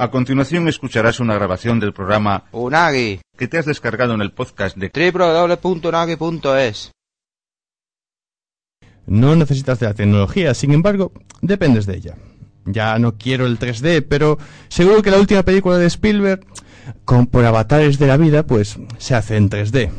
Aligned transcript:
A 0.00 0.12
continuación 0.12 0.68
escucharás 0.68 1.18
una 1.18 1.34
grabación 1.34 1.80
del 1.80 1.92
programa 1.92 2.44
Unagi, 2.52 3.20
que 3.36 3.48
te 3.48 3.58
has 3.58 3.66
descargado 3.66 4.14
en 4.14 4.20
el 4.20 4.30
podcast 4.30 4.76
de 4.76 4.92
www.unagi.es. 5.10 6.92
No 9.06 9.34
necesitas 9.34 9.80
de 9.80 9.86
la 9.86 9.94
tecnología, 9.94 10.54
sin 10.54 10.70
embargo, 10.70 11.10
dependes 11.40 11.86
de 11.86 11.96
ella. 11.96 12.14
Ya 12.64 12.96
no 13.00 13.18
quiero 13.18 13.44
el 13.46 13.58
3D, 13.58 14.06
pero 14.08 14.38
seguro 14.68 15.02
que 15.02 15.10
la 15.10 15.18
última 15.18 15.42
película 15.42 15.78
de 15.78 15.86
Spielberg, 15.86 16.46
con 17.04 17.26
por 17.26 17.44
avatares 17.44 17.98
de 17.98 18.06
la 18.06 18.16
vida, 18.16 18.46
pues 18.46 18.78
se 18.98 19.16
hace 19.16 19.36
en 19.36 19.50
3D. 19.50 19.90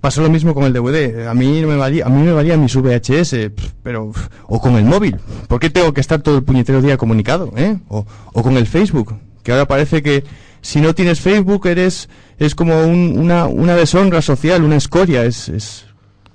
Pasó 0.00 0.22
lo 0.22 0.30
mismo 0.30 0.54
con 0.54 0.64
el 0.64 0.72
DVD. 0.72 1.26
A 1.28 1.34
mí 1.34 1.60
no 1.60 1.68
me 1.68 1.76
valía, 1.76 2.06
a 2.06 2.08
mí 2.08 2.22
me 2.22 2.32
valía 2.32 2.56
mis 2.56 2.74
VHS, 2.74 3.50
pero 3.82 4.12
o 4.46 4.60
con 4.60 4.76
el 4.76 4.84
móvil. 4.84 5.16
¿Por 5.46 5.60
qué 5.60 5.68
tengo 5.68 5.92
que 5.92 6.00
estar 6.00 6.22
todo 6.22 6.38
el 6.38 6.42
puñetero 6.42 6.80
día 6.80 6.96
comunicado, 6.96 7.52
eh? 7.56 7.76
O, 7.88 8.06
o 8.32 8.42
con 8.42 8.56
el 8.56 8.66
Facebook, 8.66 9.14
que 9.42 9.52
ahora 9.52 9.66
parece 9.68 10.02
que 10.02 10.24
si 10.62 10.80
no 10.80 10.94
tienes 10.94 11.20
Facebook 11.20 11.66
eres 11.66 12.08
es 12.38 12.54
como 12.54 12.82
un- 12.86 13.18
una 13.18 13.46
una 13.46 13.76
deshonra 13.76 14.22
social, 14.22 14.62
una 14.64 14.76
escoria, 14.76 15.24
es 15.24 15.48
es 15.50 15.86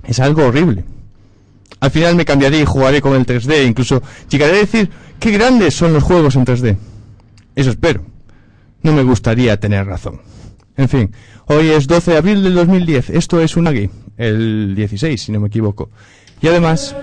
es 0.04 0.20
algo 0.20 0.46
horrible. 0.46 0.84
Al 1.80 1.90
final 1.92 2.16
me 2.16 2.26
cambiaré 2.26 2.60
y 2.60 2.66
jugaré 2.66 3.02
con 3.02 3.16
el 3.16 3.26
3D, 3.26 3.68
incluso 3.68 4.02
llegaré 4.30 4.54
a 4.58 4.60
decir 4.60 4.90
qué 5.20 5.32
grandes 5.32 5.74
son 5.76 5.92
los 5.94 6.04
juegos 6.04 6.36
en 6.36 6.46
3D. 6.46 6.78
Eso 7.56 7.70
espero. 7.72 8.04
No 8.84 8.94
me 8.94 9.02
gustaría 9.04 9.60
tener 9.60 9.86
razón. 9.88 10.22
En 10.78 10.90
fin, 10.90 11.12
hoy 11.48 11.70
es 11.70 11.88
12 11.88 12.12
de 12.12 12.18
abril 12.18 12.44
del 12.44 12.56
2010. 12.56 13.12
Esto 13.12 13.40
es 13.40 13.56
Unagi, 13.56 13.90
el 14.18 14.76
16, 14.76 15.22
si 15.22 15.32
no 15.32 15.40
me 15.40 15.48
equivoco. 15.48 15.90
Y 16.42 16.48
además... 16.48 16.96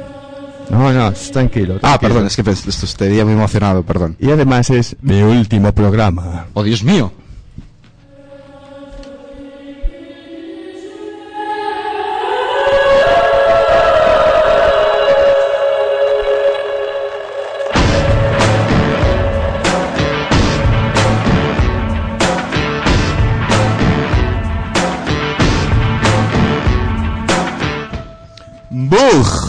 No, 0.71 0.93
no, 0.93 1.13
tranquilo. 1.13 1.75
Ah, 1.77 1.99
tranquilo. 1.99 2.01
perdón, 2.01 2.27
es 2.27 2.37
que 2.37 2.43
esto 2.71 3.05
día 3.05 3.25
muy 3.25 3.35
emocionado, 3.35 3.83
perdón. 3.83 4.17
Y 4.19 4.31
además 4.31 4.71
es 4.71 4.97
mi 5.03 5.21
último 5.23 5.73
programa. 5.73 6.47
¡Oh, 6.55 6.63
Dios 6.63 6.85
mío! 6.85 7.13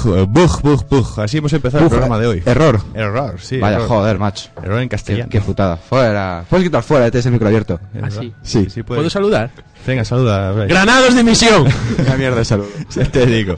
Bug, 0.04 0.28
bug, 0.28 0.62
bug, 0.62 0.86
bug. 0.90 1.20
Así 1.20 1.38
hemos 1.38 1.54
empezado 1.54 1.84
el 1.86 1.90
programa 1.90 2.20
de 2.20 2.28
hoy. 2.28 2.44
Error. 2.46 2.82
Error, 2.94 3.36
sí. 3.40 3.58
Vaya, 3.58 3.78
error. 3.78 3.88
joder, 3.88 4.20
macho. 4.20 4.50
Error 4.62 4.80
en 4.82 4.90
Qué, 4.90 4.96
castellano. 4.96 5.30
qué 5.30 5.42
putada. 5.42 5.78
Fuera. 5.78 6.44
Puedes 6.50 6.66
quitar 6.66 6.84
fuera, 6.84 7.10
tienes 7.10 7.26
el 7.26 7.32
micro 7.32 7.48
abierto. 7.48 7.80
Es 7.94 8.04
¿Ah, 8.04 8.10
sí? 8.12 8.34
Sí. 8.42 8.68
Sí. 8.70 8.84
¿Puedo 8.84 9.10
saludar? 9.10 9.50
Venga, 9.88 10.04
saluda. 10.06 10.52
¡Granados 10.66 11.16
de 11.16 11.24
misión! 11.24 11.68
Una 12.00 12.16
mierda 12.18 12.38
de 12.38 12.46
salud. 12.46 12.66
Te 13.12 13.26
digo. 13.26 13.56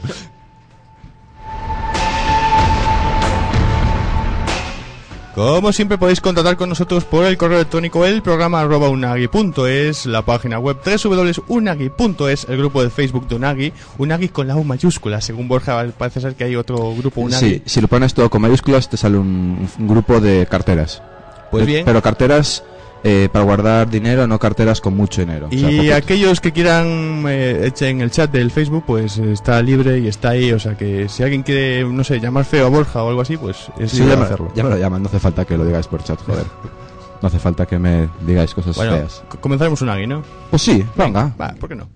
Como 5.36 5.70
siempre 5.70 5.98
podéis 5.98 6.22
contactar 6.22 6.56
con 6.56 6.70
nosotros 6.70 7.04
por 7.04 7.26
el 7.26 7.36
correo 7.36 7.58
electrónico 7.58 8.06
el 8.06 8.22
programa 8.22 8.62
arroba 8.62 8.88
unagi.es, 8.88 10.06
la 10.06 10.22
página 10.22 10.58
web 10.58 10.78
www.unagi.es, 10.82 12.46
el 12.48 12.56
grupo 12.56 12.82
de 12.82 12.88
Facebook 12.88 13.28
de 13.28 13.34
Unagi, 13.34 13.72
Unagi 13.98 14.30
con 14.30 14.48
la 14.48 14.56
U 14.56 14.64
mayúscula, 14.64 15.20
según 15.20 15.46
Borja 15.46 15.84
parece 15.98 16.22
ser 16.22 16.36
que 16.36 16.44
hay 16.44 16.56
otro 16.56 16.94
grupo 16.94 17.20
Unagi. 17.20 17.56
Sí, 17.56 17.62
si 17.66 17.82
lo 17.82 17.88
pones 17.88 18.14
todo 18.14 18.30
con 18.30 18.40
mayúsculas 18.40 18.88
te 18.88 18.96
sale 18.96 19.18
un, 19.18 19.68
un 19.78 19.86
grupo 19.86 20.20
de 20.20 20.46
carteras. 20.46 21.02
Pues 21.50 21.64
Eh, 21.64 21.66
bien. 21.66 21.84
Pero 21.84 22.00
carteras 22.00 22.64
eh, 23.08 23.28
para 23.30 23.44
guardar 23.44 23.88
dinero, 23.88 24.26
no 24.26 24.36
carteras 24.40 24.80
con 24.80 24.96
mucho 24.96 25.20
dinero. 25.20 25.46
O 25.46 25.56
sea, 25.56 25.70
Y 25.70 25.92
aquellos 25.92 26.40
que 26.40 26.50
quieran 26.50 27.22
eh, 27.28 27.66
echen 27.66 28.00
el 28.00 28.10
chat 28.10 28.32
del 28.32 28.50
Facebook, 28.50 28.82
pues 28.84 29.18
eh, 29.18 29.32
está 29.32 29.62
libre 29.62 30.00
y 30.00 30.08
está 30.08 30.30
ahí. 30.30 30.50
O 30.50 30.58
sea 30.58 30.76
que 30.76 31.08
si 31.08 31.22
alguien 31.22 31.44
quiere, 31.44 31.84
no 31.84 32.02
sé, 32.02 32.18
llamar 32.18 32.44
feo 32.44 32.66
a 32.66 32.68
Borja 32.68 33.04
o 33.04 33.08
algo 33.10 33.20
así, 33.20 33.36
pues 33.36 33.68
es 33.78 33.92
Sí, 33.92 34.02
me, 34.02 34.14
hacerlo. 34.14 34.50
ya 34.56 34.64
me 34.64 34.70
lo 34.70 34.76
llaman, 34.76 35.02
no 35.02 35.08
hace 35.08 35.20
falta 35.20 35.44
que 35.44 35.56
lo 35.56 35.64
digáis 35.64 35.86
por 35.86 36.02
chat, 36.02 36.20
joder. 36.26 36.44
No 37.22 37.28
hace 37.28 37.38
falta 37.38 37.64
que 37.64 37.78
me 37.78 38.10
digáis 38.26 38.52
cosas 38.52 38.76
Bueno, 38.76 38.92
feas. 38.98 39.22
comenzaremos 39.40 39.80
un 39.80 39.88
agui, 39.88 40.06
¿no? 40.06 40.22
Pues 40.50 40.60
sí, 40.60 40.84
venga. 40.96 41.32
Va, 41.40 41.54
¿por 41.58 41.70
qué 41.70 41.74
no? 41.74 41.88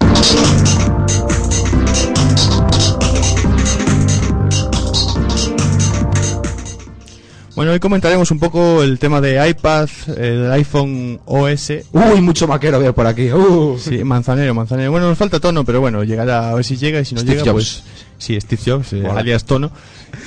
Bueno, 7.60 7.72
hoy 7.72 7.78
comentaremos 7.78 8.31
un 8.31 8.38
poco 8.38 8.82
el 8.82 8.98
tema 8.98 9.21
de 9.21 9.47
iPad, 9.50 9.87
el 10.16 10.50
iPhone 10.53 11.21
OS. 11.26 11.71
Uy, 11.93 12.22
mucho 12.22 12.48
maquero 12.48 12.81
veo 12.81 12.94
por 12.94 13.06
aquí. 13.06 13.31
Uh. 13.31 13.78
Sí, 13.78 14.03
manzanero, 14.03 14.54
manzanero. 14.54 14.91
Bueno, 14.91 15.10
nos 15.10 15.19
falta 15.19 15.41
tono, 15.41 15.62
pero 15.62 15.78
bueno, 15.78 16.03
llegará 16.03 16.48
a 16.48 16.54
ver 16.54 16.65
si 16.65 16.78
llega 16.78 17.00
y 17.00 17.04
si 17.04 17.15
no 17.15 17.21
Steve 17.21 17.37
llega, 17.37 17.53
Jobs. 17.53 17.82
pues 17.82 18.04
sí, 18.16 18.41
Steve 18.41 18.62
Jobs, 18.65 18.94
eh, 18.94 19.06
alias 19.06 19.44
tono. 19.44 19.71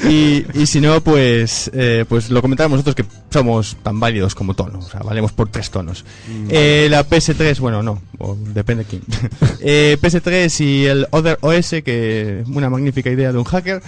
Y, 0.07 0.45
y 0.53 0.67
si 0.67 0.79
no, 0.79 1.01
pues 1.01 1.71
eh, 1.73 2.05
pues 2.07 2.29
lo 2.29 2.39
comentaremos 2.43 2.77
nosotros 2.77 2.95
que 2.95 3.05
somos 3.31 3.77
tan 3.81 3.99
válidos 3.99 4.35
como 4.35 4.53
tono, 4.53 4.77
o 4.77 4.87
sea, 4.87 4.99
valemos 4.99 5.31
por 5.31 5.49
tres 5.49 5.71
tonos. 5.71 6.05
Eh, 6.49 6.87
la 6.91 7.03
PS3, 7.03 7.59
bueno, 7.59 7.81
no, 7.81 7.99
o 8.19 8.35
depende 8.35 8.83
de 8.83 8.89
quién. 8.91 9.01
eh, 9.59 9.97
PS3 9.99 10.63
y 10.63 10.85
el 10.85 11.07
Other 11.09 11.39
OS, 11.41 11.81
que 11.83 12.43
una 12.45 12.69
magnífica 12.69 13.09
idea 13.09 13.31
de 13.31 13.39
un 13.39 13.43
hacker. 13.43 13.81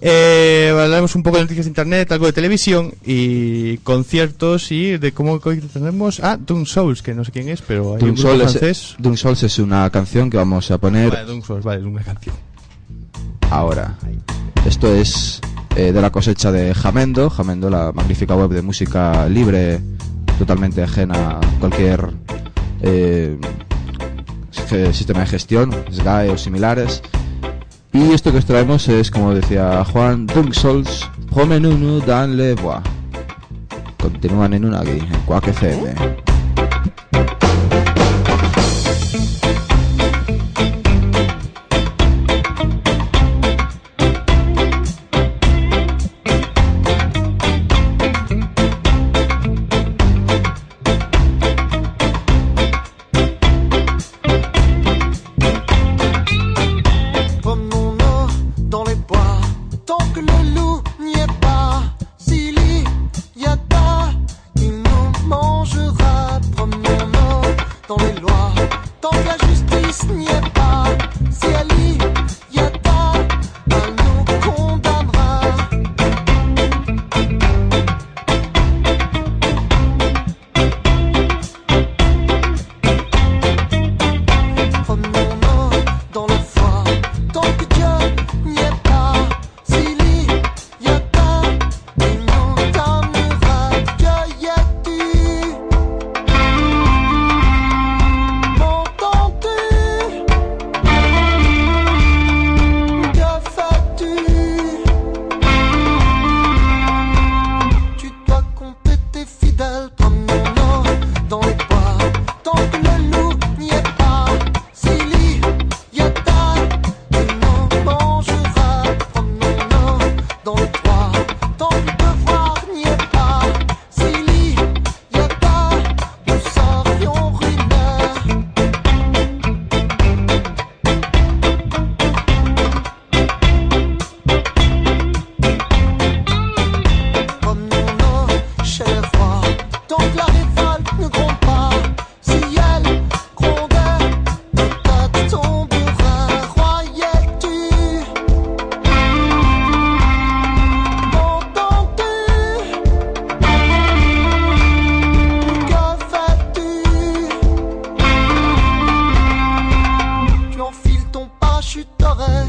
Eh, 0.00 0.68
hablaremos 0.70 1.14
un 1.16 1.22
poco 1.22 1.36
de 1.36 1.42
noticias 1.44 1.66
de 1.66 1.70
internet, 1.70 2.12
algo 2.12 2.26
de 2.26 2.32
televisión 2.32 2.92
y 3.04 3.78
conciertos 3.78 4.70
y 4.70 4.96
de 4.96 5.12
cómo 5.12 5.40
tenemos 5.40 6.20
a 6.20 6.36
Doom 6.36 6.66
Souls, 6.66 7.02
que 7.02 7.14
no 7.14 7.24
sé 7.24 7.32
quién 7.32 7.48
es, 7.48 7.62
pero 7.62 7.96
hay 7.96 8.02
un 8.02 8.14
grupo 8.14 8.22
Souls, 8.22 8.42
francés. 8.42 8.62
es, 8.92 8.96
Doom 8.98 9.16
Souls 9.16 9.42
es 9.42 9.58
una 9.58 9.88
canción 9.90 10.30
que 10.30 10.36
vamos 10.36 10.70
a 10.70 10.78
poner 10.78 11.10
Vale, 11.10 11.24
Doom 11.24 11.42
Souls, 11.42 11.64
vale, 11.64 11.80
es 11.80 11.86
una 11.86 12.02
canción. 12.02 12.34
ahora. 13.50 13.96
Esto 14.64 14.92
es 14.92 15.40
eh, 15.76 15.92
de 15.92 16.00
la 16.00 16.10
cosecha 16.10 16.52
de 16.52 16.74
Jamendo, 16.74 17.30
Jamendo, 17.30 17.70
la 17.70 17.92
magnífica 17.92 18.36
web 18.36 18.50
de 18.50 18.62
música 18.62 19.28
libre, 19.28 19.80
totalmente 20.38 20.82
ajena 20.82 21.38
a 21.38 21.40
cualquier 21.58 22.10
eh, 22.82 23.36
sistema 24.92 25.20
de 25.20 25.26
gestión, 25.26 25.74
SGAE 25.90 26.30
o 26.30 26.38
similares. 26.38 27.02
Y 27.98 28.12
esto 28.12 28.30
que 28.30 28.38
os 28.38 28.46
traemos 28.46 28.86
es, 28.88 29.10
como 29.10 29.34
decía 29.34 29.84
Juan, 29.86 30.26
Doom 30.28 30.52
Souls, 30.52 31.10
Promenunu 31.34 32.00
dans 32.06 32.30
le 32.30 32.54
bois. 32.54 32.80
Continúan 33.98 34.54
en 34.54 34.66
una 34.66 34.80
aquí, 34.82 35.00
en 35.00 35.20
Quack 35.26 35.48
FM. 35.48 36.27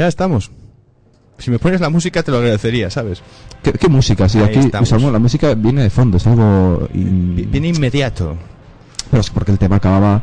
Ya 0.00 0.08
estamos. 0.08 0.50
Si 1.36 1.50
me 1.50 1.58
pones 1.58 1.78
la 1.78 1.90
música 1.90 2.22
te 2.22 2.30
lo 2.30 2.38
agradecería, 2.38 2.88
¿sabes? 2.88 3.20
¿Qué, 3.62 3.72
qué 3.74 3.86
música? 3.90 4.30
Si 4.30 4.38
Ahí 4.38 4.44
aquí, 4.44 4.58
estamos. 4.60 5.02
La 5.12 5.18
música 5.18 5.52
viene 5.52 5.82
de 5.82 5.90
fondo, 5.90 6.16
es 6.16 6.26
algo... 6.26 6.88
in- 6.94 7.34
Viene 7.50 7.68
inmediato. 7.68 8.34
Pero 9.10 9.20
es 9.20 9.28
porque 9.28 9.52
el 9.52 9.58
tema 9.58 9.76
acababa 9.76 10.22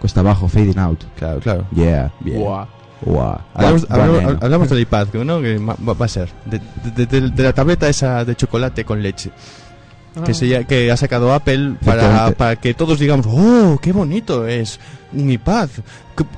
cuesta 0.00 0.20
abajo, 0.20 0.48
fading 0.48 0.78
out. 0.78 1.04
Claro, 1.18 1.40
claro. 1.40 1.66
Yeah. 1.74 2.10
Bien. 2.20 2.40
Buah. 2.40 2.66
Wow. 3.02 3.38
Hablamos, 3.52 4.68
del 4.70 4.80
iPad, 4.80 5.08
¿no? 5.24 5.42
Que 5.42 5.58
ma- 5.58 5.76
va, 5.86 5.92
va 5.92 6.06
a 6.06 6.08
ser. 6.08 6.30
De, 6.46 6.58
de- 6.96 7.04
de- 7.04 7.28
de 7.30 7.42
la 7.42 7.52
tableta 7.52 7.86
esa 7.86 8.24
de 8.24 8.34
chocolate 8.34 8.82
con 8.86 9.02
leche. 9.02 9.30
Que, 10.24 10.34
se, 10.34 10.64
que 10.66 10.90
ha 10.90 10.96
sacado 10.96 11.32
Apple 11.32 11.74
para, 11.84 12.30
para 12.32 12.56
que 12.56 12.74
todos 12.74 12.98
digamos, 12.98 13.26
¡oh, 13.28 13.78
qué 13.80 13.92
bonito 13.92 14.46
es 14.46 14.78
un 15.12 15.30
iPad! 15.30 15.68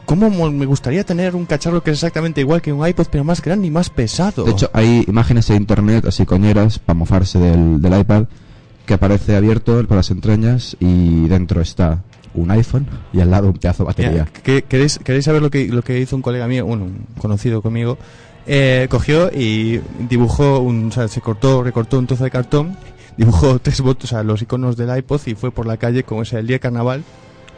¿Cómo 0.05 0.29
mo- 0.29 0.51
me 0.51 0.67
gustaría 0.67 1.05
tener 1.05 1.35
un 1.35 1.47
cacharro 1.47 1.83
que 1.83 1.91
es 1.91 1.97
exactamente 1.97 2.41
igual 2.43 2.61
que 2.61 2.73
un 2.73 2.87
iPod, 2.87 3.07
pero 3.11 3.25
más 3.25 3.41
grande 3.41 3.67
y 3.67 3.71
más 3.71 3.89
pesado? 3.91 4.45
De 4.45 4.51
hecho, 4.51 4.71
hay 4.75 5.05
imágenes 5.09 5.49
en 5.51 5.57
internet 5.57 6.05
así 6.07 6.27
coñeras 6.27 6.79
para 6.79 6.99
mofarse 6.99 7.39
del, 7.39 7.81
del 7.81 7.99
iPad 8.01 8.25
que 8.85 8.95
aparece 8.95 9.37
abierto 9.37 9.83
por 9.87 9.97
las 9.97 10.11
entrañas 10.11 10.77
y 10.81 11.27
dentro 11.29 11.61
está 11.63 12.03
un 12.35 12.51
iPhone 12.51 12.87
y 13.13 13.21
al 13.21 13.31
lado 13.31 13.49
un 13.49 13.55
pedazo 13.55 13.85
de 13.85 13.87
batería. 13.87 14.29
¿que- 14.43 14.63
¿queréis, 14.63 14.99
¿Queréis 15.03 15.25
saber 15.25 15.41
lo 15.43 15.51
que, 15.51 15.69
lo 15.69 15.83
que 15.83 15.99
hizo 15.99 16.15
un 16.17 16.23
colega 16.23 16.47
mío, 16.47 16.67
bueno, 16.67 16.85
un 16.85 17.07
conocido 17.19 17.63
conmigo? 17.63 17.97
Eh, 18.47 18.87
cogió 18.91 19.31
y 19.33 19.81
dibujó, 20.09 20.59
un, 20.61 20.89
o 20.89 20.93
sea, 20.93 21.09
se 21.09 21.21
cortó, 21.21 21.63
recortó 21.63 21.99
un 21.99 22.07
trozo 22.07 22.25
de 22.25 22.31
cartón, 22.31 22.77
dibujó 23.21 23.59
tres 23.63 23.81
votos 23.81 24.13
a 24.13 24.23
los 24.23 24.43
iconos 24.43 24.77
del 24.77 24.97
iPod 24.97 25.21
y 25.27 25.35
fue 25.35 25.51
por 25.51 25.67
la 25.67 25.77
calle 25.77 26.03
con 26.05 26.23
ese 26.23 26.39
el 26.39 26.47
día 26.47 26.57
de 26.57 26.61
carnaval. 26.61 27.05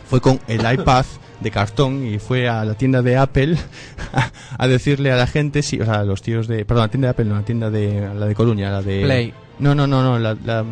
Fue 0.08 0.20
con 0.20 0.40
el 0.48 0.60
iPad 0.74 1.04
de 1.40 1.50
cartón 1.50 2.06
y 2.06 2.18
fue 2.18 2.48
a 2.48 2.64
la 2.64 2.74
tienda 2.74 3.00
de 3.02 3.16
Apple 3.16 3.56
a, 4.12 4.30
a 4.58 4.68
decirle 4.68 5.10
a 5.12 5.16
la 5.16 5.26
gente, 5.26 5.62
si, 5.62 5.80
o 5.80 5.84
sea, 5.84 6.00
a 6.00 6.04
los 6.04 6.20
tíos 6.22 6.46
de, 6.48 6.64
perdón, 6.64 6.84
la 6.84 6.88
tienda 6.90 7.06
de 7.08 7.10
Apple, 7.10 7.24
no, 7.24 7.34
la 7.36 7.44
tienda 7.44 7.70
de, 7.70 8.10
la 8.14 8.26
de 8.26 8.34
Coruña, 8.34 8.70
la 8.70 8.82
de... 8.82 9.02
Play. 9.02 9.34
No, 9.58 9.74
no, 9.74 9.86
no, 9.86 10.02
no, 10.02 10.18
la, 10.18 10.36
la- 10.44 10.64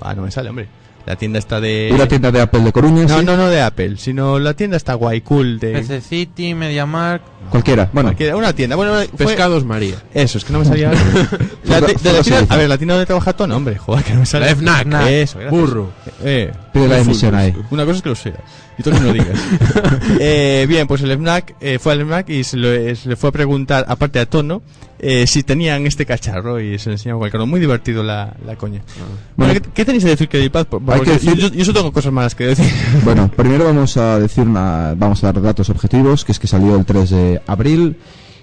ah, 0.00 0.14
no 0.14 0.22
me 0.22 0.30
sale, 0.30 0.48
hombre. 0.50 0.68
La 1.06 1.16
tienda 1.16 1.38
está 1.38 1.60
de... 1.60 1.90
Y 1.92 1.96
la 1.98 2.06
tienda 2.06 2.30
de 2.30 2.40
Apple 2.40 2.60
de 2.60 2.72
Coruña, 2.72 3.04
No, 3.06 3.18
sí. 3.20 3.24
no, 3.24 3.36
no 3.36 3.48
de 3.48 3.60
Apple, 3.62 3.96
sino 3.96 4.38
la 4.38 4.54
tienda 4.54 4.76
está 4.76 4.94
guay, 4.94 5.22
cool 5.22 5.58
de... 5.58 5.72
PC 5.72 6.00
City, 6.02 6.54
MediaMark. 6.54 7.22
Cualquiera. 7.50 7.88
Bueno, 7.92 8.10
Cualquiera, 8.10 8.36
una 8.36 8.52
tienda. 8.52 8.76
Bueno, 8.76 8.92
fue- 9.16 9.26
Pescados 9.26 9.64
María. 9.64 9.96
Eso, 10.14 10.38
es 10.38 10.44
que 10.44 10.52
no 10.52 10.60
me 10.60 10.64
salía. 10.66 10.92
la, 11.64 11.80
de 11.80 12.12
la 12.12 12.22
tienda- 12.22 12.46
a 12.48 12.56
ver, 12.56 12.68
la 12.68 12.76
tienda 12.78 12.94
donde 12.94 13.06
trabaja 13.06 13.32
Tono, 13.32 13.56
hombre, 13.56 13.76
joder, 13.76 14.04
que 14.04 14.12
no 14.12 14.20
me 14.20 14.26
sale. 14.26 14.46
La 14.46 14.54
FNAC. 14.54 15.06
Eso, 15.08 15.38
gracias. 15.40 15.60
Burro. 15.60 15.90
Eh, 16.22 16.52
pide 16.72 16.86
la 16.86 16.98
emisión 16.98 17.34
ahí. 17.34 17.54
una 17.70 17.84
cosa 17.84 17.96
es 17.96 18.02
que 18.02 18.08
lo 18.10 18.14
sea. 18.14 18.34
Y 18.78 18.82
tú 18.82 18.90
no 18.92 19.00
lo 19.00 19.12
digas. 19.12 19.38
eh, 20.20 20.66
bien, 20.68 20.86
pues 20.86 21.02
el 21.02 21.10
FNAC 21.12 21.54
eh, 21.60 21.78
fue 21.80 21.92
al 21.92 22.02
FNAC 22.02 22.28
y 22.30 22.44
se, 22.44 22.56
lo- 22.56 22.72
eh, 22.72 22.94
se 22.94 23.08
le 23.08 23.16
fue 23.16 23.30
a 23.30 23.32
preguntar, 23.32 23.84
aparte 23.88 24.20
a 24.20 24.26
Tono, 24.26 24.62
eh, 25.00 25.26
si 25.26 25.42
tenían 25.42 25.86
este 25.86 26.04
cacharro 26.06 26.60
y 26.60 26.78
se 26.78 26.92
enseñaba 26.92 27.18
cualquiera. 27.20 27.44
Muy 27.46 27.58
divertido 27.60 28.02
la, 28.02 28.36
la 28.46 28.56
coña. 28.56 28.82
Bueno, 28.96 29.12
Bueno, 29.36 29.54
¿qué, 29.54 29.70
qué 29.74 29.84
tenéis 29.84 30.04
que 30.04 30.10
decir 30.10 30.28
hay 30.92 30.98
porque 30.98 31.18
que 31.18 31.18
decir- 31.18 31.36
yo, 31.38 31.48
yo 31.48 31.64
solo 31.64 31.78
tengo 31.80 31.92
cosas 31.92 32.12
malas 32.12 32.34
que 32.34 32.44
decir. 32.46 32.66
Bueno, 33.04 33.30
primero 33.34 33.64
vamos 33.64 33.96
a 33.96 34.18
decir 34.20 34.44
una, 34.46 34.94
vamos 34.96 35.24
a 35.24 35.32
dar 35.32 35.42
datos 35.42 35.70
objetivos, 35.70 36.24
que 36.24 36.32
es 36.32 36.38
que 36.38 36.46
salió 36.46 36.76
el 36.76 36.84
3 36.84 37.10
de 37.10 37.42
abril 37.46 37.96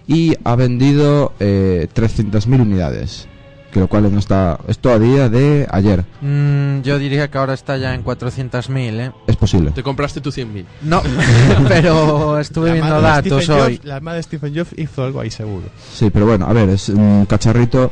y 0.08 0.34
ha 0.44 0.56
vendido 0.56 1.34
eh, 1.40 1.88
300.000 1.94 2.62
unidades, 2.62 3.28
que 3.72 3.80
lo 3.82 3.88
cual 3.88 4.12
no 4.12 4.20
está, 4.20 4.58
esto 4.68 4.90
a 4.92 4.98
día 5.00 5.28
de 5.30 5.68
ayer, 5.70 6.04
Mm, 6.22 6.82
yo 6.82 6.98
diría 6.98 7.30
que 7.30 7.38
ahora 7.38 7.54
está 7.54 7.78
ya 7.78 7.94
en 7.94 8.04
400.000, 8.04 9.00
¿eh? 9.00 9.12
es 9.28 9.36
posible. 9.36 9.72
Te 9.72 9.84
compraste 9.84 10.22
tu 10.22 10.32
100.000. 10.32 10.66
No, 10.84 11.02
pero 11.68 12.40
estuve 12.40 12.70
La 12.70 12.74
viendo 12.76 13.02
datos 13.02 13.50
hoy. 13.50 13.78
Jobs- 13.78 13.84
la 13.86 14.00
madre 14.00 14.18
de 14.18 14.24
Stephen 14.24 14.56
Jobs 14.56 14.72
hizo 14.78 15.04
algo 15.04 15.20
ahí 15.20 15.30
seguro. 15.32 15.68
Sí, 15.94 16.10
pero 16.10 16.26
bueno, 16.26 16.46
a 16.48 16.54
ver, 16.54 16.70
es 16.70 16.90
un 16.90 17.26
cacharrito 17.26 17.92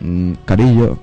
mm, 0.00 0.32
carillo, 0.44 0.98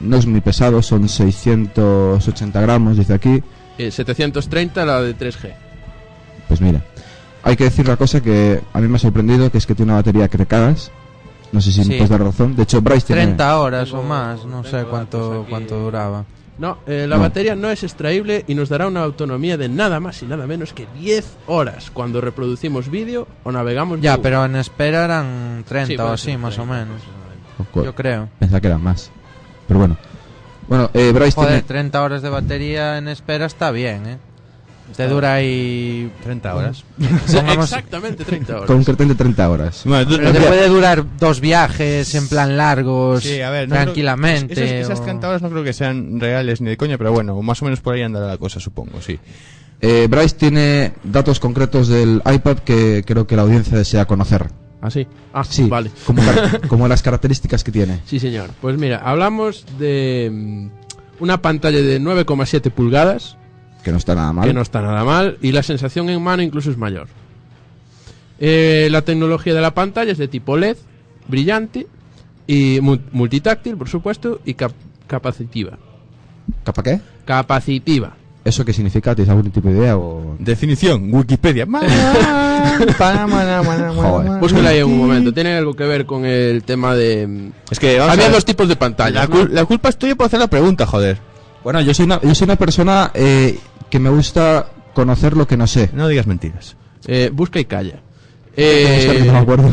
no 0.00 0.16
es 0.16 0.26
muy 0.26 0.40
pesado, 0.40 0.80
son 0.82 1.08
680 1.08 2.60
gramos, 2.60 2.96
dice 2.96 3.14
aquí, 3.14 3.42
Eh, 3.78 3.90
730 3.90 4.84
la 4.86 5.02
de 5.02 5.14
3G. 5.16 5.52
pues 6.48 6.60
mira. 6.60 6.82
Hay 7.42 7.56
que 7.56 7.64
decir 7.64 7.86
la 7.86 7.96
cosa 7.96 8.20
que 8.20 8.60
a 8.72 8.80
mí 8.80 8.88
me 8.88 8.96
ha 8.96 8.98
sorprendido, 8.98 9.50
que 9.52 9.58
es 9.58 9.66
que 9.66 9.74
tiene 9.76 9.92
una 9.92 10.00
batería 10.00 10.26
que 10.28 10.36
te 10.38 10.46
cagas. 10.46 10.90
No 11.52 11.60
sé 11.60 11.72
si 11.72 11.82
Sí. 11.84 11.88
me 11.90 11.96
puedes 11.96 12.10
dar 12.10 12.22
razón. 12.22 12.56
De 12.56 12.62
hecho, 12.64 12.80
Bryce 12.80 13.06
tiene... 13.06 13.22
30 13.22 13.58
horas 13.60 13.92
o 13.92 14.02
más, 14.02 14.44
no 14.44 14.64
sé 14.64 14.84
cuánto, 14.84 15.46
cuánto 15.48 15.78
duraba. 15.78 16.24
No, 16.58 16.78
eh, 16.86 17.06
la 17.08 17.16
No. 17.16 17.22
batería 17.22 17.54
no 17.54 17.68
es 17.70 17.82
extraíble 17.82 18.44
y 18.48 18.54
nos 18.54 18.68
dará 18.70 18.86
una 18.86 19.02
autonomía 19.02 19.56
de 19.58 19.68
nada 19.68 20.00
más 20.00 20.22
y 20.22 20.26
nada 20.26 20.46
menos 20.46 20.72
que 20.72 20.86
10 20.98 21.36
horas 21.46 21.90
cuando 21.90 22.20
reproducimos 22.20 22.90
vídeo 22.90 23.28
o 23.44 23.52
navegamos. 23.52 24.00
Ya, 24.00 24.16
pero 24.18 24.44
en 24.44 24.56
espera 24.56 25.04
eran 25.04 25.64
30 25.68 25.86
Sí, 25.86 25.96
o 25.98 26.12
así, 26.12 26.24
ser 26.30 26.38
más 26.38 26.54
o 26.58 26.62
30, 26.64 26.74
menos. 26.86 27.02
Cu- 27.72 27.84
Yo 27.84 27.94
creo. 27.94 28.28
Pensaba 28.38 28.60
que 28.60 28.66
eran 28.68 28.82
más. 28.82 29.10
Pero 29.68 29.80
bueno. 29.80 29.96
Bueno, 30.68 30.90
eh, 30.94 31.12
Bryce 31.14 31.32
Joder, 31.36 31.50
tiene... 31.50 31.62
30 31.62 32.02
horas 32.02 32.22
de 32.22 32.28
batería 32.30 32.98
en 32.98 33.08
espera 33.08 33.46
está 33.46 33.70
bien, 33.70 34.06
¿eh? 34.06 34.18
Te 34.94 35.08
dura 35.08 35.34
ahí... 35.34 36.10
30 36.22 36.54
horas. 36.54 36.84
Exactamente 37.00 38.24
30 38.26 38.54
horas. 38.56 38.66
Concretamente 38.66 39.14
30 39.16 39.50
horas. 39.50 39.82
Bueno, 39.84 40.06
Pero 40.16 40.32
te 40.32 40.40
puede 40.40 40.68
durar 40.68 41.04
dos 41.18 41.40
viajes 41.40 42.14
en 42.14 42.28
plan 42.28 42.56
largos, 42.56 43.22
Sí, 43.24 43.40
a 43.40 43.50
ver, 43.50 43.68
no 43.68 43.74
creo- 43.74 43.84
tranquilamente. 43.84 44.52
esas, 44.54 44.70
esas 44.70 45.00
o- 45.00 45.02
30 45.02 45.28
horas 45.28 45.42
no 45.42 45.50
creo 45.50 45.64
que 45.64 45.72
sean 45.72 46.20
reales 46.20 46.60
ni 46.60 46.70
de 46.70 46.76
coña, 46.76 46.96
pero 46.98 47.12
bueno, 47.12 47.40
más 47.42 47.60
o 47.62 47.64
menos 47.64 47.80
por 47.80 47.94
ahí 47.94 48.02
andará 48.02 48.26
la 48.26 48.38
cosa, 48.38 48.60
supongo, 48.60 49.00
sí. 49.02 49.18
Eh, 49.80 50.06
Bryce 50.08 50.36
tiene 50.36 50.92
datos 51.04 51.38
concretos 51.40 51.88
del 51.88 52.22
iPad 52.24 52.58
que 52.60 53.02
creo 53.06 53.26
que 53.26 53.36
la 53.36 53.42
audiencia 53.42 53.76
desea 53.76 54.06
conocer. 54.06 54.46
¿Ah, 54.80 54.90
sí? 54.90 55.06
Ah, 55.34 55.42
Sí, 55.44 55.64
vale. 55.64 55.90
como, 56.06 56.22
como 56.68 56.88
las 56.88 57.02
características 57.02 57.62
que 57.64 57.72
tiene. 57.72 58.00
Sí, 58.06 58.18
señor. 58.20 58.50
Pues 58.60 58.78
mira, 58.78 58.98
hablamos 59.04 59.66
de 59.78 60.30
mm, 60.32 60.68
una 61.22 61.42
pantalla 61.42 61.82
de 61.82 62.00
9,7 62.00 62.70
pulgadas, 62.70 63.36
Que 63.86 63.92
no 63.92 63.98
está 63.98 64.16
nada 64.16 64.32
mal. 64.32 64.48
que 64.48 64.52
no 64.52 64.62
está 64.62 64.82
nada 64.82 65.04
mal, 65.04 65.38
y 65.40 65.52
la 65.52 65.62
sensación 65.62 66.10
en 66.10 66.20
mano 66.20 66.42
incluso 66.42 66.72
es 66.72 66.76
mayor. 66.76 67.06
Eh, 68.40 68.88
la 68.90 69.02
tecnología 69.02 69.54
de 69.54 69.60
la 69.60 69.74
pantalla 69.74 70.10
es 70.10 70.18
de 70.18 70.26
tipo 70.26 70.56
LED, 70.56 70.76
brillante, 71.28 71.86
y 72.48 72.80
mu- 72.82 72.98
multitáctil, 73.12 73.76
por 73.76 73.88
supuesto, 73.88 74.40
y 74.44 74.54
cap- 74.54 74.72
capacitiva. 75.06 75.78
¿Capa 76.64 76.82
qué? 76.82 77.00
Capacitiva. 77.24 78.16
¿Eso 78.44 78.64
qué 78.64 78.72
significa? 78.72 79.14
¿Tienes 79.14 79.30
algún 79.30 79.52
tipo 79.52 79.68
de 79.68 79.76
idea? 79.78 79.96
O... 79.96 80.34
Definición, 80.40 81.14
Wikipedia. 81.14 81.64
Búsquela 84.40 84.70
ahí 84.70 84.78
en 84.78 84.86
un 84.86 84.98
momento. 84.98 85.32
Tiene 85.32 85.56
algo 85.56 85.74
que 85.74 85.84
ver 85.84 86.06
con 86.06 86.24
el 86.24 86.62
tema 86.64 86.94
de... 86.96 87.24
mm, 87.26 87.50
Es 87.70 87.78
que 87.78 87.98
Había 88.00 88.30
dos 88.30 88.44
tipos 88.44 88.66
de 88.68 88.74
pantallas. 88.76 89.28
la, 89.28 89.34
¿no? 89.34 89.42
cul- 89.44 89.48
la 89.50 89.64
culpa 89.64 89.88
es 89.90 89.96
tuya 89.96 90.14
por 90.16 90.26
hacer 90.26 90.40
la 90.40 90.48
pregunta, 90.48 90.86
joder. 90.86 91.18
Bueno, 91.64 91.80
yo 91.80 91.92
soy 91.94 92.04
una, 92.06 92.20
yo 92.22 92.32
soy 92.34 92.44
una 92.44 92.54
persona 92.56 93.10
eh, 93.14 93.58
que 93.90 93.98
me 93.98 94.10
gusta 94.10 94.66
conocer 94.94 95.36
lo 95.36 95.46
que 95.46 95.56
no 95.56 95.66
sé. 95.66 95.90
No 95.92 96.08
digas 96.08 96.26
mentiras. 96.26 96.76
Eh, 97.06 97.30
busca 97.32 97.58
y 97.60 97.64
calla. 97.64 98.00
Eh, 98.56 99.22
no 99.26 99.32
me 99.34 99.38
acuerdo. 99.38 99.70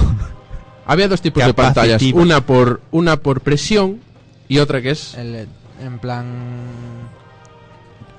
había 0.86 1.08
dos 1.08 1.22
tipos 1.22 1.46
de 1.46 1.54
pantallas. 1.54 2.02
Una 2.14 2.42
por, 2.46 2.82
una 2.92 3.18
por 3.18 3.42
presión 3.42 4.00
y 4.48 4.60
otra 4.60 4.82
que 4.82 4.92
es... 4.92 5.16
El 5.16 5.48
en 5.82 6.00
plan. 6.00 6.26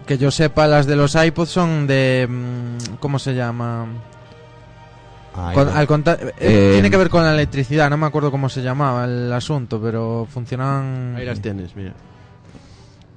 Que 0.06 0.18
yo 0.18 0.30
sepa, 0.30 0.66
las 0.66 0.86
de 0.86 0.96
los 0.96 1.14
iPods 1.14 1.48
son 1.48 1.86
de. 1.86 2.26
mm, 2.28 2.96
¿Cómo 3.00 3.18
se 3.18 3.34
llama? 3.34 3.86
Con- 5.54 5.68
al 5.68 5.86
conta- 5.86 6.18
eh, 6.20 6.32
Eh, 6.38 6.70
tiene 6.74 6.90
que 6.90 6.96
ver 6.96 7.08
con 7.08 7.22
la 7.24 7.32
electricidad, 7.32 7.88
no 7.88 7.96
me 7.96 8.06
acuerdo 8.06 8.30
cómo 8.30 8.48
se 8.50 8.62
llamaba 8.62 9.04
el 9.06 9.32
asunto, 9.32 9.80
pero 9.80 10.26
funcionaban. 10.30 11.14
Ahí 11.16 11.24
las 11.24 11.40
tienes, 11.40 11.74
mira. 11.74 11.92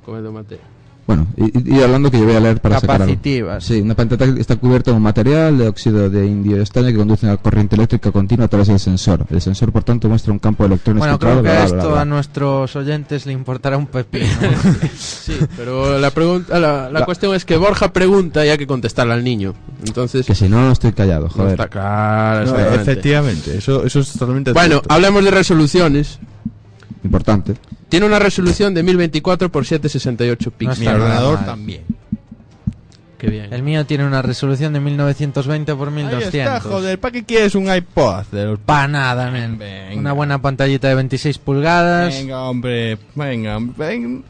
Come 0.06 0.22
tomate. 0.22 0.60
Bueno, 1.08 1.26
y, 1.38 1.80
hablando 1.82 2.12
que 2.12 2.20
yo 2.20 2.26
voy 2.26 2.36
a 2.36 2.40
leer 2.42 2.60
para 2.60 2.82
sacar. 2.82 2.98
Capacitivas. 3.00 3.64
Sí, 3.64 3.80
una 3.80 3.96
pantalla 3.96 4.36
está 4.38 4.58
cubierta 4.58 4.92
con 4.92 5.02
material 5.02 5.58
de 5.58 5.70
óxido 5.70 6.10
de 6.10 6.26
indio 6.28 6.62
estaño 6.62 6.88
que 6.88 6.96
conduce 6.98 7.26
a 7.26 7.30
la 7.30 7.38
corriente 7.38 7.76
eléctrica 7.78 8.12
continua 8.12 8.46
a 8.46 8.50
través 8.50 8.68
del 8.68 8.78
sensor. 8.80 9.26
El 9.30 9.40
sensor, 9.42 9.72
por 9.72 9.84
tanto, 9.84 10.10
muestra 10.10 10.34
un 10.34 10.40
campo 10.40 10.64
de 10.64 10.68
electrones 10.74 11.00
Bueno, 11.00 11.18
creo 11.18 11.36
que 11.38 11.42
bla, 11.44 11.52
bla, 11.54 11.64
esto 11.64 11.92
bla, 11.92 12.02
a 12.02 12.06
nuestros 12.06 12.76
oyentes 12.76 13.26
le 13.26 13.32
importará 13.32 13.78
un 13.78 13.88
pepino. 13.88 14.26
Sí, 14.98 15.38
pero 15.56 15.98
la 15.98 16.12
pregunta, 16.12 16.60
la, 16.60 16.90
la 16.92 17.00
La- 17.00 17.06
cuestión 17.06 17.34
es 17.36 17.46
que 17.46 17.56
Borja 17.58 17.94
pregunta 17.94 18.46
y 18.46 18.50
hay 18.50 18.58
que 18.58 18.68
contestarle 18.68 19.14
al 19.14 19.24
niño. 19.24 19.54
Entonces, 19.86 20.26
Que 20.26 20.36
si 20.36 20.50
no, 20.50 20.62
no 20.62 20.72
estoy 20.72 20.92
callado, 20.92 21.26
no 21.28 21.30
joder. 21.30 21.52
está 21.52 21.68
claro. 21.70 22.52
No, 22.52 22.60
efectivamente, 22.60 23.58
eso, 23.58 23.86
eso 23.86 24.00
es 24.02 24.12
totalmente 24.14 24.52
Bueno, 24.52 24.76
cierto. 24.76 24.94
hablemos 24.94 25.24
de 25.24 25.32
resoluciones. 25.32 26.20
Importante. 27.08 27.54
Tiene 27.90 28.06
una 28.06 28.20
resolución 28.20 28.74
de 28.74 28.84
1024 28.84 29.50
por 29.52 29.66
768 29.66 30.50
No 30.52 30.58
píxeles. 30.58 30.80
mi 30.80 30.88
ordenador 30.88 31.40
también. 31.46 31.82
Qué 33.18 33.30
bien. 33.32 33.52
el 33.52 33.64
mío 33.64 33.84
tiene 33.86 34.06
una 34.06 34.22
resolución 34.22 34.74
de 34.74 34.80
1920 34.80 35.74
por 35.76 35.88
Ahí 35.88 35.94
1200. 35.96 36.36
está, 36.36 36.60
joder, 36.60 37.00
¿para 37.00 37.12
qué 37.14 37.24
quieres 37.24 37.56
un 37.56 37.74
iPod? 37.74 38.26
De 38.32 38.46
los- 38.46 38.60
Pa' 38.60 38.88
nada, 38.88 39.32
men. 39.32 39.58
Venga. 39.58 39.96
Una 40.00 40.12
buena 40.14 40.40
pantallita 40.40 40.88
de 40.88 40.94
26 40.96 41.40
pulgadas. 41.40 42.14
Venga, 42.14 42.44
hombre, 42.44 43.00
venga, 43.16 43.58
venga. 43.76 44.22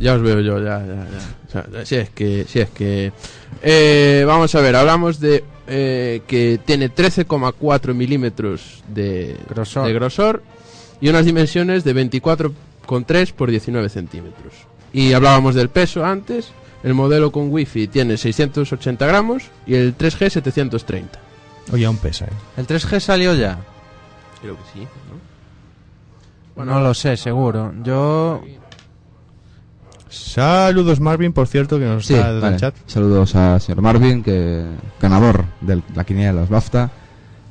Ya 0.00 0.14
os 0.14 0.22
veo 0.22 0.40
yo, 0.40 0.58
ya, 0.58 0.80
ya, 0.80 0.86
ya. 0.86 1.06
O 1.46 1.50
sea, 1.72 1.86
si 1.86 1.94
es 1.94 2.10
que, 2.10 2.44
si 2.48 2.58
es 2.58 2.70
que... 2.70 3.12
Eh, 3.62 4.24
vamos 4.26 4.52
a 4.56 4.60
ver, 4.60 4.74
hablamos 4.74 5.20
de 5.20 5.44
eh, 5.68 6.20
que 6.26 6.58
tiene 6.64 6.90
13,4 6.92 7.94
milímetros 7.94 8.82
de 8.88 9.36
Grosor. 9.48 9.86
de 9.86 9.92
grosor 9.92 10.42
y 11.04 11.08
unas 11.10 11.26
dimensiones 11.26 11.84
de 11.84 11.94
24,3 11.94 13.32
por 13.34 13.50
19 13.50 13.90
centímetros. 13.90 14.54
Y 14.90 15.12
hablábamos 15.12 15.54
del 15.54 15.68
peso 15.68 16.02
antes. 16.02 16.48
El 16.82 16.94
modelo 16.94 17.30
con 17.30 17.52
wifi 17.52 17.88
tiene 17.88 18.16
680 18.16 19.06
gramos 19.06 19.42
y 19.66 19.74
el 19.74 19.94
3G 19.98 20.30
730. 20.30 21.18
Oye, 21.74 21.84
aún 21.84 21.98
pesa, 21.98 22.24
eh. 22.24 22.28
El 22.56 22.66
3G 22.66 23.00
salió 23.00 23.34
ya. 23.34 23.58
Creo 24.40 24.54
que 24.56 24.62
sí, 24.72 24.86
¿no? 26.56 26.64
no 26.64 26.80
lo 26.80 26.94
sé, 26.94 27.18
seguro. 27.18 27.74
Yo. 27.82 28.42
Saludos, 30.08 31.00
Marvin, 31.00 31.34
por 31.34 31.48
cierto, 31.48 31.78
que 31.78 31.84
nos 31.84 32.06
Sí, 32.06 32.14
está 32.14 32.30
en 32.30 32.40
vale. 32.40 32.54
el 32.54 32.60
chat. 32.60 32.74
Saludos 32.86 33.34
a 33.34 33.60
señor 33.60 33.82
Marvin, 33.82 34.22
que 34.22 34.64
ganador 34.98 35.44
de 35.60 35.82
la 35.94 36.04
quiniela 36.04 36.32
de 36.32 36.40
los 36.40 36.48
BAFTA, 36.48 36.90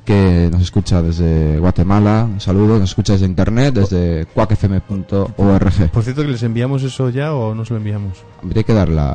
que 0.04 0.48
nos 0.52 0.62
escucha 0.62 1.00
desde 1.02 1.58
Guatemala. 1.58 2.28
Un 2.30 2.40
saludo, 2.40 2.78
nos 2.78 2.90
escucha 2.90 3.14
desde 3.14 3.26
internet, 3.26 3.74
desde 3.74 4.26
cuacfm.org. 4.34 5.90
Por 5.92 6.02
cierto, 6.02 6.22
que 6.22 6.28
les 6.28 6.42
enviamos 6.42 6.82
eso 6.82 7.10
ya 7.10 7.32
o 7.34 7.54
no 7.54 7.64
se 7.64 7.72
lo 7.74 7.78
enviamos. 7.78 8.18
Habría 8.42 8.62
que 8.62 8.74
dar 8.74 8.88
la, 8.88 9.14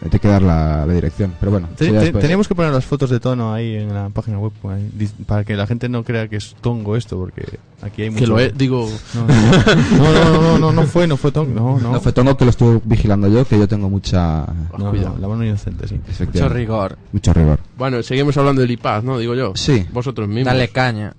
habría 0.00 0.18
que 0.20 0.28
dar 0.28 0.42
la, 0.42 0.86
la 0.86 0.92
dirección, 0.94 1.34
pero 1.40 1.52
bueno. 1.52 1.68
Teníamos 1.76 2.46
que 2.48 2.54
poner 2.54 2.72
las 2.72 2.84
fotos 2.84 3.10
de 3.10 3.18
tono 3.20 3.52
ahí 3.52 3.74
en 3.76 3.92
la 3.92 4.08
página 4.10 4.38
web 4.38 4.52
ahí, 4.68 4.88
dis- 4.96 5.12
para 5.26 5.44
que 5.44 5.56
la 5.56 5.66
gente 5.66 5.88
no 5.88 6.04
crea 6.04 6.28
que 6.28 6.36
es 6.36 6.54
tongo 6.60 6.96
esto, 6.96 7.16
porque 7.18 7.58
aquí 7.82 8.02
hay 8.02 8.10
mucho. 8.10 8.20
Que 8.24 8.26
lo 8.28 8.38
es, 8.38 8.56
digo... 8.56 8.88
No, 9.14 9.26
no, 9.26 10.12
no, 10.12 10.24
no, 10.24 10.42
no, 10.42 10.58
no, 10.58 10.72
no 10.72 10.82
fue, 10.84 11.06
no 11.08 11.16
fue 11.16 11.32
tongo. 11.32 11.52
No, 11.54 11.80
no. 11.80 11.92
No 11.92 12.00
fue 12.00 12.12
Tongo 12.12 12.36
que 12.36 12.44
lo 12.44 12.50
estuve 12.50 12.80
vigilando 12.84 13.26
yo, 13.28 13.44
que 13.44 13.58
yo 13.58 13.66
tengo 13.66 13.88
mucha, 13.90 14.46
No, 14.78 14.90
Cuidado. 14.90 15.14
no, 15.16 15.20
la 15.20 15.28
mano 15.28 15.44
inocente, 15.44 15.88
sí. 15.88 15.98
Mucho 16.24 16.48
rigor. 16.48 16.96
mucho 17.12 17.32
rigor. 17.32 17.58
Bueno, 17.76 18.02
seguimos 18.02 18.36
hablando 18.36 18.60
del 18.62 18.70
iPad, 18.70 19.02
¿no? 19.02 19.18
Digo 19.18 19.34
yo. 19.34 19.52
Sí, 19.56 19.84
Vosotros 19.92 20.19
mismos. 20.28 20.52
Dale 20.52 20.68
caña. 20.68 21.14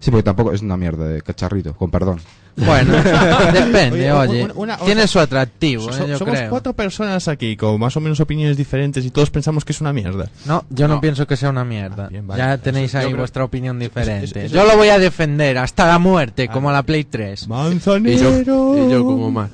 sí, 0.00 0.10
porque 0.10 0.22
tampoco 0.24 0.52
es 0.52 0.62
una 0.62 0.76
mierda 0.76 1.06
de 1.08 1.22
cacharrito, 1.22 1.74
con 1.74 1.90
perdón. 1.90 2.20
Bueno, 2.54 2.92
depende, 3.52 4.12
Oye, 4.12 4.12
oye. 4.12 4.44
una- 4.44 4.54
una- 4.54 4.76
Tiene 4.76 5.06
su 5.06 5.18
atractivo, 5.18 5.90
So- 5.90 6.04
eh, 6.04 6.08
yo 6.10 6.18
somos 6.18 6.34
creo. 6.36 6.50
cuatro 6.50 6.74
personas 6.74 7.26
aquí 7.28 7.56
con 7.56 7.80
más 7.80 7.96
o 7.96 8.00
menos 8.00 8.20
opiniones 8.20 8.58
diferentes 8.58 9.04
y 9.06 9.10
todos 9.10 9.30
pensamos 9.30 9.64
que 9.64 9.72
es 9.72 9.80
una 9.80 9.92
mierda. 9.94 10.28
No, 10.44 10.64
yo 10.68 10.86
no, 10.86 10.96
No. 10.96 11.00
pienso 11.00 11.26
que 11.26 11.36
sea 11.38 11.48
una 11.48 11.64
mierda. 11.64 12.04
Ah, 12.06 12.08
bien, 12.10 12.26
vale. 12.26 12.42
Ya 12.42 12.58
tenéis 12.58 12.90
Eso- 12.90 12.98
ahí 12.98 13.06
creo- 13.06 13.16
vuestra 13.18 13.44
opinión 13.44 13.78
diferente. 13.78 14.44
eso- 14.46 14.54
yo 14.54 14.66
lo 14.66 14.76
voy 14.76 14.88
a 14.90 14.98
defender 14.98 15.56
hasta 15.56 15.86
la 15.88 15.98
muerte, 15.98 16.46
Ah. 16.50 16.52
como 16.52 16.70
la 16.70 16.82
Play 16.82 17.04
3. 17.04 17.44
Y 17.44 17.48
Manzanero. 17.48 18.42
yo, 18.42 18.86
y 18.86 18.90
yo 18.90 19.02
como 19.04 19.30
más. 19.30 19.50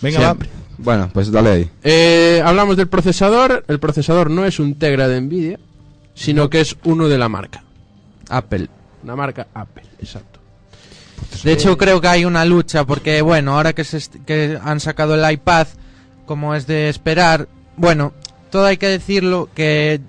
Venga, 0.00 0.20
Siempre. 0.20 0.48
Bueno, 0.78 1.10
pues 1.12 1.32
dale 1.32 1.50
ahí. 1.50 1.70
Eh, 1.82 2.40
hablamos 2.44 2.76
del 2.76 2.86
procesador. 2.88 3.64
El 3.66 3.80
procesador 3.80 4.30
no 4.30 4.44
es 4.46 4.60
un 4.60 4.76
Tegra 4.76 5.08
de 5.08 5.20
Nvidia, 5.20 5.58
sino 6.14 6.48
que 6.48 6.60
es 6.60 6.76
uno 6.84 7.08
de 7.08 7.18
la 7.18 7.28
marca. 7.28 7.64
Apple. 8.30 8.68
Una 9.02 9.16
marca 9.16 9.48
Apple, 9.54 9.84
exacto. 9.98 10.40
De 11.44 11.52
hecho, 11.52 11.76
creo 11.76 12.00
que 12.00 12.08
hay 12.08 12.24
una 12.24 12.44
lucha 12.44 12.84
porque, 12.84 13.22
bueno, 13.22 13.54
ahora 13.56 13.72
que, 13.72 13.84
se 13.84 14.00
que 14.26 14.58
han 14.62 14.80
sacado 14.80 15.14
el 15.14 15.32
iPad, 15.32 15.66
como 16.26 16.54
es 16.54 16.66
de 16.66 16.88
esperar, 16.88 17.48
bueno, 17.76 18.12
todo 18.50 18.66
hay 18.66 18.76
que 18.76 18.88
decirlo 18.88 19.48
que 19.54 20.00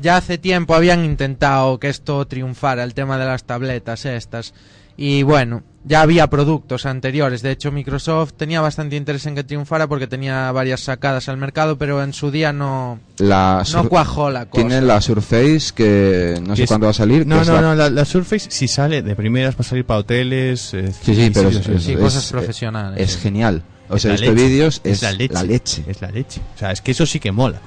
ya 0.00 0.16
hace 0.16 0.38
tiempo 0.38 0.74
habían 0.74 1.04
intentado 1.04 1.78
que 1.78 1.88
esto 1.88 2.26
triunfara, 2.26 2.84
el 2.84 2.94
tema 2.94 3.18
de 3.18 3.24
las 3.26 3.44
tabletas 3.44 4.04
estas. 4.04 4.54
Y 5.02 5.22
bueno, 5.22 5.62
ya 5.82 6.02
había 6.02 6.26
productos 6.28 6.84
anteriores. 6.84 7.40
De 7.40 7.50
hecho, 7.52 7.72
Microsoft 7.72 8.34
tenía 8.36 8.60
bastante 8.60 8.96
interés 8.96 9.24
en 9.24 9.34
que 9.34 9.44
triunfara 9.44 9.86
porque 9.88 10.06
tenía 10.06 10.52
varias 10.52 10.80
sacadas 10.82 11.30
al 11.30 11.38
mercado, 11.38 11.78
pero 11.78 12.02
en 12.02 12.12
su 12.12 12.30
día 12.30 12.52
no, 12.52 13.00
La 13.16 13.64
no 13.72 13.88
cuajó 13.88 14.28
la 14.28 14.44
cosa. 14.44 14.62
tiene 14.68 14.82
la 14.82 15.00
Surface 15.00 15.72
que 15.74 16.38
no 16.46 16.54
sé 16.54 16.64
es- 16.64 16.68
cuándo 16.68 16.84
va 16.84 16.90
a 16.90 16.94
salir. 16.94 17.26
No, 17.26 17.42
no, 17.42 17.52
la- 17.54 17.60
no, 17.62 17.74
la, 17.74 17.88
la 17.88 18.04
Surface 18.04 18.50
si 18.50 18.68
sale 18.68 19.00
de 19.00 19.16
primeras 19.16 19.54
va 19.54 19.60
a 19.60 19.62
salir 19.62 19.86
para 19.86 20.00
hoteles. 20.00 20.74
eh, 20.74 20.92
Sí, 20.92 21.14
sí, 21.14 21.30
pero 21.32 21.48
es- 21.48 21.54
sí, 21.54 21.60
es- 21.72 21.82
Sí, 21.82 21.92
sí. 21.92 21.96
cosas 21.96 22.24
es- 22.26 22.30
profesionales. 22.30 23.00
Es 23.00 23.16
genial. 23.16 23.62
O 23.88 23.98
sea, 23.98 24.12
este 24.14 24.32
vídeos 24.32 24.82
es, 24.84 25.00
la 25.00 25.12
leche. 25.12 25.32
la 25.32 25.42
leche. 25.44 25.84
Es 25.88 26.02
la 26.02 26.10
leche. 26.10 26.42
O 26.56 26.58
sea, 26.58 26.72
es 26.72 26.82
que 26.82 26.90
eso 26.90 27.06
sí 27.06 27.18
que 27.20 27.32
mola. 27.32 27.58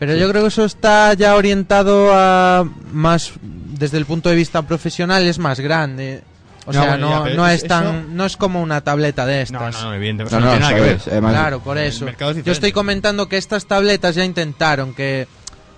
Pero 0.00 0.16
yo 0.16 0.28
creo 0.28 0.42
que 0.42 0.48
eso 0.48 0.64
está 0.64 1.14
ya 1.14 1.36
orientado 1.36 2.10
a 2.12 2.66
más 2.92 3.30
desde 3.78 3.96
el 3.98 4.06
punto 4.06 4.28
de 4.28 4.34
vista 4.34 4.62
profesional 4.62 5.24
es 5.26 5.38
más 5.38 5.60
grande. 5.60 6.22
O 6.70 6.72
No, 6.72 6.82
sea, 6.82 6.92
ya, 6.92 6.96
no, 6.98 7.28
no 7.28 7.48
es- 7.48 7.62
es 7.62 7.68
tan 7.68 7.82
eso- 7.84 8.06
no 8.10 8.24
es 8.26 8.36
como 8.36 8.62
una 8.62 8.80
tableta 8.80 9.26
de 9.26 9.36
No, 9.36 9.42
estas. 9.68 9.74
no, 9.82 9.88
no, 9.90 9.94
evidentemente. 9.94 10.34
No, 10.36 10.40
No, 10.40 10.46
no, 10.46 10.52
tiene 10.52 10.64
nada 10.66 10.74
que 10.76 10.80
ver. 10.90 11.00
además- 11.10 11.32
Claro, 11.32 11.60
por 11.60 11.78
eso. 11.78 12.08
es 12.08 12.44
Yo 12.44 12.52
estoy 12.52 12.72
comentando 12.72 13.28
que 13.28 13.36
estas 13.36 13.66
tabletas 13.66 14.14
ya 14.14 14.24
intentaron 14.24 14.94
que 14.94 15.26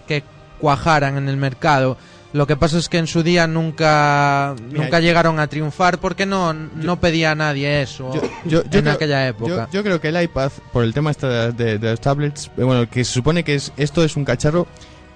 que 0.06 0.22
cuajaran 0.61 1.16
en 1.16 1.28
el 1.28 1.37
mercado. 1.37 1.96
Lo 2.32 2.46
que 2.46 2.56
pasa 2.56 2.78
es 2.78 2.88
que 2.88 2.96
en 2.99 3.06
su 3.06 3.22
día 3.22 3.46
nunca 3.46 4.54
Mira, 4.68 4.84
nunca 4.84 5.00
llegaron 5.00 5.38
a 5.38 5.46
triunfar 5.49 5.99
porque 5.99 6.25
no 6.26 6.52
no 6.54 6.99
pedía 6.99 7.32
a 7.32 7.34
nadie 7.34 7.82
eso 7.82 8.11
Yo, 8.14 8.20
yo- 8.44 8.62
yo 8.64 8.78
en 8.78 8.84
creo- 8.84 8.92
aquella 8.94 9.28
época. 9.28 9.68
yo 9.70 9.82
creo 9.82 10.00
que 10.00 10.08
el 10.08 10.22
iPad, 10.22 10.50
por 10.72 10.82
el 10.84 10.94
tema 10.94 11.11
este 11.11 11.26
de, 11.26 11.52
de- 11.52 11.78
de 11.78 11.90
los 11.90 12.00
tablets, 12.00 12.50
eh, 12.56 12.62
bueno, 12.64 12.88
que 12.88 13.04
se 13.04 13.12
supone 13.12 13.44
que 13.44 13.54
es, 13.56 13.72
esto 13.76 14.02
es 14.02 14.16
un 14.16 14.25
cacharro 14.25 14.66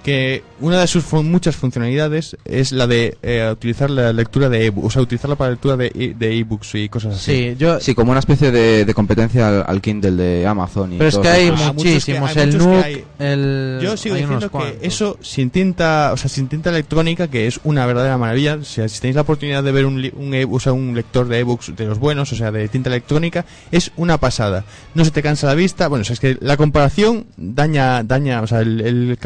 que 0.07 0.45
una 0.61 0.79
de 0.81 0.87
sus 0.87 1.03
fun- 1.05 1.29
muchas 1.29 1.57
funcionalidades 1.57 2.37
es 2.45 2.71
la 2.71 2.87
de 2.87 3.19
eh, 3.23 3.49
utilizar 3.53 3.91
la 3.91 4.13
lectura 4.13 4.49
de 4.49 4.67
ebook, 4.67 4.85
o 4.85 4.91
sea, 4.91 5.03
utilizarla 5.03 5.35
para 5.35 5.51
lectura 5.51 5.77
de 5.77 5.87
e- 5.95 6.15
de 6.17 6.39
ebooks 6.39 6.77
y 6.77 6.89
cosas 6.89 7.17
así. 7.17 7.33
Sí, 7.51 7.57
yo... 7.59 7.81
Sí, 7.81 7.93
como 7.97 8.13
una 8.13 8.21
especie 8.21 8.53
de, 8.53 8.85
de 8.85 8.95
competencia 8.95 9.49
al, 9.49 9.65
al 9.67 9.81
Kindle 9.81 10.13
de 10.13 10.47
Amazon. 10.47 10.93
Y 10.93 10.99
Pero 10.99 11.09
es 11.09 11.19
que 11.19 11.29
hay. 11.29 11.49
Ah, 11.49 11.51
muchos 11.51 11.67
que- 11.67 11.73
muchísimos. 11.91 12.37
hay 12.37 12.43
el 12.45 12.59
Nook, 12.59 12.85
hay. 12.85 13.05
el... 13.19 13.79
Yo 13.83 13.97
sigo 13.97 14.15
hay 14.15 14.21
diciendo 14.23 14.47
que 14.47 14.51
cuantos. 14.51 14.77
eso 14.83 15.19
sin 15.21 15.51
tinta, 15.51 16.11
o 16.13 16.17
sea, 16.17 16.29
sin 16.31 16.47
tinta 16.47 16.71
electrónica, 16.71 17.27
que 17.29 17.49
es 17.49 17.59
una 17.65 17.85
verdadera 17.85 18.17
maravilla. 18.17 18.55
O 18.55 18.65
sea, 18.65 18.89
si 18.89 19.01
tenéis 19.01 19.17
la 19.17 19.23
oportunidad 19.23 19.65
de 19.65 19.73
ver 19.73 19.87
un, 19.87 20.01
li- 20.01 20.13
un, 20.17 20.33
e- 20.35 20.45
o 20.49 20.61
sea, 20.61 20.73
un 20.73 20.95
lector 20.95 21.27
de 21.27 21.41
ebooks 21.41 21.75
de 21.75 21.85
los 21.85 21.99
buenos, 21.99 22.33
o 22.33 22.37
sea, 22.37 22.53
de 22.53 22.69
tinta 22.69 22.91
electrónica, 22.91 23.45
es 23.73 23.91
una 23.97 24.19
pasada. 24.19 24.65
No 24.95 25.05
se 25.05 25.11
te 25.11 25.21
cansa 25.21 25.49
la 25.49 25.55
vista. 25.55 25.89
Bueno, 25.89 26.03
o 26.03 26.05
sea, 26.05 26.15
es 26.15 26.21
que 26.21 26.37
la 26.41 26.57
comparación 26.57 27.27
daña, 27.37 28.05
daña, 28.05 28.41
o 28.43 28.47
sea, 28.47 28.61
el, 28.61 28.81
el- 28.81 29.19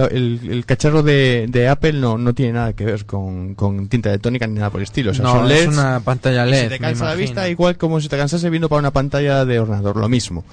el 0.51 0.65
cacharro 0.71 1.03
de, 1.03 1.47
de 1.49 1.67
Apple 1.67 1.95
no, 1.95 2.17
no 2.17 2.33
tiene 2.33 2.53
nada 2.53 2.73
que 2.75 2.85
ver 2.85 3.05
con, 3.05 3.57
con 3.57 3.89
tinta 3.89 4.09
electrónica 4.09 4.47
ni 4.47 4.55
nada 4.55 4.71
por 4.71 4.79
el 4.79 4.85
estilo. 4.85 5.11
O 5.11 5.15
sea, 5.15 5.25
no, 5.25 5.33
son 5.33 5.49
LEDs. 5.49 5.63
es 5.63 5.69
una 5.69 5.99
pantalla 5.99 6.47
LED. 6.47 6.61
se 6.61 6.69
te 6.69 6.71
me 6.71 6.79
cansa 6.79 7.07
la 7.07 7.15
vista 7.17 7.49
igual 7.49 7.77
como 7.77 8.01
si 8.01 8.09
te 8.09 8.17
cansase 8.17 8.49
viendo 8.51 8.69
para 8.69 8.79
una 8.79 8.93
pantalla 8.93 9.45
de 9.45 9.59
ordenador, 9.59 9.97
lo 9.97 10.09
mismo. 10.09 10.45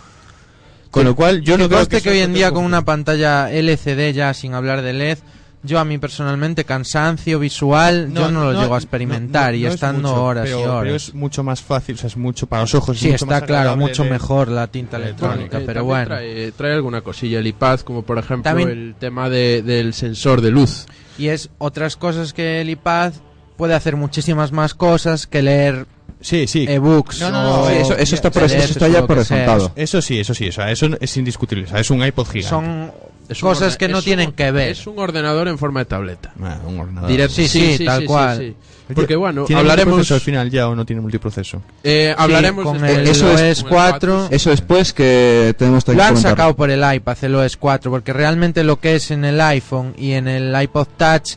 Con 0.89 1.05
lo 1.05 1.15
cual, 1.15 1.41
yo 1.41 1.55
no 1.59 1.69
creo 1.69 1.87
que, 1.87 2.01
que 2.01 2.09
hoy 2.09 2.19
en 2.19 2.31
te 2.31 2.39
día 2.39 2.51
con 2.51 2.65
una 2.65 2.83
pantalla 2.83 3.51
LCD 3.51 4.11
ya 4.11 4.33
sin 4.33 4.55
hablar 4.55 4.81
de 4.81 4.93
LED, 4.93 5.19
yo 5.67 5.77
a 5.79 5.85
mí 5.85 5.97
personalmente 5.99 6.63
cansancio 6.63 7.37
visual, 7.39 8.11
yo 8.13 8.31
no 8.31 8.51
lo 8.51 8.59
llego 8.59 8.73
a 8.73 8.77
experimentar 8.77 9.51
no- 9.51 9.57
y 9.57 9.61
no 9.61 9.67
es 9.67 9.73
estando 9.75 10.09
mucho, 10.09 10.23
horas 10.23 10.43
pero, 10.45 10.59
y 10.59 10.63
horas. 10.63 10.81
pero 10.83 10.95
es 10.95 11.13
mucho 11.13 11.43
más 11.43 11.61
fácil, 11.61 11.95
o 11.95 11.97
sea, 11.99 12.07
es 12.07 12.17
mucho 12.17 12.47
para 12.47 12.61
los 12.63 12.73
ojos. 12.73 12.97
sí, 12.97 13.09
es 13.09 13.13
mucho 13.21 13.25
está 13.25 13.39
más 13.41 13.43
claro, 13.47 13.77
mucho 13.77 14.03
de- 14.03 14.09
mejor 14.09 14.47
la 14.47 14.67
tinta 14.67 14.97
electrónica, 14.97 15.35
electrónica, 15.39 15.57
Eh, 15.59 15.65
pero 15.65 15.83
bueno. 15.85 16.05
Trae, 16.07 16.51
trae 16.53 16.73
alguna 16.73 17.01
cosilla 17.01 17.39
el 17.39 17.47
iPad, 17.47 17.81
como 17.81 18.01
por 18.03 18.17
ejemplo 18.17 18.43
También- 18.49 18.69
el 18.69 18.95
tema 18.97 19.29
de- 19.29 19.61
del 19.61 19.93
sensor 19.93 20.41
de 20.41 20.51
luz. 20.51 20.85
Y 21.17 21.27
es 21.27 21.49
otras 21.57 21.95
cosas 21.97 22.33
que 22.33 22.61
el 22.61 22.69
iPad 22.69 23.13
puede 23.57 23.73
hacer 23.73 23.95
muchísimas 23.95 24.51
más 24.51 24.73
cosas 24.73 25.27
que 25.27 25.41
leer 25.41 25.85
Sí, 26.21 26.47
sí. 26.47 26.65
ebooks. 26.67 27.19
No, 27.21 27.31
no, 27.31 27.43
no, 27.43 27.61
o 27.63 27.67
Sí, 27.69 27.75
eso, 27.75 27.97
eso 27.97 28.15
está, 28.15 28.31
por, 28.31 28.43
eso 28.43 28.55
PDFs 28.55 28.69
está 28.71 28.87
ya 28.87 29.05
por 29.05 29.17
resultado. 29.17 29.71
Eso 29.75 30.01
sí, 30.01 30.19
eso 30.19 30.33
sí, 30.33 30.49
o 30.49 30.51
sea, 30.51 30.71
eso 30.71 30.87
es 30.99 31.17
indiscutible, 31.17 31.65
o 31.65 31.67
sea, 31.67 31.79
es 31.79 31.89
un 31.91 32.03
iPod 32.03 32.27
gigante. 32.27 32.49
Son 32.49 32.91
cosas 33.41 33.75
que 33.77 33.87
no 33.87 34.01
tienen 34.01 34.29
un- 34.29 34.33
que 34.35 34.51
ver. 34.51 34.69
Es 34.71 34.87
un 34.87 34.97
ordenador 34.99 35.47
en 35.49 35.57
forma 35.57 35.81
de 35.81 35.85
tableta. 35.85 36.31
Ah, 36.41 36.59
un 36.65 36.79
ordenador. 36.79 37.09
Directo. 37.09 37.35
Sí, 37.35 37.47
sí, 37.47 37.83
tal 37.85 38.05
cual. 38.05 38.55
Porque 38.95 39.17
bueno, 39.17 39.43
¿Tiene 39.43 39.59
hablaremos 39.59 40.09
al 40.11 40.21
final 40.21 40.49
ya 40.49 40.69
o 40.69 40.75
no 40.75 40.85
tiene 40.85 41.01
multiproceso? 41.01 41.61
eh, 41.83 42.13
Sí, 42.17 42.23
hablaremos 42.23 42.63
con 42.63 42.85
el 42.85 43.05
Eso 43.05 43.29
es- 43.37 43.59
OS 43.59 43.65
4. 43.69 44.29
Eso 44.31 44.49
después 44.49 44.93
que 44.93 45.53
tenemos 45.57 45.83
que 45.83 45.93
Lo 45.93 46.03
han 46.03 46.09
comentar. 46.11 46.31
sacado 46.31 46.55
por 46.55 46.69
el 46.69 46.81
iPad, 46.95 47.17
el 47.23 47.35
OS 47.35 47.57
4, 47.57 47.91
porque 47.91 48.13
realmente 48.13 48.63
lo 48.63 48.79
que 48.79 48.95
es 48.95 49.11
en 49.11 49.25
el 49.25 49.41
iPhone 49.41 49.93
y 49.97 50.13
en 50.13 50.29
el 50.29 50.55
iPod 50.61 50.87
Touch 50.95 51.31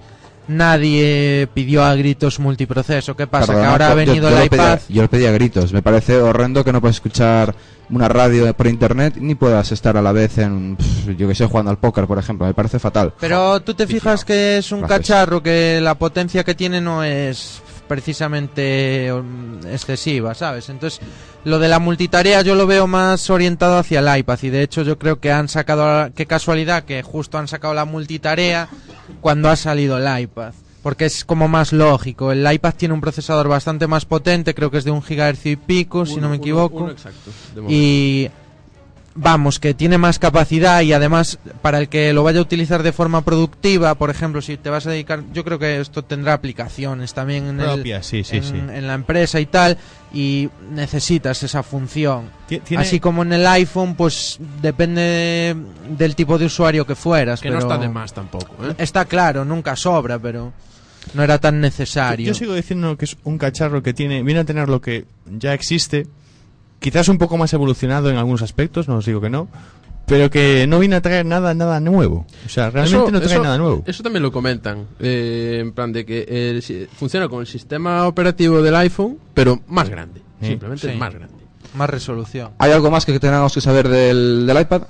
nadie 0.51 1.49
pidió 1.55 1.85
a 1.85 1.95
gritos 1.95 2.39
multiproceso. 2.39 3.17
¿Qué 3.17 3.27
pasa? 3.27 3.47
Perdona, 3.47 3.67
que 3.67 3.73
ahora 3.73 3.91
ha 3.91 3.95
venido 3.95 4.29
yo 4.29 4.35
el 4.35 4.35
lo 4.41 4.45
iPad. 4.45 4.79
pedía- 4.79 4.95
yo 4.97 5.03
lo 5.03 5.11
pedía 5.11 5.29
a 5.31 5.33
gritos. 5.33 5.73
Me 5.73 5.83
parece 5.83 6.17
horrendo 6.21 6.65
que 6.65 6.73
no 6.73 6.81
puedas 6.81 6.97
escuchar 6.97 7.55
una 7.89 8.09
radio 8.09 8.53
por 8.55 8.67
internet 8.69 9.15
ni 9.19 9.35
puedas 9.35 9.73
estar 9.73 9.97
a 9.97 10.03
la 10.03 10.13
vez 10.13 10.39
en, 10.39 10.77
yo 11.19 11.27
que 11.29 11.35
sé, 11.35 11.47
jugando 11.47 11.71
al 11.71 11.79
póker, 11.79 12.07
por 12.07 12.19
ejemplo. 12.19 12.47
Me 12.47 12.55
parece 12.55 12.79
fatal. 12.79 13.13
Pero 13.21 13.61
tú 13.61 13.75
te 13.75 13.87
fijas 13.87 14.25
que 14.25 14.59
es 14.59 14.71
un 14.73 14.81
Gracias. 14.81 14.99
cacharro 14.99 15.43
que 15.43 15.81
la 15.81 15.95
potencia 15.97 16.45
que 16.45 16.55
tiene 16.55 16.81
no 16.81 17.03
es 17.05 17.63
precisamente 17.89 19.13
um, 19.13 19.59
excesiva, 19.67 20.35
¿sabes? 20.35 20.69
Entonces, 20.69 21.01
lo 21.45 21.59
de 21.59 21.69
la 21.69 21.81
multitarea 21.81 22.43
yo 22.43 22.55
lo 22.55 22.67
veo 22.67 22.87
más 22.87 23.29
orientado 23.31 23.79
hacia 23.79 23.99
el 24.01 24.19
iPad 24.21 24.39
y 24.43 24.51
de 24.51 24.63
hecho 24.63 24.83
yo 24.83 24.97
creo 24.99 25.19
que 25.19 25.33
han 25.33 25.49
sacado, 25.49 26.13
qué 26.15 26.27
casualidad 26.27 26.85
que 26.85 27.03
justo 27.03 27.39
han 27.39 27.49
sacado 27.49 27.75
la 27.75 27.85
multitarea 27.85 28.69
cuando 29.21 29.49
ha 29.49 29.57
salido 29.57 29.99
el 29.99 30.23
iPad. 30.23 30.53
Porque 30.83 31.05
es 31.05 31.27
como 31.27 31.47
más 31.47 31.75
lógico. 31.75 32.33
El 32.33 32.51
iPad 32.51 32.75
tiene 32.75 32.95
un 32.95 33.03
procesador 33.03 33.49
bastante 33.49 33.87
más 33.87 34.07
potente, 34.07 34.55
creo 34.55 34.71
que 34.71 34.79
es 34.79 34.85
de 34.85 34.91
un 34.91 35.03
gigahercio 35.03 35.53
y 35.53 35.57
pico, 35.57 36.07
si 36.07 36.17
no 36.17 36.31
me 36.31 36.37
equivoco. 36.37 36.85
uno 36.85 36.91
exacto, 36.91 37.31
de 37.55 37.63
y 37.69 38.31
vamos, 39.15 39.59
que 39.59 39.75
tiene 39.75 39.99
más 39.99 40.19
capacidad 40.19 40.81
y 40.83 40.93
además 40.93 41.39
para 41.63 41.79
el 41.79 41.89
que 41.89 42.13
lo 42.13 42.23
vaya 42.23 42.39
a 42.39 42.43
utilizar 42.43 42.83
de 42.83 42.93
forma 42.93 43.23
productiva, 43.23 43.95
por 43.97 44.09
ejemplo, 44.11 44.41
si 44.41 44.57
te 44.57 44.71
vas 44.71 44.87
a 44.87 44.91
dedicar, 44.91 45.23
yo 45.33 45.45
creo 45.45 45.59
que 45.59 45.81
esto 45.81 46.05
tendrá 46.05 46.33
aplicaciones 46.35 47.13
también 47.13 47.47
en, 47.49 47.61
el- 47.61 47.67
Propia, 47.75 48.03
sí, 48.03 48.23
sí, 48.25 48.37
en, 48.37 48.45
sí. 48.45 48.55
en 48.55 48.87
la 48.87 48.95
empresa 48.95 49.41
y 49.41 49.47
tal, 49.47 49.77
y 50.15 50.49
necesitas 50.73 51.43
esa 51.43 51.63
función. 51.63 52.31
Tiene- 52.49 52.83
Así 52.83 53.01
como 53.01 53.23
en 53.23 53.33
el 53.33 53.47
iPhone, 53.47 53.95
pues 53.97 54.39
depende 54.63 55.01
de- 55.03 55.57
del 55.97 56.15
tipo 56.15 56.39
de 56.39 56.47
usuario 56.47 56.87
que 56.87 56.95
fueras. 56.95 57.41
que 57.41 57.51
no 57.51 57.59
está 57.59 57.79
de 57.79 57.89
más 57.89 58.13
tampoco, 58.13 58.55
¿eh? 58.65 58.75
Está 58.79 59.05
claro, 59.05 59.45
nunca 59.45 59.75
sobra, 59.77 60.19
pero 60.19 60.53
no 61.15 61.23
era 61.23 61.39
tan 61.39 61.61
necesario. 61.61 62.27
Yo 62.29 62.35
sigo 62.35 62.55
diciendo 62.55 62.97
que 62.97 63.07
es 63.07 63.17
un 63.25 63.39
cacharro 63.39 63.83
que 63.83 63.93
tiene, 63.93 64.23
viene 64.23 64.41
a 64.41 64.45
tener 64.45 64.69
lo 64.69 64.81
que 64.81 65.05
ya 65.27 65.53
existe, 65.53 66.07
quizás 66.81 67.09
un 67.09 67.19
poco 67.19 67.37
más 67.37 67.53
evolucionado 67.53 68.11
en 68.11 68.17
algunos 68.17 68.43
aspectos, 68.43 68.89
no 68.89 68.97
os 68.97 69.07
digo 69.07 69.21
que 69.21 69.31
no, 69.31 69.47
pero 70.07 70.29
que 70.29 70.67
no 70.67 70.81
viene 70.81 70.97
a 70.97 71.01
traer 71.01 71.25
nada, 71.25 71.55
nada 71.55 71.79
nuevo. 71.79 72.27
O 72.45 72.49
sea, 72.49 72.71
realmente 72.71 72.97
Eso- 73.05 73.11
no 73.13 73.21
trae 73.21 73.33
eso- 73.35 73.43
nada 73.45 73.59
nuevo. 73.59 73.85
Eso 73.87 74.03
también 74.03 74.23
lo 74.25 74.33
comentan, 74.33 74.87
eh, 74.99 75.59
en 75.61 75.71
plan 75.73 75.93
de 75.93 76.05
que 76.05 76.23
el 76.51 76.63
si- 76.63 76.87
funciona 76.97 77.29
con 77.29 77.41
el 77.41 77.47
sistema 77.47 78.07
operativo 78.09 78.61
del 78.61 78.75
iPhone, 78.75 79.19
pero 79.35 79.61
más 79.69 79.89
grande. 79.89 80.21
Sí. 80.41 80.49
Simplemente 80.49 80.91
Sí. 80.93 80.99
más 80.99 81.15
grande. 81.15 81.35
Más 81.75 81.89
resolución. 81.89 82.51
¿Hay 82.59 82.73
algo 82.73 82.91
más 82.91 83.07
que 83.07 83.21
tengamos 83.21 83.55
que 83.55 83.61
saber 83.61 83.87
del, 83.89 84.45
del 84.47 84.61
iPad? 84.61 84.83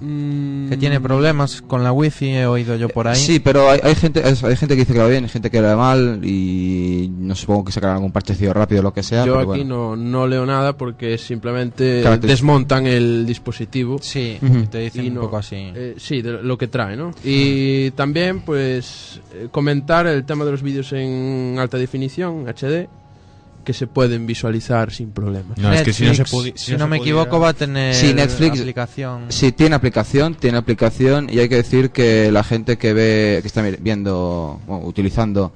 Mm, 0.00 0.68
Que 0.70 0.76
tiene 0.76 1.00
problemas 1.00 1.62
con 1.62 1.84
la 1.84 1.92
wifi, 1.92 2.28
he 2.30 2.46
oído 2.46 2.74
yo 2.76 2.88
por 2.88 3.06
ahí. 3.08 3.16
Sí, 3.16 3.38
pero 3.40 3.68
hay, 3.70 3.80
hay 3.82 3.94
gente 3.94 4.22
hay 4.24 4.34
gente 4.56 4.74
que 4.74 4.80
dice 4.80 4.92
que 4.92 4.98
va 4.98 5.06
bien, 5.08 5.24
hay 5.24 5.30
gente 5.30 5.50
que 5.50 5.60
le 5.60 5.66
va 5.68 5.76
mal 5.76 6.20
y 6.24 7.10
no 7.18 7.34
supongo 7.34 7.64
que 7.66 7.72
sacarán 7.72 7.96
algún 7.96 8.12
parchecillo 8.12 8.52
rápido 8.54 8.80
o 8.80 8.84
lo 8.84 8.92
que 8.92 9.02
sea. 9.02 9.26
Yo 9.26 9.34
pero 9.38 9.52
aquí 9.52 9.60
bueno. 9.64 9.96
no, 9.96 9.96
no 9.96 10.26
leo 10.26 10.46
nada 10.46 10.76
porque 10.76 11.18
simplemente 11.18 12.02
desmontan 12.20 12.86
el 12.86 13.26
dispositivo. 13.26 13.98
Sí, 14.00 14.38
Ujú. 14.40 14.66
te 14.66 14.78
dicen 14.78 15.04
y 15.04 15.08
un 15.08 15.14
no- 15.16 15.20
poco 15.22 15.36
así. 15.36 15.56
eh, 15.74 15.94
sí, 15.98 16.22
de 16.22 16.42
lo 16.42 16.56
que 16.56 16.68
trae, 16.68 16.96
¿no? 16.96 17.10
Y 17.24 17.90
también, 17.92 18.40
pues, 18.40 19.20
eh, 19.34 19.48
comentar 19.50 20.06
el 20.06 20.24
tema 20.24 20.44
de 20.44 20.50
los 20.52 20.62
vídeos 20.62 20.92
en 20.92 21.56
alta 21.58 21.76
definición, 21.76 22.46
HD, 22.48 22.88
que 23.70 23.78
se 23.78 23.86
pueden 23.86 24.26
visualizar 24.26 24.90
sin 24.90 25.12
problemas. 25.12 25.56
No, 25.58 25.72
es 25.72 25.82
que 25.82 25.92
si 25.92 26.04
no 26.04 26.14
se 26.14 26.24
si 26.24 26.52
si 26.56 26.72
no, 26.72 26.78
no 26.78 26.84
se 26.84 26.90
me 26.90 26.98
pudiera- 26.98 27.20
equivoco, 27.22 27.40
va 27.40 27.48
a 27.50 27.52
tener 27.54 27.94
Sí, 27.94 28.12
Netflix- 28.12 28.58
aplicación. 28.60 29.26
Sí, 29.28 29.52
tiene 29.52 29.76
aplicación, 29.76 30.34
tiene 30.34 30.58
aplicación 30.58 31.28
y 31.30 31.38
hay 31.38 31.48
que 31.48 31.56
decir 31.56 31.90
que 31.90 32.32
la 32.32 32.42
gente 32.42 32.78
que 32.78 32.92
ve, 32.92 33.38
que 33.42 33.46
está 33.46 33.62
viendo, 33.62 34.60
bueno, 34.66 34.84
utilizando 34.86 35.52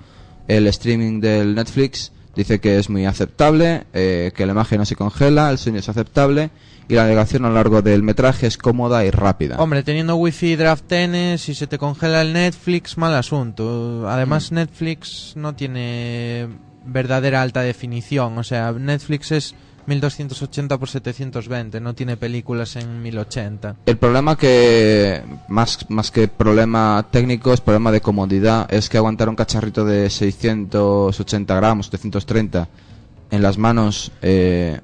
el 0.47 0.67
streaming 0.69 1.21
del 1.21 1.55
Netflix 1.55 2.13
dice 2.37 2.61
que 2.61 2.79
es 2.79 2.89
muy 2.91 3.07
aceptable, 3.07 3.85
eh, 3.93 4.31
que 4.35 4.45
la 4.47 4.53
imagen 4.53 4.79
no 4.79 4.85
se 4.85 4.95
congela, 4.97 5.51
el 5.51 5.59
sonido 5.59 5.81
es 5.81 5.89
aceptable 5.89 6.51
y 6.89 6.95
la 6.95 7.05
navegación 7.05 7.45
a 7.45 7.49
lo 7.49 7.55
largo 7.55 7.81
del 7.81 8.03
metraje 8.03 8.47
es 8.47 8.59
cómoda 8.59 9.05
y 9.07 9.11
rápida. 9.11 9.57
Hombre, 9.57 9.83
teniendo 9.83 10.17
wifi 10.17 10.55
draft 10.57 10.91
N, 10.93 11.39
si 11.39 11.55
se 11.55 11.67
te 11.67 11.79
congela 11.79 12.21
el 12.23 12.33
Netflix, 12.35 12.99
mal 12.99 13.15
asunto. 13.15 14.07
Además, 14.09 14.53
Mm. 14.53 14.55
Netflix 14.57 15.33
no 15.37 15.55
tiene 15.55 16.49
verdadera 16.87 17.43
alta 17.43 17.63
definición. 17.63 18.39
O 18.39 18.45
sea, 18.45 18.73
Netflix 18.73 19.33
es 19.33 19.55
1280 19.87 20.79
por 20.79 20.89
720, 20.89 21.81
no 21.81 21.95
tiene 21.95 22.17
películas 22.17 22.77
en 22.77 23.03
1080. 23.03 23.77
El 23.87 23.97
problema 23.97 24.37
que, 24.37 25.23
más, 25.49 25.87
más 25.91 26.11
que 26.11 26.29
problema 26.29 27.07
técnico, 27.11 27.53
es 27.53 27.61
problema 27.61 27.93
de 27.93 28.01
comodidad, 28.01 28.73
es 28.73 28.89
que 28.89 28.97
aguantar 28.97 29.29
un 29.29 29.37
cacharrito 29.37 29.85
de 29.85 30.09
680 30.11 31.55
gramos, 31.55 31.87
730 31.87 32.69
en 33.31 33.43
las 33.43 33.59
manos 33.59 34.13
eh, 34.23 34.81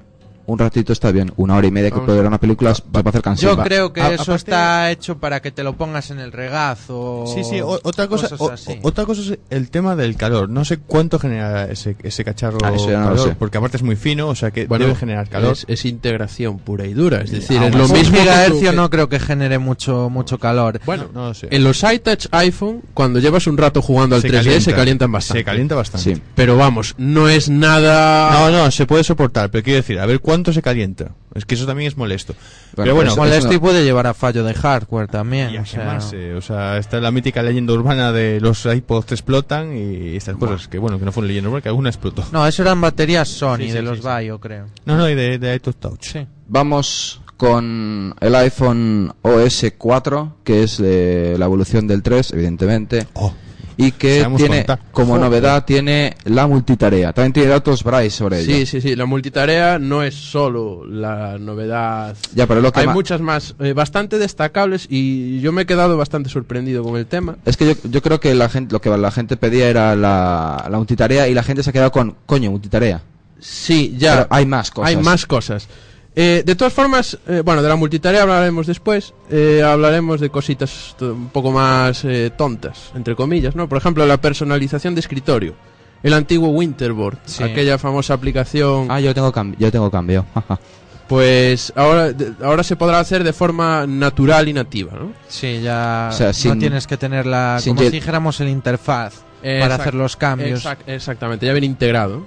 un 0.51 0.59
ratito 0.59 0.93
está 0.93 1.11
bien, 1.11 1.31
una 1.37 1.55
hora 1.55 1.67
y 1.67 1.71
media 1.71 1.89
que 1.89 1.95
Vamos. 1.95 2.05
puede 2.05 2.17
ver 2.19 2.27
una 2.27 2.39
película 2.39 2.75
se 2.75 2.81
puede 2.83 3.09
hacer 3.09 3.21
cansado. 3.21 3.55
Yo 3.57 3.63
creo 3.63 3.93
que 3.93 4.01
A- 4.01 4.09
eso 4.13 4.23
aparte- 4.23 4.35
está 4.35 4.91
hecho 4.91 5.17
para 5.17 5.41
que 5.41 5.51
te 5.51 5.63
lo 5.63 5.75
pongas 5.77 6.11
en 6.11 6.19
el 6.19 6.31
regazo. 6.31 7.25
Sí, 7.33 7.43
sí, 7.43 7.61
o- 7.61 7.79
otra 7.83 8.07
cosa, 8.07 8.29
o- 8.37 8.51
otra 8.83 9.05
cosa 9.05 9.21
es 9.21 9.39
el 9.49 9.69
tema 9.69 9.95
del 9.95 10.15
calor. 10.15 10.49
No 10.49 10.65
sé 10.65 10.77
cuánto 10.77 11.19
genera 11.19 11.65
ese, 11.65 11.95
ese 12.03 12.23
cacharro 12.23 12.57
Ah, 12.63 12.71
eso 12.75 12.89
ya 12.91 12.99
no 12.99 13.09
lo 13.11 13.15
calor, 13.15 13.29
sé. 13.29 13.35
porque 13.37 13.57
aparte 13.57 13.77
es 13.77 13.83
muy 13.83 13.95
fino, 13.95 14.27
o 14.27 14.35
sea 14.35 14.51
que 14.51 14.65
Bueno, 14.65 14.85
debe 14.85 14.97
generar 14.97 15.29
calor. 15.29 15.53
Es, 15.53 15.65
es 15.67 15.85
integración 15.85 16.59
pura 16.59 16.85
y 16.85 16.93
dura, 16.93 17.21
es 17.21 17.31
decir, 17.31 17.57
Ah, 17.61 17.67
es 17.67 17.75
lo 17.75 17.87
mismo 17.87 18.19
gigahercio 18.19 18.71
que- 18.71 18.75
no 18.75 18.89
creo 18.89 19.09
que 19.09 19.19
genere 19.19 19.57
mucho 19.59 20.09
mucho 20.09 20.37
calor. 20.39 20.79
Bueno, 20.85 21.05
No 21.13 21.27
lo 21.29 21.33
sé. 21.33 21.47
en 21.51 21.63
los 21.63 21.83
iTouch 21.83 22.27
iPhone, 22.31 22.81
cuando 22.93 23.19
llevas 23.19 23.47
un 23.47 23.57
rato 23.57 23.81
jugando 23.81 24.15
al 24.15 24.21
Se 24.21 24.27
3D, 24.29 24.41
se 24.43 24.71
calienta. 24.71 24.75
calientan 24.75 25.11
bastante. 25.11 25.39
Se 25.39 25.43
calienta 25.45 25.75
bastante. 25.75 26.15
Sí. 26.15 26.21
Pero 26.35 26.57
vamos, 26.57 26.95
no 26.97 27.29
es 27.29 27.49
nada... 27.49 28.31
No, 28.31 28.49
no, 28.49 28.71
se 28.71 28.85
puede 28.85 29.03
soportar, 29.03 29.51
pero 29.51 29.63
quiero 29.63 29.77
decir, 29.77 29.99
a 29.99 30.05
ver 30.05 30.19
cuánto 30.19 30.40
se 30.51 30.61
calienta. 30.61 31.11
Es 31.35 31.45
que 31.45 31.55
eso 31.55 31.65
también 31.65 31.87
es 31.87 31.97
molesto. 31.97 32.33
pero 32.75 32.95
bueno, 32.95 33.15
Molesto 33.15 33.47
eso- 33.47 33.53
y 33.55 33.59
puede 33.59 33.83
llevar 33.83 34.07
a 34.07 34.13
fallo 34.13 34.43
de 34.43 34.53
hardware 34.53 35.07
también. 35.07 35.51
y 35.51 35.57
a 35.57 35.61
o 35.61 35.65
sea, 35.65 35.79
quemarse. 35.81 36.33
O 36.35 36.41
sea, 36.41 36.77
está 36.77 36.99
la 36.99 37.11
mítica 37.11 37.43
leyenda 37.43 37.73
urbana 37.73 38.11
de 38.11 38.39
los 38.41 38.65
iPods 38.65 39.11
explotan 39.11 39.77
y 39.77 40.15
estas 40.15 40.35
cosas 40.37 40.67
que, 40.67 40.77
bueno, 40.79 40.97
que 40.99 41.05
no 41.05 41.11
fue 41.11 41.21
una 41.21 41.27
leyenda 41.27 41.49
urbana, 41.49 41.61
que 41.61 41.69
alguna 41.69 41.89
explotó. 41.89 42.25
No, 42.31 42.45
eso 42.47 42.61
eran 42.63 42.81
baterías 42.81 43.29
Sony 43.29 43.57
Sí, 43.57 43.63
sí, 43.67 43.71
de 43.73 43.79
sí, 43.79 43.85
los 43.85 43.97
sí. 43.99 44.03
Bayo, 44.03 44.39
creo. 44.39 44.65
No, 44.85 44.97
no, 44.97 45.09
y 45.09 45.15
de, 45.15 45.37
de 45.37 45.55
iPod 45.55 45.75
Touch. 45.75 46.03
Sí. 46.13 46.27
Vamos 46.47 47.21
con 47.37 48.13
el 48.19 48.35
iPhone 48.35 49.13
OS 49.23 49.65
4, 49.77 50.37
que 50.43 50.63
es 50.63 50.79
eh, 50.83 51.35
la 51.39 51.45
evolución 51.45 51.87
del 51.87 52.03
3, 52.03 52.33
evidentemente. 52.33 53.07
Oh, 53.13 53.33
Y 53.83 53.91
que 53.93 54.17
sabemos 54.19 54.39
tiene, 54.39 54.57
contar. 54.57 54.79
como 54.91 55.13
Joder. 55.15 55.21
novedad, 55.21 55.65
tiene 55.65 56.15
la 56.25 56.47
multitarea. 56.47 57.13
También 57.13 57.33
tiene 57.33 57.49
datos 57.49 57.83
Bryce 57.83 58.11
sobre 58.11 58.39
ella. 58.41 58.55
Sí, 58.55 58.65
sí, 58.65 58.81
sí. 58.81 58.95
La 58.95 59.05
multitarea 59.05 59.79
no 59.79 60.03
es 60.03 60.15
solo 60.15 60.85
la 60.85 61.37
novedad. 61.37 62.15
Ya, 62.35 62.47
pero 62.47 62.61
lo 62.61 62.71
que 62.71 62.81
Hay 62.81 62.87
ma- 62.87 62.93
muchas 62.93 63.21
más, 63.21 63.55
eh, 63.59 63.73
bastante 63.73 64.17
destacables 64.19 64.87
y 64.89 65.39
yo 65.41 65.51
me 65.51 65.63
he 65.63 65.65
quedado 65.65 65.97
bastante 65.97 66.29
sorprendido 66.29 66.83
con 66.83 66.97
el 66.97 67.05
tema. 67.05 67.37
Es 67.45 67.57
que 67.57 67.67
yo, 67.67 67.73
yo 67.89 68.01
creo 68.01 68.19
que 68.19 68.33
la 68.35 68.49
gente, 68.49 68.73
lo 68.73 68.81
que 68.81 68.89
la 68.89 69.11
gente 69.11 69.37
pedía 69.37 69.67
era 69.69 69.95
la, 69.95 70.67
la 70.69 70.77
multitarea 70.77 71.27
y 71.27 71.33
la 71.33 71.43
gente 71.43 71.63
se 71.63 71.69
ha 71.69 71.73
quedado 71.73 71.91
con, 71.91 72.15
coño, 72.25 72.51
multitarea. 72.51 73.01
Sí, 73.39 73.95
ya. 73.97 74.13
Pero 74.15 74.27
hay 74.29 74.45
más 74.45 74.69
cosas. 74.71 74.89
Hay 74.89 74.97
más 74.97 75.25
cosas. 75.25 75.67
Eh, 76.15 76.43
de 76.45 76.55
todas 76.55 76.73
formas, 76.73 77.17
eh, 77.27 77.41
bueno, 77.43 77.61
de 77.61 77.69
la 77.69 77.75
multitarea 77.77 78.23
hablaremos 78.23 78.67
después. 78.67 79.13
Eh, 79.29 79.63
hablaremos 79.65 80.19
de 80.19 80.29
cositas 80.29 80.95
to- 80.99 81.13
un 81.13 81.29
poco 81.29 81.51
más 81.51 82.03
eh, 82.03 82.31
tontas, 82.37 82.91
entre 82.95 83.15
comillas, 83.15 83.55
¿no? 83.55 83.69
Por 83.69 83.77
ejemplo, 83.77 84.05
la 84.05 84.17
personalización 84.19 84.93
de 84.93 84.99
escritorio. 84.99 85.55
El 86.03 86.13
antiguo 86.13 86.49
Winterboard, 86.49 87.19
Sí. 87.25 87.43
aquella 87.43 87.77
famosa 87.77 88.13
aplicación. 88.15 88.87
Ah, 88.89 88.99
yo 88.99 89.13
tengo, 89.13 89.31
cam- 89.31 89.55
yo 89.57 89.71
tengo 89.71 89.89
cambio. 89.89 90.25
Pues 91.07 91.73
ahora, 91.75 92.13
de- 92.13 92.33
ahora 92.41 92.63
se 92.63 92.77
podrá 92.77 92.99
hacer 92.99 93.23
de 93.25 93.33
forma 93.33 93.85
natural 93.85 94.47
y 94.47 94.53
nativa, 94.53 94.93
¿no? 94.93 95.11
Sí, 95.27 95.59
ya 95.61 96.07
O 96.09 96.15
sea, 96.15 96.27
no 96.27 96.33
sin- 96.33 96.59
tienes 96.59 96.87
que 96.87 96.95
tener 96.95 97.25
la, 97.25 97.59
como 97.65 97.81
si 97.81 97.89
dijéramos 97.89 98.39
el 98.39 98.47
interfaz 98.47 99.15
para 99.41 99.75
hacer 99.75 99.93
los 99.93 100.15
cambios. 100.15 100.63
exact- 100.65 100.87
exactamente, 100.87 101.45
ya 101.45 101.51
viene 101.51 101.67
integrado. 101.67 102.25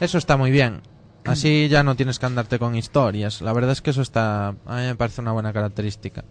Eso 0.00 0.18
está 0.18 0.36
muy 0.36 0.50
bien. 0.50 0.82
Así 1.24 1.68
ya 1.68 1.82
no 1.82 1.96
tienes 1.96 2.18
que 2.18 2.26
andarte 2.26 2.58
con 2.58 2.76
historias. 2.76 3.40
La 3.40 3.52
verdad 3.52 3.72
es 3.72 3.80
que 3.80 3.90
eso 3.90 4.02
está, 4.02 4.48
a 4.48 4.76
mí 4.76 4.82
me 4.82 4.94
parece 4.94 5.20
una 5.20 5.32
buena 5.32 5.52
característica. 5.52 6.24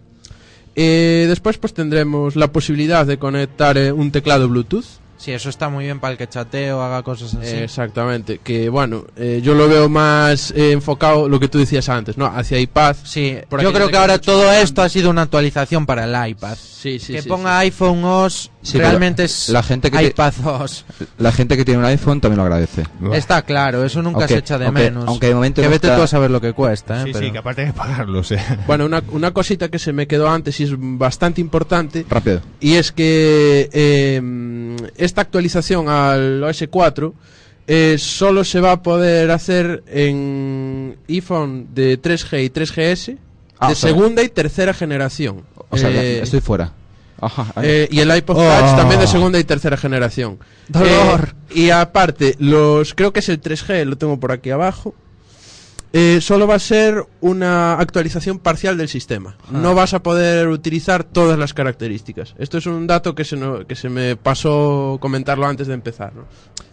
Eh, 0.75 1.25
después 1.27 1.57
pues 1.57 1.73
tendremos 1.73 2.35
la 2.35 2.51
posibilidad 2.51 3.05
de 3.05 3.17
conectar 3.17 3.77
eh, 3.77 3.91
un 3.91 4.11
teclado 4.11 4.47
Bluetooth. 4.49 4.85
Sí, 5.17 5.31
eso 5.31 5.49
está 5.49 5.69
muy 5.69 5.85
bien 5.85 6.01
para 6.01 6.11
el 6.11 6.17
que 6.17 6.27
chatee 6.27 6.73
o 6.73 6.81
haga 6.81 7.01
cosas 7.01 7.33
así. 7.35 7.55
Exactamente, 7.55 8.39
que 8.39 8.67
bueno, 8.67 9.05
eh, 9.15 9.39
yo 9.41 9.53
lo 9.53 9.69
veo 9.69 9.87
más 9.87 10.51
eh, 10.51 10.73
enfocado 10.73 11.29
lo 11.29 11.39
que 11.39 11.47
tú 11.47 11.59
decías 11.59 11.87
antes, 11.87 12.17
¿no? 12.17 12.25
Hacia 12.25 12.59
iPad. 12.59 12.95
Sí, 13.05 13.37
yo 13.61 13.71
creo 13.71 13.87
que 13.87 13.95
ahora 13.95 14.19
todo 14.19 14.51
esto 14.51 14.81
ha 14.81 14.89
sido 14.89 15.09
una 15.09 15.21
actualización 15.21 15.85
para 15.85 16.03
el 16.03 16.31
iPad. 16.31 16.57
Sí, 16.57 16.99
sí, 16.99 17.13
que 17.13 17.21
sí, 17.21 17.29
ponga 17.29 17.59
iPhone 17.59 18.03
OS 18.03 18.51
Sí, 18.63 18.77
realmente 18.77 19.25
es 19.25 19.49
la 19.49 19.61
gente 19.61 19.91
que 19.91 19.97
te- 19.97 20.05
iPad 20.05 20.33
OS. 20.45 20.85
La 21.17 21.31
gente 21.33 21.57
que 21.57 21.65
tiene 21.65 21.79
un 21.81 21.85
iPhone 21.85 22.21
también 22.21 22.37
lo 22.37 22.43
agradece. 22.43 22.83
Está 23.13 23.41
claro, 23.41 23.83
eso 23.83 24.01
nunca 24.01 24.19
Aunque- 24.19 24.33
se 24.35 24.39
echa 24.39 24.57
de 24.57 24.65
aunque- 24.67 24.83
menos. 24.83 25.05
aunque 25.07 25.27
de 25.27 25.35
momento 25.35 25.61
que 25.61 25.67
vete 25.67 25.87
está- 25.87 25.97
tú 25.97 26.03
a 26.03 26.07
saber 26.07 26.31
lo 26.31 26.39
que 26.39 26.53
cuesta, 26.53 27.01
¿eh? 27.01 27.03
sí, 27.05 27.09
Pero- 27.13 27.25
sí, 27.25 27.31
que 27.33 27.37
aparte 27.39 27.61
hay 27.61 27.67
que 27.67 27.73
pagarlo, 27.73 28.19
o 28.19 28.23
sea. 28.23 28.63
Bueno, 28.67 28.85
una, 28.85 29.03
una 29.11 29.31
cosita 29.31 29.67
que 29.69 29.79
se 29.79 29.91
me 29.93 30.07
quedó 30.07 30.29
antes 30.29 30.59
y 30.61 30.63
es 30.63 30.71
bastante 30.77 31.41
importante, 31.41 32.05
Rápido. 32.09 32.41
y 32.61 32.75
es 32.75 32.91
que 32.93 33.69
eh, 33.73 34.21
esta 34.95 35.21
actualización 35.21 35.89
al 35.89 36.41
OS 36.43 36.67
4 36.69 37.13
eh, 37.67 37.97
solo 37.99 38.43
se 38.43 38.59
va 38.61 38.71
a 38.73 38.81
poder 38.81 39.29
hacer 39.31 39.83
en 39.87 40.97
iPhone 41.09 41.67
de 41.73 41.97
3G 42.01 42.43
y 42.45 42.49
3GS 42.49 43.17
Ah, 43.59 43.67
de 43.67 43.73
o 43.73 43.75
sea- 43.75 43.89
segunda 43.89 44.21
y 44.23 44.29
tercera 44.29 44.73
generación. 44.73 45.43
O 45.69 45.77
sea, 45.77 45.89
Eh, 45.89 46.17
ya 46.17 46.23
estoy 46.23 46.41
fuera. 46.41 46.71
Ajá. 47.25 47.53
Eh, 47.61 47.87
y 47.91 47.99
el 47.99 48.15
iPod 48.15 48.37
Oh. 48.37 48.41
Touch 48.43 48.75
también 48.75 48.99
de 48.99 49.07
segunda 49.07 49.39
y 49.39 49.43
tercera 49.43 49.77
generación. 49.77 50.39
Dolor. 50.67 51.35
Eh, 51.49 51.53
y 51.61 51.69
aparte, 51.69 52.35
los 52.39 52.93
creo 52.93 53.13
que 53.13 53.19
es 53.19 53.29
el 53.29 53.41
3G, 53.41 53.85
lo 53.85 53.97
tengo 53.97 54.19
por 54.19 54.31
aquí 54.31 54.49
abajo. 54.49 54.95
Eh, 55.95 56.19
solo 56.21 56.47
va 56.47 56.55
a 56.55 56.59
ser 56.59 57.05
una 57.21 57.73
actualización 57.75 58.39
parcial 58.39 58.77
del 58.77 58.89
sistema. 58.89 59.37
No 59.51 59.75
vas 59.75 59.93
a 59.93 60.01
poder 60.01 60.47
utilizar 60.47 61.03
todas 61.03 61.37
las 61.37 61.53
características. 61.53 62.33
Esto 62.39 62.57
es 62.57 62.65
un 62.65 62.87
dato 62.87 63.13
que 63.13 63.23
se, 63.23 63.37
no- 63.37 63.65
que 63.67 63.75
se 63.75 63.89
me 63.89 64.15
pasó 64.15 64.97
comentarlo 64.99 65.45
antes 65.45 65.67
de 65.67 65.75
empezar. 65.75 66.13
¿no? 66.15 66.23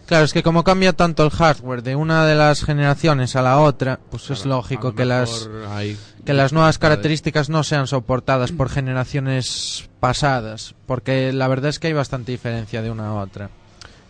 Claro, 0.07 0.25
es 0.25 0.33
que 0.33 0.43
como 0.43 0.63
cambia 0.63 0.91
tanto 0.93 1.23
el 1.23 1.29
hardware 1.29 1.83
de 1.83 1.95
una 1.95 2.25
de 2.25 2.35
las 2.35 2.65
generaciones 2.65 3.35
a 3.35 3.41
la 3.43 3.59
otra, 3.59 3.99
pues 4.09 4.29
es 4.31 4.45
lógico 4.45 4.93
que 4.95 5.05
las 5.05 5.49
hay- 5.69 5.97
que 6.25 6.33
las 6.33 6.51
nuevas 6.51 6.77
características 6.79 7.49
no 7.49 7.63
sean 7.63 7.87
soportadas 7.87 8.51
por 8.51 8.69
generaciones 8.69 9.87
pasadas, 9.99 10.75
porque 10.85 11.31
la 11.31 11.47
verdad 11.47 11.69
es 11.69 11.79
que 11.79 11.87
hay 11.87 11.93
bastante 11.93 12.31
diferencia 12.31 12.81
de 12.81 12.91
una 12.91 13.07
a 13.09 13.13
otra. 13.13 13.49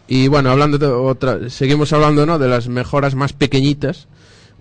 Y 0.07 0.27
bueno, 0.27 0.49
hablando 0.51 0.77
de 0.77 0.87
otra, 0.87 1.49
seguimos 1.49 1.93
hablando 1.93 2.25
¿no? 2.25 2.39
de 2.39 2.47
las 2.47 2.67
mejoras 2.67 3.13
más 3.15 3.33
pequeñitas. 3.33 4.07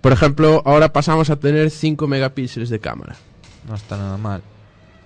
Por 0.01 0.11
ejemplo, 0.11 0.61
ahora 0.65 0.91
pasamos 0.91 1.29
a 1.29 1.35
tener 1.35 1.69
5 1.69 2.07
megapíxeles 2.07 2.69
de 2.69 2.79
cámara. 2.79 3.15
No 3.67 3.75
está 3.75 3.97
nada 3.97 4.17
mal. 4.17 4.41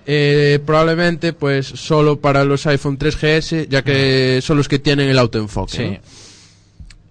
Eh, 0.07 0.59
probablemente 0.65 1.33
pues 1.33 1.65
solo 1.65 2.19
para 2.19 2.45
los 2.45 2.65
iPhone 2.67 2.97
3GS, 2.97 3.67
ya 3.67 3.83
que 3.83 4.39
son 4.41 4.57
los 4.57 4.67
que 4.67 4.79
tienen 4.79 5.09
el 5.09 5.17
autoenfoque. 5.17 5.77
Sí. 5.77 5.83
¿no? 5.83 6.25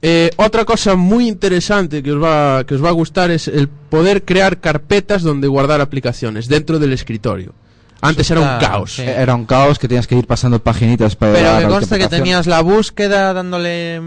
Eh, 0.06 0.30
otra 0.36 0.66
cosa 0.66 0.96
muy 0.96 1.26
interesante 1.26 2.02
que 2.02 2.12
os, 2.12 2.22
va, 2.22 2.64
que 2.64 2.74
os 2.74 2.84
va 2.84 2.90
a 2.90 2.92
gustar 2.92 3.30
es 3.30 3.48
el 3.48 3.68
poder 3.68 4.22
crear 4.24 4.60
carpetas 4.60 5.22
donde 5.22 5.48
guardar 5.48 5.80
aplicaciones 5.80 6.46
dentro 6.46 6.78
del 6.78 6.92
escritorio. 6.92 7.54
Antes 8.02 8.30
era 8.30 8.40
un 8.40 8.60
caos. 8.60 8.96
sí. 8.96 9.02
Era 9.02 9.34
un 9.34 9.46
caos 9.46 9.78
que 9.78 9.88
tenías 9.88 10.06
que 10.06 10.14
ir 10.14 10.26
pasando 10.26 10.62
paginitas 10.62 11.16
para 11.16 11.32
Pero 11.32 11.46
llegar 11.46 11.58
que 11.60 11.64
a 11.64 11.68
la 11.68 11.74
conste 11.74 11.98
que 11.98 12.08
tenías 12.08 12.46
la 12.46 12.60
búsqueda 12.60 13.32
dándole... 13.32 14.02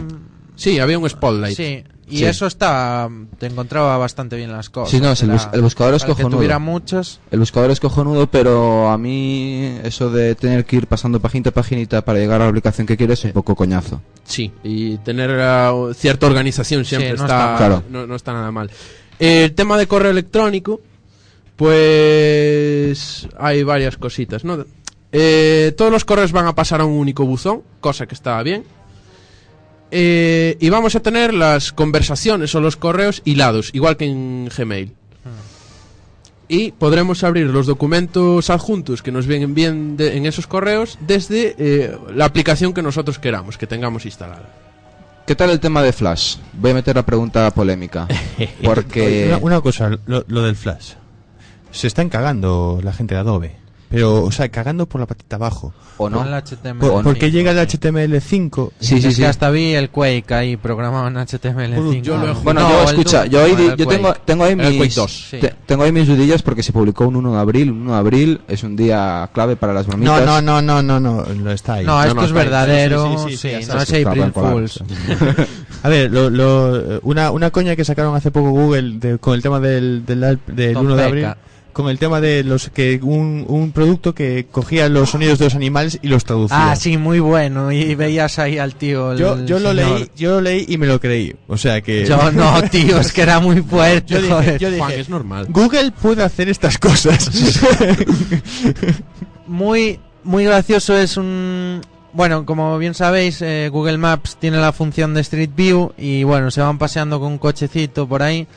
Sí, 0.55 0.77
había 0.77 0.99
un 0.99 1.09
spotlight. 1.09 1.57
Sí, 1.57 1.83
y 2.09 2.19
Sí. 2.19 2.25
eso 2.25 2.47
está... 2.47 3.09
Te 3.37 3.47
encontraba 3.47 3.97
bastante 3.97 4.35
bien 4.37 4.51
las 4.51 4.69
cosas. 4.69 4.91
Sí, 4.91 4.99
no, 5.01 5.11
es 5.11 5.21
el 5.23 5.31
bus- 5.31 5.49
el 5.51 5.61
buscador 5.61 5.93
es 5.95 6.03
para 6.03 6.13
que 6.15 6.21
cojonudo. 6.23 6.37
tuviera 6.37 6.59
muchas... 6.59 7.19
El 7.31 7.39
buscador 7.39 7.69
es 7.71 7.79
cojonudo, 7.79 8.27
pero 8.27 8.89
a 8.89 8.97
mí 8.97 9.77
eso 9.83 10.09
de 10.09 10.35
tener 10.35 10.65
que 10.65 10.77
ir 10.77 10.87
pasando 10.87 11.19
paginita 11.19 11.49
a 11.49 11.53
paginita 11.53 12.03
para 12.05 12.19
llegar 12.19 12.41
a 12.41 12.45
la 12.45 12.49
aplicación 12.49 12.87
que 12.87 12.95
quieres 12.97 13.19
es 13.19 13.25
un 13.25 13.31
poco 13.33 13.55
coñazo. 13.55 14.01
Sí, 14.23 14.51
y 14.63 14.97
tener 14.99 15.31
uh, 15.73 15.93
cierta 15.93 16.25
organización 16.27 16.85
siempre 16.85 17.11
Sí, 17.11 17.17
no 17.17 17.23
está. 17.25 17.55
Claro. 17.57 17.83
no, 17.89 18.07
no 18.07 18.15
está 18.15 18.33
nada 18.33 18.51
mal. 18.51 18.71
Eh, 19.19 19.45
el 19.45 19.53
tema 19.53 19.77
de 19.77 19.87
correo 19.87 20.11
electrónico, 20.11 20.79
pues 21.57 23.27
hay 23.37 23.63
varias 23.63 23.97
cositas, 23.97 24.43
¿no? 24.43 24.63
Eh, 25.11 25.73
todos 25.77 25.91
los 25.91 26.05
correos 26.05 26.31
van 26.31 26.45
a 26.47 26.55
pasar 26.55 26.81
a 26.81 26.85
un 26.85 26.93
único 26.93 27.25
buzón, 27.25 27.61
cosa 27.79 28.05
que 28.05 28.13
está 28.15 28.41
bien. 28.43 28.63
Eh, 29.91 30.57
y 30.59 30.69
vamos 30.69 30.95
a 30.95 30.99
tener 30.99 31.33
las 31.33 31.71
conversaciones 31.71 32.53
o 32.55 32.59
los 32.61 32.75
correos 32.75 33.21
hilados, 33.25 33.69
igual 33.73 33.95
que 33.97 34.05
en 34.05 34.49
Gmail. 34.55 34.91
Y 36.49 36.71
podremos 36.71 37.25
abrir 37.25 37.47
los 37.47 37.65
documentos 37.67 38.49
adjuntos 38.49 39.01
que 39.01 39.11
nos 39.11 39.27
vienen 39.27 39.53
bien 39.53 39.97
de- 39.97 40.15
en 40.15 40.25
esos 40.25 40.47
correos 40.47 40.97
desde 41.01 41.55
eh, 41.57 41.97
la 42.15 42.23
aplicación 42.23 42.73
que 42.73 42.81
nosotros 42.81 43.19
queramos, 43.19 43.57
que 43.57 43.67
tengamos 43.67 44.05
instalada. 44.05 44.49
¿Qué 45.25 45.35
tal 45.35 45.49
el 45.49 45.59
tema 45.59 45.83
de 45.83 45.91
Flash? 45.91 46.37
Voy 46.53 46.71
a 46.71 46.75
meter 46.75 46.95
la 46.95 47.05
pregunta 47.05 47.51
polémica. 47.51 48.07
Porque... 48.63 49.25
Una, 49.27 49.37
una 49.39 49.61
cosa, 49.61 49.89
lo, 50.05 50.23
lo 50.25 50.41
del 50.43 50.55
flash. 50.55 50.93
Se 51.71 51.87
están 51.87 52.07
cagando 52.07 52.79
la 52.81 52.93
gente 52.93 53.13
de 53.15 53.19
Adobe. 53.19 53.57
Pero, 53.89 54.23
o 54.25 54.31
sea, 54.31 54.49
cagando 54.49 54.85
por 54.85 54.99
la 54.99 55.07
patita 55.07 55.37
abajo. 55.37 55.73
¿O 55.97 56.09
no? 56.09 56.17
Con 56.19 56.27
el 56.27 56.33
HTML5, 56.33 56.77
Por- 56.79 57.03
porque 57.05 57.31
llega 57.31 57.51
el 57.51 57.69
sí. 57.69 57.77
HTML5. 57.77 58.71
Sí, 58.79 59.01
sí, 59.01 59.13
sí. 59.13 59.21
que 59.21 59.27
hasta 59.27 59.49
vi 59.49 59.73
el 59.75 59.89
Quake 59.89 60.33
ahí 60.33 60.57
programado 60.57 61.07
en 61.07 61.15
HTML5. 61.15 62.01
Yo 62.01 62.17
lo 62.17 62.27
he 62.31 62.33
Bueno, 62.33 62.61
No, 62.61 62.69
yo 62.69 62.83
escucha, 62.89 63.25
yo, 63.27 63.39
No, 63.39 63.45
el 63.45 63.75
yo 63.77 63.87
tengo, 63.87 64.13
tengo 64.25 64.43
ahí 64.43 64.51
El 64.51 64.57
Quake 64.59 64.79
mis 64.79 64.95
2. 64.95 65.27
Sí. 65.31 65.37
te- 65.39 65.55
tengo 65.65 65.83
ahí 65.83 65.91
mis 65.93 66.05
dudillas 66.05 66.41
porque 66.43 66.61
se 66.63 66.73
publicó 66.73 67.07
un 67.07 67.15
1 67.15 67.33
de 67.33 67.39
abril, 67.39 67.71
un 67.71 67.81
1 67.83 67.93
de 67.93 67.97
abril 67.97 68.41
es 68.49 68.61
un 68.63 68.75
día 68.75 69.29
clave 69.33 69.55
para 69.55 69.73
las 69.73 69.87
bromitas. 69.87 70.25
No, 70.25 70.41
no, 70.41 70.61
no, 70.61 70.61
no, 70.61 70.81
no, 70.83 70.99
no, 70.99 71.25
no 71.33 71.51
está 71.51 71.75
ahí. 71.75 71.85
No, 71.85 72.01
esto 72.03 72.13
no, 72.15 72.23
es 72.25 72.31
verdadero. 72.33 73.25
Sí, 73.29 73.37
sí, 73.37 73.61
sí, 73.63 73.67
no 73.71 73.81
es 73.81 74.05
April. 74.05 74.31
Fools. 74.33 74.83
A 75.83 75.89
ver, 75.89 76.11
lo, 76.11 76.29
lo- 76.29 76.99
una, 77.03 77.31
una 77.31 77.51
coña 77.51 77.75
que 77.75 77.85
sacaron 77.85 78.15
hace 78.15 78.31
poco 78.31 78.49
Google 78.51 78.99
de- 78.99 79.17
con 79.17 79.33
el 79.33 79.41
tema 79.41 79.59
del, 79.59 80.05
del, 80.05 80.39
del 80.47 80.73
Tom 80.73 80.85
1 80.87 80.95
de 80.95 81.03
Peca. 81.03 81.07
abril. 81.31 81.43
Con 81.77 81.89
el 81.89 81.99
tema 81.99 82.19
de 82.19 82.43
los 82.43 82.69
que 82.71 82.99
un, 83.03 83.45
un 83.47 83.71
producto 83.71 84.15
que 84.15 84.47
cogía 84.51 84.89
los 84.89 85.11
sonidos 85.11 85.37
de 85.37 85.45
los 85.45 85.53
animales 85.53 85.99
y 86.01 86.07
los 86.07 86.25
traducía. 86.25 86.71
Ah, 86.71 86.75
sí, 86.75 86.97
muy 86.97 87.19
bueno. 87.19 87.71
Y 87.71 87.93
veías 87.93 88.39
ahí 88.39 88.57
al 88.57 88.73
tío. 88.73 89.11
el 89.11 89.19
Yo, 89.19 89.45
yo 89.45 89.59
lo 89.59 89.69
señor. 89.75 89.99
leí, 89.99 90.09
yo 90.15 90.31
lo 90.31 90.41
leí 90.41 90.65
y 90.67 90.77
me 90.79 90.87
lo 90.87 90.99
creí. 90.99 91.35
O 91.47 91.55
sea 91.55 91.81
que 91.81 92.03
Yo 92.07 92.31
no, 92.31 92.63
tío, 92.71 92.99
es 92.99 93.13
que 93.13 93.21
era 93.21 93.39
muy 93.39 93.61
fuerte. 93.61 94.15
Yo 94.15 94.21
dije- 94.23 94.33
joder. 94.33 94.59
yo 94.59 94.69
dije, 94.71 94.79
Juan, 94.81 94.91
es 94.93 95.07
normal. 95.09 95.45
Google 95.49 95.91
puede 96.01 96.23
hacer 96.23 96.49
estas 96.49 96.79
cosas. 96.79 97.29
Muy, 99.47 99.99
muy 100.23 100.45
gracioso 100.45 100.97
es 100.97 101.15
un... 101.17 101.81
Bueno, 102.13 102.45
como 102.45 102.77
bien 102.79 102.93
sabéis, 102.93 103.41
eh, 103.41 103.69
Google 103.71 103.97
Maps 103.97 104.37
tiene 104.39 104.57
la 104.57 104.71
función 104.73 105.13
de 105.13 105.21
Street 105.21 105.51
View 105.55 105.93
y 105.97 106.23
bueno, 106.23 106.49
se 106.51 106.61
van 106.61 106.77
paseando 106.79 107.19
con 107.19 107.33
un 107.33 107.37
cochecito 107.37 108.07
por 108.07 108.23
ahí, 108.23 108.47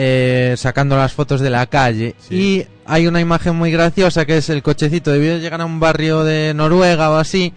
eh, 0.00 0.54
sacando 0.56 0.96
las 0.96 1.12
fotos 1.12 1.40
de 1.40 1.50
la 1.50 1.66
calle. 1.66 2.14
Y 2.30 2.64
hay 2.86 3.08
una 3.08 3.20
imagen 3.20 3.56
muy 3.56 3.72
graciosa 3.72 4.24
que 4.26 4.36
es 4.36 4.48
el 4.48 4.62
cochecito 4.62 5.10
debió 5.10 5.34
de 5.34 5.40
llegar 5.40 5.60
a 5.60 5.64
un 5.64 5.80
barrio 5.80 6.22
de 6.22 6.54
Noruega 6.54 7.10
o 7.10 7.16
así 7.16 7.52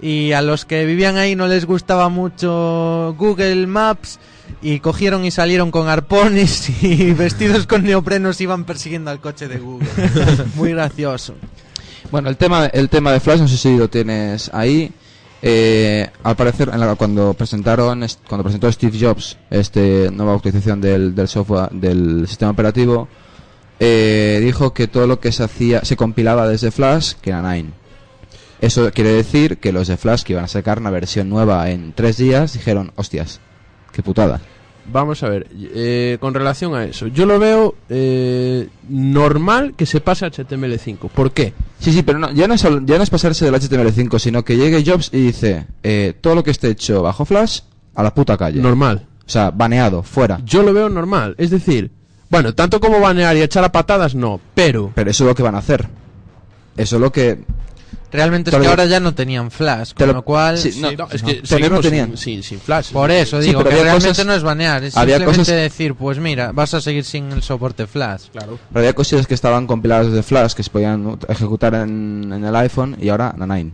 y 0.00 0.30
a 0.30 0.40
los 0.40 0.64
que 0.64 0.84
vivían 0.84 1.16
ahí 1.16 1.34
no 1.34 1.48
les 1.48 1.66
gustaba 1.66 2.08
mucho 2.08 3.16
Google 3.18 3.66
Maps 3.66 4.20
y 4.62 4.78
cogieron 4.78 5.24
y 5.24 5.32
salieron 5.32 5.72
con 5.72 5.88
arpones 5.88 6.70
y 6.82 7.12
vestidos 7.12 7.66
con 7.66 7.82
neoprenos 7.82 8.40
iban 8.40 8.64
persiguiendo 8.64 9.10
al 9.10 9.20
coche 9.20 9.48
de 9.48 9.58
Google. 9.58 9.88
Muy 10.54 10.70
gracioso. 10.70 11.34
Bueno, 12.12 12.28
el 12.28 12.36
tema, 12.36 12.66
el 12.66 12.88
tema 12.88 13.10
de 13.10 13.18
Flash, 13.18 13.40
no 13.40 13.48
sé 13.48 13.56
si 13.56 13.76
lo 13.76 13.88
tienes 13.88 14.48
ahí. 14.54 14.92
Eh, 15.42 16.06
al 16.22 16.36
parecer, 16.36 16.70
en 16.72 16.80
la- 16.80 16.94
cuando 16.96 17.32
presentaron, 17.34 18.04
cuando 18.28 18.42
presentó 18.44 18.70
Steve 18.70 18.98
Jobs 19.00 19.38
este 19.50 20.10
nueva 20.12 20.34
actualización 20.34 20.80
del, 20.80 21.14
del 21.14 21.28
software 21.28 21.70
del 21.70 22.26
sistema 22.28 22.50
operativo, 22.50 23.08
eh, 23.78 24.40
dijo 24.42 24.74
que 24.74 24.86
todo 24.86 25.06
lo 25.06 25.18
que 25.20 25.32
se 25.32 25.42
hacía, 25.42 25.82
se 25.84 25.96
compilaba 25.96 26.46
desde 26.46 26.70
Flash, 26.70 27.14
que 27.22 27.30
era 27.30 27.40
Nine. 27.40 27.70
Eso 28.60 28.90
quiere 28.92 29.12
decir 29.14 29.56
que 29.56 29.72
los 29.72 29.88
de 29.88 29.96
Flash 29.96 30.22
que 30.22 30.34
iban 30.34 30.44
a 30.44 30.48
sacar 30.48 30.78
una 30.78 30.90
versión 30.90 31.30
nueva 31.30 31.70
en 31.70 31.94
tres 31.94 32.18
días 32.18 32.52
dijeron, 32.52 32.92
hostias, 32.96 33.40
qué 33.92 34.02
putada. 34.02 34.42
Vamos 34.92 35.22
a 35.22 35.28
ver, 35.28 35.46
eh, 35.56 36.18
con 36.20 36.34
relación 36.34 36.74
a 36.74 36.84
eso, 36.84 37.06
yo 37.06 37.26
lo 37.26 37.38
veo 37.38 37.74
eh, 37.88 38.68
normal 38.88 39.74
que 39.76 39.86
se 39.86 40.00
pase 40.00 40.24
a 40.24 40.30
HTML5. 40.30 41.08
¿Por 41.10 41.32
qué? 41.32 41.52
Sí, 41.78 41.92
sí, 41.92 42.02
pero 42.02 42.18
no, 42.18 42.32
ya, 42.32 42.48
no 42.48 42.54
es, 42.54 42.62
ya 42.62 42.96
no 42.96 43.02
es 43.02 43.10
pasarse 43.10 43.44
del 43.44 43.54
HTML5, 43.54 44.18
sino 44.18 44.44
que 44.44 44.56
llegue 44.56 44.84
Jobs 44.84 45.10
y 45.12 45.18
dice, 45.26 45.66
eh, 45.82 46.14
todo 46.20 46.34
lo 46.34 46.42
que 46.42 46.50
esté 46.50 46.68
hecho 46.68 47.02
bajo 47.02 47.24
Flash, 47.24 47.60
a 47.94 48.02
la 48.02 48.14
puta 48.14 48.36
calle. 48.36 48.60
Normal. 48.60 49.06
O 49.26 49.30
sea, 49.30 49.50
baneado, 49.50 50.02
fuera. 50.02 50.40
Yo 50.44 50.62
lo 50.62 50.72
veo 50.72 50.88
normal. 50.88 51.34
Es 51.38 51.50
decir, 51.50 51.92
bueno, 52.28 52.54
tanto 52.54 52.80
como 52.80 53.00
banear 53.00 53.36
y 53.36 53.42
echar 53.42 53.62
a 53.64 53.72
patadas, 53.72 54.14
no. 54.14 54.40
Pero, 54.54 54.92
Pero 54.94 55.10
eso 55.10 55.24
es 55.24 55.28
lo 55.28 55.34
que 55.34 55.42
van 55.42 55.54
a 55.54 55.58
hacer. 55.58 55.88
Eso 56.76 56.96
es 56.96 57.02
lo 57.02 57.12
que... 57.12 57.38
Realmente 58.12 58.50
es 58.50 58.56
que 58.56 58.66
ahora 58.66 58.86
ya 58.86 58.98
no 59.00 59.14
tenían 59.14 59.50
flash, 59.50 59.90
Te 59.90 59.94
con 59.94 60.06
lo- 60.08 60.12
lo 60.14 60.22
cual... 60.22 60.58
sí, 60.58 60.72
Sí, 60.72 60.80
no, 60.80 60.88
es 61.10 61.22
que 61.22 61.70
no 61.70 61.80
tenían. 61.80 62.16
sin, 62.16 62.42
flash. 62.42 62.90
Por 62.92 63.10
eso 63.10 63.40
Sí, 63.40 63.48
digo 63.48 63.62
que 63.62 63.70
realmente 63.70 64.08
cosas- 64.08 64.26
no 64.26 64.34
es 64.34 64.42
banear, 64.42 64.82
es 64.84 64.96
había 64.96 65.16
simplemente 65.16 65.52
cosas- 65.52 65.62
decir, 65.62 65.94
pues 65.94 66.18
mira, 66.18 66.52
vas 66.52 66.74
a 66.74 66.80
seguir 66.80 67.04
sin 67.04 67.30
el 67.32 67.42
soporte 67.42 67.86
flash. 67.86 68.24
Claro. 68.32 68.58
Pero 68.68 68.80
había 68.80 68.92
cosillas 68.94 69.26
que 69.26 69.34
estaban 69.34 69.66
compiladas 69.66 70.08
desde 70.08 70.22
Flash 70.22 70.54
que 70.54 70.62
se 70.62 70.70
podían 70.70 71.04
ut- 71.04 71.24
ejecutar 71.30 71.74
en, 71.74 72.32
en 72.32 72.44
el 72.44 72.56
iPhone 72.56 72.96
y 73.00 73.08
ahora 73.10 73.34
en 73.38 73.48
Nine. 73.48 73.72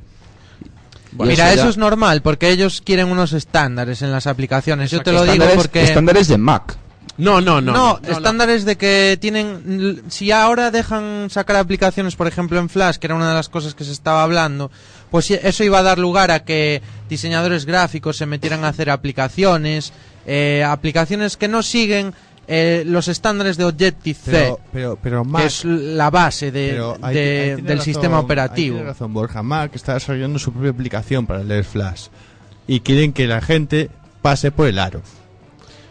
Mira, 1.18 1.52
eso, 1.52 1.64
ya- 1.64 1.70
es 1.70 1.78
normal, 1.78 2.20
porque 2.20 2.50
ellos 2.50 2.82
quieren 2.84 3.08
unos 3.08 3.32
estándares 3.32 4.02
en 4.02 4.12
las 4.12 4.26
aplicaciones. 4.26 4.90
Yo 4.90 5.02
te 5.02 5.12
lo 5.12 5.24
digo 5.24 5.46
porque... 5.54 5.84
estándares 5.84 6.28
de 6.28 6.36
Mac. 6.36 6.76
No, 7.18 7.40
no, 7.40 7.60
no. 7.60 7.72
No, 7.72 8.00
no, 8.02 8.08
estándares 8.12 8.64
de 8.64 8.76
que 8.76 9.16
tienen... 9.20 10.02
Si 10.08 10.30
ahora 10.32 10.70
dejan 10.70 11.28
sacar 11.30 11.56
aplicaciones, 11.56 12.14
por 12.14 12.26
ejemplo, 12.26 12.58
en 12.58 12.68
Flash, 12.68 12.96
que 12.96 13.06
era 13.06 13.14
una 13.14 13.28
de 13.30 13.34
las 13.34 13.48
cosas 13.48 13.74
que 13.74 13.84
se 13.84 13.92
estaba 13.92 14.22
hablando, 14.22 14.70
pues 15.10 15.30
eso 15.30 15.64
iba 15.64 15.78
a 15.78 15.82
dar 15.82 15.98
lugar 15.98 16.30
a 16.30 16.44
que 16.44 16.82
diseñadores 17.08 17.64
gráficos 17.64 18.16
se 18.18 18.26
metieran 18.26 18.64
a 18.64 18.68
hacer 18.68 18.90
aplicaciones, 18.90 19.92
eh, 20.26 20.62
aplicaciones 20.66 21.36
que 21.36 21.48
no 21.48 21.62
siguen 21.62 22.12
eh, 22.48 22.84
los 22.86 23.08
estándares 23.08 23.56
de 23.56 23.64
Objective-C, 23.64 24.30
Pero, 24.30 24.60
pero, 24.72 24.98
pero 25.02 25.24
Mac, 25.24 25.40
que 25.42 25.46
es 25.48 25.64
la 25.64 26.10
base 26.10 26.52
de, 26.52 26.68
pero 26.70 26.96
ahí- 27.02 27.14
de- 27.14 27.20
ahí 27.20 27.44
tiene 27.54 27.62
del 27.62 27.78
razón- 27.78 27.84
sistema 27.84 28.20
operativo. 28.20 28.76
tiene 28.76 28.90
razón 28.90 29.12
Borja. 29.14 29.42
Mac 29.42 29.72
está 29.74 29.94
desarrollando 29.94 30.38
su 30.38 30.52
propia 30.52 30.70
aplicación 30.70 31.26
para 31.26 31.42
leer 31.42 31.64
Flash. 31.64 32.06
Y 32.68 32.80
quieren 32.80 33.12
que 33.12 33.26
la 33.26 33.40
gente 33.40 33.90
pase 34.22 34.52
por 34.52 34.68
el 34.68 34.78
aro. 34.78 35.02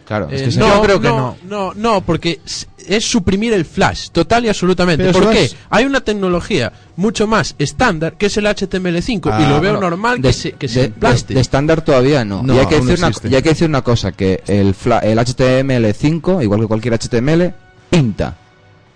Claro, 0.06 0.28
es 0.30 0.40
Eh, 0.40 0.44
que 0.44 0.50
se- 0.52 0.60
no, 0.60 0.68
no, 0.76 0.82
creo 0.82 1.00
que 1.00 1.08
no, 1.08 1.36
no, 1.48 1.74
no, 1.74 2.00
porque 2.00 2.40
s- 2.46 2.66
es 2.86 3.04
suprimir 3.04 3.52
el 3.52 3.64
flash, 3.64 4.10
total 4.10 4.44
y 4.44 4.48
absolutamente. 4.48 5.04
Pero 5.04 5.18
¿Por 5.20 5.32
qué? 5.32 5.44
es- 5.46 5.56
Hay 5.68 5.84
una 5.84 6.00
tecnología 6.00 6.72
mucho 6.94 7.26
más 7.26 7.56
estándar 7.58 8.16
que 8.16 8.26
es 8.26 8.36
el 8.36 8.46
HTML5 8.46 9.28
y 9.28 9.32
Ah, 9.32 9.48
lo 9.50 9.60
veo 9.60 9.72
Bueno, 9.72 9.80
normal 9.90 10.22
de, 10.22 10.28
que 10.28 10.32
se, 10.32 10.52
que 10.52 10.68
se 10.68 10.84
emplaste. 10.84 11.34
de- 11.34 11.40
estándar 11.40 11.82
todavía 11.82 12.24
no. 12.24 12.42
No, 12.44 12.54
y, 12.54 12.58
hay 12.60 12.66
que 12.66 12.76
decir 12.80 13.00
no 13.00 13.06
una, 13.08 13.16
y 13.30 13.34
hay 13.34 13.42
que 13.42 13.48
decir 13.48 13.68
una 13.68 13.82
cosa, 13.82 14.12
que 14.12 14.42
el, 14.46 14.74
fla- 14.76 15.00
el 15.02 15.18
HTML5, 15.18 16.40
igual 16.42 16.60
que 16.60 16.66
cualquier 16.68 16.94
HTML, 16.94 17.52
pinta. 17.90 18.36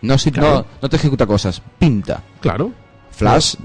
No, 0.03 0.17
si- 0.17 0.31
Claro. 0.31 0.49
no, 0.55 0.67
no 0.83 0.89
te 0.89 0.95
ejecuta 0.97 1.27
cosas, 1.27 1.61
pinta. 1.79 2.23
Claro, 2.41 2.73
Flash, 3.11 3.57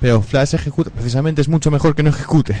Pero 0.00 0.22
Flash 0.22 0.54
ejecuta, 0.54 0.90
precisamente 0.90 1.42
es 1.42 1.48
mucho 1.48 1.70
mejor 1.70 1.94
que 1.94 2.02
no 2.02 2.08
ejecute. 2.10 2.56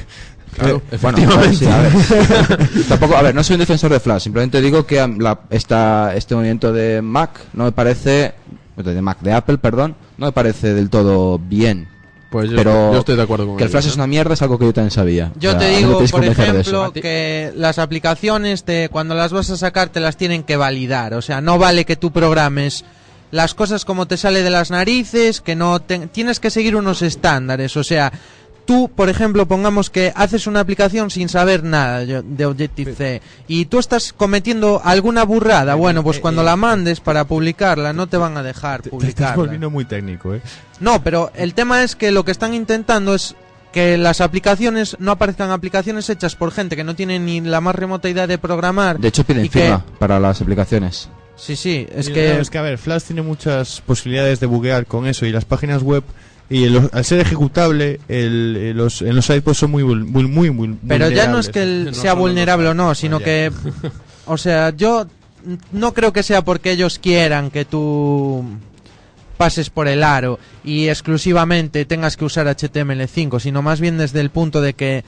Claro, 0.54 0.82
Eh, 0.90 0.98
bueno, 1.00 1.18
sí, 1.52 1.66
a 1.66 1.78
ver. 1.78 1.92
Tampoco, 2.88 3.16
a 3.16 3.22
ver, 3.22 3.34
no 3.34 3.42
soy 3.44 3.54
un 3.54 3.60
defensor 3.60 3.90
de 3.92 4.00
Flash, 4.00 4.22
simplemente 4.22 4.60
digo 4.60 4.86
que 4.86 4.96
la, 5.18 5.40
esta, 5.50 6.14
este 6.14 6.34
movimiento 6.34 6.72
de 6.72 7.02
Mac 7.02 7.40
no 7.52 7.64
me 7.64 7.72
parece, 7.72 8.34
de 8.76 9.02
Mac, 9.02 9.18
de 9.20 9.32
Apple, 9.32 9.58
perdón, 9.58 9.94
no 10.16 10.26
me 10.26 10.32
parece 10.32 10.74
del 10.74 10.90
todo 10.90 11.38
bien. 11.38 11.88
Pues 12.30 12.48
yo, 12.48 12.54
Pero 12.56 12.92
yo 12.92 12.98
estoy 13.00 13.16
de 13.16 13.22
acuerdo 13.22 13.44
con 13.44 13.56
Que 13.56 13.64
el 13.64 13.70
Flash 13.70 13.86
¿no? 13.86 13.90
es 13.90 13.96
una 13.96 14.06
mierda 14.06 14.34
es 14.34 14.42
algo 14.42 14.56
que 14.56 14.64
yo 14.66 14.72
también 14.72 14.92
sabía. 14.92 15.32
Yo 15.34 15.50
O 15.50 15.52
sea, 15.54 15.58
te 15.60 15.76
digo, 15.76 15.98
por 16.12 16.20
de 16.20 16.28
ejemplo, 16.28 16.92
que 16.92 17.52
las 17.56 17.80
aplicaciones, 17.80 18.62
te, 18.62 18.88
cuando 18.88 19.16
las 19.16 19.32
vas 19.32 19.50
a 19.50 19.56
sacar, 19.56 19.88
te 19.88 19.98
las 19.98 20.16
tienen 20.16 20.44
que 20.44 20.56
validar. 20.56 21.14
O 21.14 21.22
sea, 21.22 21.40
no 21.40 21.58
vale 21.58 21.84
que 21.84 21.96
tú 21.96 22.12
programes 22.12 22.84
las 23.32 23.54
cosas 23.54 23.84
como 23.84 24.06
te 24.06 24.16
sale 24.16 24.44
de 24.44 24.50
las 24.50 24.70
narices, 24.70 25.40
que 25.40 25.56
no 25.56 25.80
te- 25.80 26.06
tienes 26.06 26.38
que 26.38 26.50
seguir 26.50 26.76
unos 26.76 27.02
estándares. 27.02 27.76
O 27.76 27.82
sea, 27.82 28.12
tú, 28.64 28.90
por 28.94 29.08
ejemplo, 29.08 29.46
pongamos 29.46 29.90
que 29.90 30.12
haces 30.14 30.46
una 30.46 30.60
aplicación 30.60 31.10
sin 31.10 31.28
saber 31.28 31.64
nada 31.64 32.00
de 32.04 32.46
Objective-C 32.46 33.20
y 33.48 33.66
tú 33.66 33.78
estás 33.78 34.12
cometiendo 34.12 34.80
alguna 34.84 35.24
burrada. 35.24 35.74
Bueno, 35.74 36.02
pues 36.02 36.18
eh, 36.18 36.20
cuando 36.20 36.42
eh, 36.42 36.44
la 36.44 36.56
mandes 36.56 37.00
para 37.00 37.24
publicarla, 37.24 37.92
no 37.92 38.06
te 38.06 38.16
van 38.16 38.36
a 38.36 38.42
dejar 38.42 38.82
Te 38.82 38.88
estás 38.88 38.98
publicarla. 39.00 39.36
volviendo 39.36 39.70
muy 39.70 39.84
técnico, 39.84 40.34
¿eh? 40.34 40.40
No, 40.80 41.02
pero 41.02 41.30
el 41.34 41.54
tema 41.54 41.82
es 41.82 41.96
que 41.96 42.10
lo 42.10 42.24
que 42.24 42.30
están 42.32 42.54
intentando 42.54 43.14
es 43.14 43.34
que 43.72 43.96
las 43.98 44.20
aplicaciones 44.20 44.96
no 44.98 45.12
aparezcan 45.12 45.50
aplicaciones 45.50 46.10
hechas 46.10 46.34
por 46.34 46.50
gente 46.50 46.74
que 46.76 46.82
no 46.84 46.96
tiene 46.96 47.18
ni 47.20 47.40
la 47.40 47.60
más 47.60 47.74
remota 47.74 48.08
idea 48.08 48.26
de 48.26 48.38
programar. 48.38 48.98
De 48.98 49.08
hecho, 49.08 49.24
piden 49.24 49.44
y 49.44 49.48
que- 49.48 49.60
firma 49.60 49.84
para 49.98 50.18
las 50.18 50.40
aplicaciones. 50.40 51.08
Sí, 51.36 51.56
sí, 51.56 51.86
es 51.94 52.08
Y 52.08 52.12
que... 52.12 52.34
no, 52.34 52.40
es 52.40 52.50
que 52.50 52.58
a 52.58 52.62
ver, 52.62 52.76
Flash 52.76 53.04
tiene 53.04 53.22
muchas 53.22 53.80
posibilidades 53.80 54.40
de 54.40 54.46
buguear 54.46 54.84
con 54.84 55.06
eso 55.06 55.24
y 55.24 55.32
las 55.32 55.46
páginas 55.46 55.82
web 55.82 56.02
y 56.50 56.64
el- 56.64 56.90
al 56.92 57.04
ser 57.04 57.20
ejecutable 57.20 58.00
el, 58.08 58.56
eh, 58.58 58.74
los, 58.74 59.00
en 59.02 59.14
los 59.16 59.30
iPods 59.30 59.56
son 59.58 59.70
muy 59.70 59.82
vul- 59.82 60.04
muy 60.04 60.24
muy, 60.24 60.50
muy 60.50 60.76
Pero 60.86 61.08
ya 61.08 61.28
no 61.28 61.38
es 61.38 61.48
que 61.48 61.62
el 61.62 61.84
No 61.86 61.94
sea 61.94 62.12
vulnerable 62.14 62.68
o 62.68 62.74
no, 62.74 62.94
sino 62.94 63.18
ya. 63.20 63.24
que... 63.24 63.52
O 64.26 64.36
sea, 64.36 64.70
yo 64.76 65.06
no 65.72 65.94
creo 65.94 66.12
que 66.12 66.22
sea 66.22 66.42
porque 66.42 66.72
ellos 66.72 66.98
quieran 66.98 67.50
que 67.50 67.64
tú 67.64 68.44
pases 69.36 69.70
por 69.70 69.88
el 69.88 70.02
aro 70.04 70.38
y 70.64 70.88
exclusivamente 70.88 71.84
tengas 71.86 72.16
que 72.16 72.26
usar 72.26 72.46
HTML5, 72.46 73.40
sino 73.40 73.62
más 73.62 73.80
bien 73.80 73.96
desde 73.96 74.20
el 74.20 74.30
punto 74.30 74.60
de 74.60 74.74
que 74.74 75.02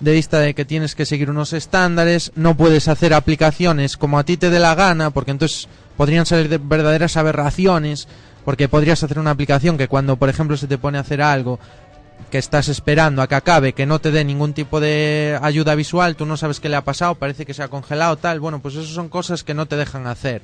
de 0.00 0.12
vista 0.12 0.40
de 0.40 0.54
que 0.54 0.64
tienes 0.64 0.94
que 0.94 1.06
seguir 1.06 1.30
unos 1.30 1.52
estándares, 1.54 2.32
no 2.34 2.54
puedes 2.56 2.88
hacer 2.88 3.14
aplicaciones 3.14 3.96
como 3.96 4.18
a 4.18 4.24
ti 4.24 4.36
te 4.36 4.50
dé 4.50 4.58
la 4.58 4.74
gana, 4.74 5.10
porque 5.10 5.30
entonces 5.30 5.68
podrían 5.96 6.26
salir 6.26 6.48
de 6.50 6.58
verdaderas 6.58 7.16
aberraciones, 7.16 8.08
porque 8.46 8.68
podrías 8.68 9.02
hacer 9.02 9.18
una 9.18 9.32
aplicación 9.32 9.76
que 9.76 9.88
cuando, 9.88 10.14
por 10.18 10.28
ejemplo, 10.28 10.56
se 10.56 10.68
te 10.68 10.78
pone 10.78 10.98
a 10.98 11.00
hacer 11.00 11.20
algo 11.20 11.58
que 12.30 12.38
estás 12.38 12.68
esperando 12.68 13.20
a 13.20 13.26
que 13.26 13.34
acabe, 13.34 13.72
que 13.72 13.86
no 13.86 13.98
te 13.98 14.12
dé 14.12 14.24
ningún 14.24 14.52
tipo 14.52 14.78
de 14.78 15.36
ayuda 15.42 15.74
visual, 15.74 16.14
tú 16.14 16.26
no 16.26 16.36
sabes 16.36 16.60
qué 16.60 16.68
le 16.68 16.76
ha 16.76 16.84
pasado, 16.84 17.16
parece 17.16 17.44
que 17.44 17.54
se 17.54 17.64
ha 17.64 17.68
congelado, 17.68 18.16
tal, 18.18 18.38
bueno, 18.38 18.60
pues 18.60 18.76
eso 18.76 18.86
son 18.86 19.08
cosas 19.08 19.42
que 19.42 19.52
no 19.52 19.66
te 19.66 19.74
dejan 19.74 20.06
hacer. 20.06 20.42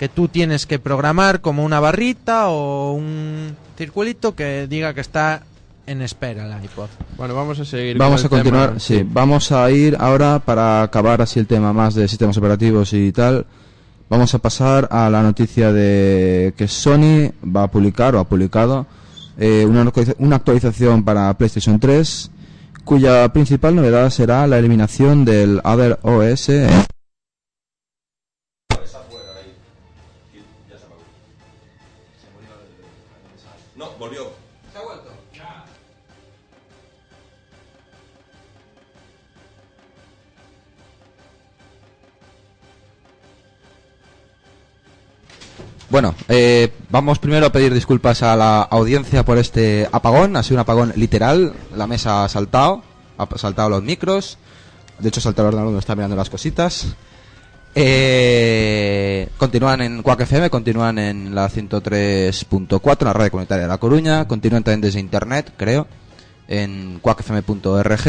Que 0.00 0.08
tú 0.08 0.26
tienes 0.26 0.66
que 0.66 0.80
programar 0.80 1.40
como 1.40 1.64
una 1.64 1.78
barrita 1.78 2.48
o 2.48 2.90
un 2.94 3.56
circulito 3.76 4.34
que 4.34 4.66
diga 4.66 4.92
que 4.92 5.00
está 5.00 5.44
en 5.86 6.02
espera 6.02 6.44
el 6.44 6.64
iPod. 6.64 6.88
Bueno, 7.16 7.36
vamos 7.36 7.60
a 7.60 7.64
seguir. 7.64 7.98
Vamos 7.98 8.24
a 8.24 8.28
con 8.28 8.38
continuar, 8.38 8.70
tema. 8.70 8.80
sí, 8.80 9.06
vamos 9.08 9.52
a 9.52 9.70
ir 9.70 9.96
ahora 10.00 10.40
para 10.40 10.82
acabar 10.82 11.22
así 11.22 11.38
el 11.38 11.46
tema 11.46 11.72
más 11.72 11.94
de 11.94 12.08
sistemas 12.08 12.36
operativos 12.36 12.92
y 12.94 13.12
tal. 13.12 13.46
Vamos 14.10 14.34
a 14.34 14.38
pasar 14.38 14.88
a 14.90 15.10
la 15.10 15.22
noticia 15.22 15.72
de 15.72 16.54
que 16.56 16.66
Sony 16.66 17.32
va 17.44 17.64
a 17.64 17.70
publicar 17.70 18.14
o 18.14 18.20
ha 18.20 18.24
publicado 18.24 18.86
eh, 19.38 19.66
una, 19.68 19.92
una 20.18 20.36
actualización 20.36 21.04
para 21.04 21.32
PlayStation 21.34 21.78
3 21.78 22.30
cuya 22.84 23.30
principal 23.34 23.76
novedad 23.76 24.08
será 24.08 24.46
la 24.46 24.58
eliminación 24.58 25.26
del 25.26 25.60
Other 25.62 25.98
OS. 26.02 26.50
Bueno, 45.90 46.14
eh, 46.28 46.70
vamos 46.90 47.18
primero 47.18 47.46
a 47.46 47.52
pedir 47.52 47.72
disculpas 47.72 48.22
a 48.22 48.36
la 48.36 48.60
audiencia 48.60 49.24
por 49.24 49.38
este 49.38 49.88
apagón. 49.90 50.36
Ha 50.36 50.42
sido 50.42 50.56
un 50.56 50.60
apagón 50.60 50.92
literal. 50.96 51.54
La 51.74 51.86
mesa 51.86 52.24
ha 52.24 52.28
saltado, 52.28 52.82
ha 53.16 53.26
saltado 53.38 53.70
los 53.70 53.82
micros. 53.82 54.36
De 54.98 55.08
hecho, 55.08 55.20
ha 55.20 55.22
saltado 55.22 55.48
el 55.48 55.54
ordenador 55.54 55.68
donde 55.72 55.80
está 55.80 55.94
mirando 55.94 56.14
las 56.14 56.28
cositas. 56.28 56.94
Eh, 57.74 59.28
continúan 59.38 59.80
en 59.80 60.02
Quack 60.02 60.20
FM, 60.22 60.50
continúan 60.50 60.98
en 60.98 61.34
la 61.34 61.48
103.4, 61.48 63.04
la 63.04 63.12
radio 63.14 63.30
comunitaria 63.30 63.62
de 63.62 63.68
La 63.68 63.78
Coruña. 63.78 64.28
Continúan 64.28 64.64
también 64.64 64.82
desde 64.82 65.00
internet, 65.00 65.54
creo. 65.56 65.86
en 66.48 66.98
quackfm.org 67.00 68.00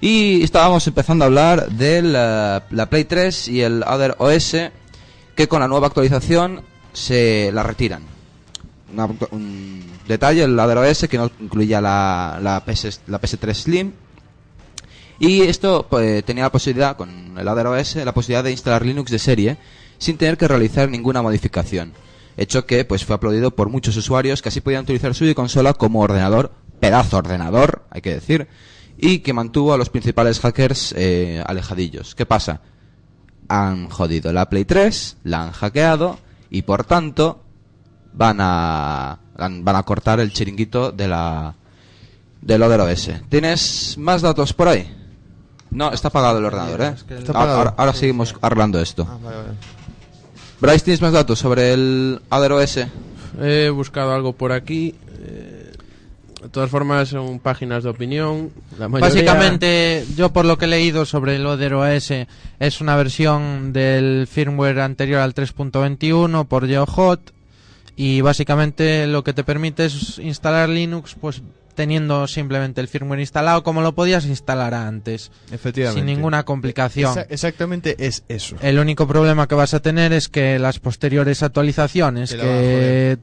y 0.00 0.42
estábamos 0.42 0.86
empezando 0.86 1.24
a 1.24 1.26
hablar 1.26 1.68
de 1.70 2.02
la, 2.02 2.64
la 2.70 2.86
Play 2.90 3.04
3 3.04 3.48
y 3.48 3.60
el 3.62 3.82
Other 3.82 4.14
OS 4.18 4.56
que 5.34 5.48
con 5.48 5.60
la 5.60 5.68
nueva 5.68 5.88
actualización 5.88 6.62
se 6.94 7.50
la 7.52 7.62
retiran. 7.62 8.02
Un 9.32 9.84
detalle, 10.08 10.44
el 10.44 10.58
Other 10.58 10.78
OS 10.78 11.06
que 11.08 11.18
no 11.18 11.30
incluía 11.40 11.80
la, 11.80 12.38
la, 12.40 12.64
PS, 12.64 13.00
la 13.08 13.20
PS3 13.20 13.54
Slim 13.54 13.92
y 15.18 15.42
esto 15.42 15.86
pues, 15.88 16.24
tenía 16.24 16.44
la 16.44 16.52
posibilidad, 16.52 16.96
con 16.96 17.36
el 17.38 17.46
Other 17.46 17.66
OS, 17.66 17.96
la 17.96 18.14
posibilidad 18.14 18.44
de 18.44 18.52
instalar 18.52 18.84
Linux 18.84 19.10
de 19.10 19.18
serie 19.18 19.56
sin 19.98 20.16
tener 20.16 20.36
que 20.36 20.48
realizar 20.48 20.88
ninguna 20.88 21.22
modificación. 21.22 21.92
Hecho 22.36 22.66
que 22.66 22.84
pues 22.84 23.04
fue 23.04 23.14
aplaudido 23.14 23.52
por 23.52 23.68
muchos 23.68 23.96
usuarios 23.96 24.42
que 24.42 24.48
así 24.48 24.60
podían 24.60 24.82
utilizar 24.82 25.14
su 25.14 25.32
consola 25.34 25.74
como 25.74 26.00
ordenador, 26.00 26.52
pedazo 26.80 27.18
ordenador, 27.18 27.84
hay 27.90 28.00
que 28.00 28.14
decir, 28.14 28.48
y 28.96 29.20
que 29.20 29.32
mantuvo 29.32 29.72
a 29.72 29.78
los 29.78 29.88
principales 29.88 30.40
hackers 30.40 30.94
eh, 30.96 31.42
alejadillos. 31.46 32.14
¿Qué 32.14 32.26
pasa? 32.26 32.60
Han 33.48 33.88
jodido 33.88 34.32
la 34.32 34.48
Play 34.48 34.64
3, 34.64 35.18
la 35.24 35.44
han 35.44 35.52
hackeado 35.52 36.18
y 36.54 36.62
por 36.62 36.84
tanto 36.84 37.40
van 38.12 38.38
a 38.40 39.18
van 39.36 39.66
a 39.76 39.82
cortar 39.82 40.20
el 40.20 40.32
chiringuito 40.32 40.92
de 40.92 41.08
la 41.08 41.52
del 42.40 42.62
Other 42.62 42.80
OS. 42.82 43.10
¿Tienes 43.28 43.96
más 43.98 44.22
datos 44.22 44.52
por 44.52 44.68
ahí? 44.68 44.88
No, 45.70 45.90
está 45.90 46.08
apagado 46.08 46.38
el 46.38 46.44
ordenador, 46.44 46.80
¿eh? 46.82 46.92
es 46.94 47.02
que 47.02 47.14
el- 47.14 47.20
Está 47.20 47.32
Ahora- 47.32 47.40
apagado. 47.42 47.58
ahora, 47.70 47.74
ahora 47.78 47.92
seguimos 47.94 48.36
arreglando 48.40 48.80
esto. 48.80 49.04
Ah, 49.10 49.18
vale, 49.20 49.36
vale. 49.36 49.48
Bryce, 50.60 50.84
¿tienes 50.84 51.02
más 51.02 51.12
datos 51.12 51.40
sobre 51.40 51.72
el 51.72 52.22
Other 52.30 52.52
OS? 52.52 52.86
He 53.40 53.70
buscado 53.70 54.12
algo 54.14 54.32
por 54.34 54.52
aquí. 54.52 54.94
De 56.44 56.48
todas 56.50 56.70
formas, 56.70 57.08
son 57.08 57.38
páginas 57.40 57.82
de 57.82 57.90
opinión. 57.90 58.50
La 58.78 58.88
mayoría- 58.88 59.08
Básicamente, 59.14 60.04
yo 60.16 60.32
por 60.32 60.44
lo 60.44 60.56
que 60.58 60.66
he 60.66 60.68
leído 60.68 61.04
sobre 61.04 61.36
el 61.36 61.46
Oder 61.46 61.74
OS, 61.74 62.26
es 62.60 62.80
una 62.80 62.94
versión 62.96 63.72
del 63.72 64.28
firmware 64.30 64.80
anterior 64.80 65.20
al 65.20 65.34
3.21 65.34 66.44
por 66.46 66.66
GeoHot 66.68 67.32
y 67.96 68.20
básicamente 68.20 69.06
lo 69.06 69.24
que 69.24 69.32
te 69.32 69.42
permite 69.44 69.86
es 69.86 70.18
instalar 70.18 70.68
Linux 70.68 71.16
pues 71.20 71.42
teniendo 71.74 72.28
simplemente 72.28 72.80
el 72.80 72.86
firmware 72.88 73.18
instalado 73.20 73.64
como 73.64 73.80
lo 73.82 73.94
podías 73.96 74.26
instalar 74.26 74.74
antes, 74.74 75.32
Efectivamente. 75.50 75.98
sin 76.00 76.06
ninguna 76.06 76.44
complicación. 76.44 77.10
Esa- 77.10 77.22
exactamente 77.22 77.96
es 77.98 78.22
eso. 78.28 78.54
El 78.62 78.78
único 78.78 79.08
problema 79.08 79.48
que 79.48 79.56
vas 79.56 79.74
a 79.74 79.80
tener 79.80 80.12
es 80.12 80.28
que 80.28 80.58
las 80.60 80.78
posteriores 80.78 81.42
actualizaciones 81.42 82.32
que 82.32 83.18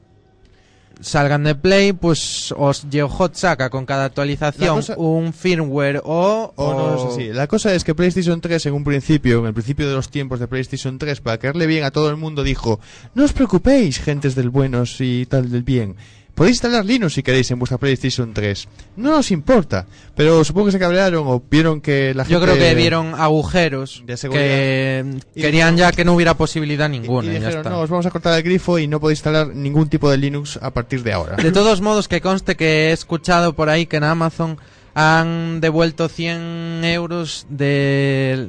salgan 1.00 1.44
de 1.44 1.54
Play, 1.54 1.92
pues 1.92 2.52
os 2.56 2.86
GeoHot 2.90 3.34
saca 3.34 3.70
con 3.70 3.86
cada 3.86 4.04
actualización 4.06 4.76
cosa- 4.76 4.96
un 4.96 5.32
firmware 5.32 6.00
o... 6.04 6.52
O 6.56 6.74
no 6.74 6.96
es 6.96 7.14
así. 7.14 7.32
La 7.32 7.46
cosa 7.46 7.74
es 7.74 7.84
que 7.84 7.94
PlayStation 7.94 8.40
3 8.40 8.66
en 8.66 8.74
un 8.74 8.84
principio, 8.84 9.40
en 9.40 9.46
el 9.46 9.54
principio 9.54 9.88
de 9.88 9.94
los 9.94 10.10
tiempos 10.10 10.40
de 10.40 10.48
PlayStation 10.48 10.98
3, 10.98 11.20
para 11.20 11.38
caerle 11.38 11.66
bien 11.66 11.84
a 11.84 11.90
todo 11.90 12.10
el 12.10 12.16
mundo, 12.16 12.42
dijo, 12.42 12.80
no 13.14 13.24
os 13.24 13.32
preocupéis, 13.32 13.98
gentes 14.00 14.34
del 14.34 14.50
buenos 14.50 14.96
y 15.00 15.26
tal 15.26 15.50
del 15.50 15.62
bien. 15.62 15.96
Podéis 16.34 16.54
instalar 16.54 16.84
Linux 16.84 17.14
si 17.14 17.22
queréis 17.22 17.50
en 17.50 17.58
vuestra 17.58 17.78
PlayStation 17.78 18.32
3. 18.32 18.68
No 18.96 19.10
nos 19.10 19.30
importa. 19.30 19.86
Pero 20.16 20.42
supongo 20.44 20.66
que 20.66 20.72
se 20.72 20.78
cabrearon 20.78 21.26
o 21.26 21.42
vieron 21.50 21.80
que 21.80 22.14
la 22.14 22.24
gente... 22.24 22.32
Yo 22.32 22.40
creo 22.40 22.56
que 22.56 22.74
vieron 22.74 23.14
agujeros 23.14 24.02
De 24.06 24.16
que 24.16 25.04
querían 25.34 25.76
ya 25.76 25.92
que 25.92 26.04
no 26.04 26.14
hubiera 26.14 26.34
posibilidad 26.34 26.88
ninguna. 26.88 27.28
y 27.28 27.32
ya 27.32 27.38
dijeron, 27.38 27.58
está. 27.58 27.70
no, 27.70 27.80
os 27.80 27.90
vamos 27.90 28.06
a 28.06 28.10
cortar 28.10 28.36
el 28.36 28.42
grifo 28.42 28.78
y 28.78 28.86
no 28.86 28.98
podéis 29.00 29.18
instalar 29.18 29.48
ningún 29.48 29.88
tipo 29.88 30.10
de 30.10 30.16
Linux 30.16 30.58
a 30.60 30.70
partir 30.70 31.02
de 31.02 31.12
ahora. 31.12 31.36
De 31.36 31.52
todos 31.52 31.80
modos, 31.80 32.08
que 32.08 32.20
conste 32.20 32.56
que 32.56 32.88
he 32.88 32.92
escuchado 32.92 33.52
por 33.54 33.68
ahí 33.68 33.86
que 33.86 33.96
en 33.98 34.04
Amazon 34.04 34.58
han 34.94 35.60
devuelto 35.60 36.08
100 36.08 36.84
euros 36.84 37.46
de, 37.48 38.48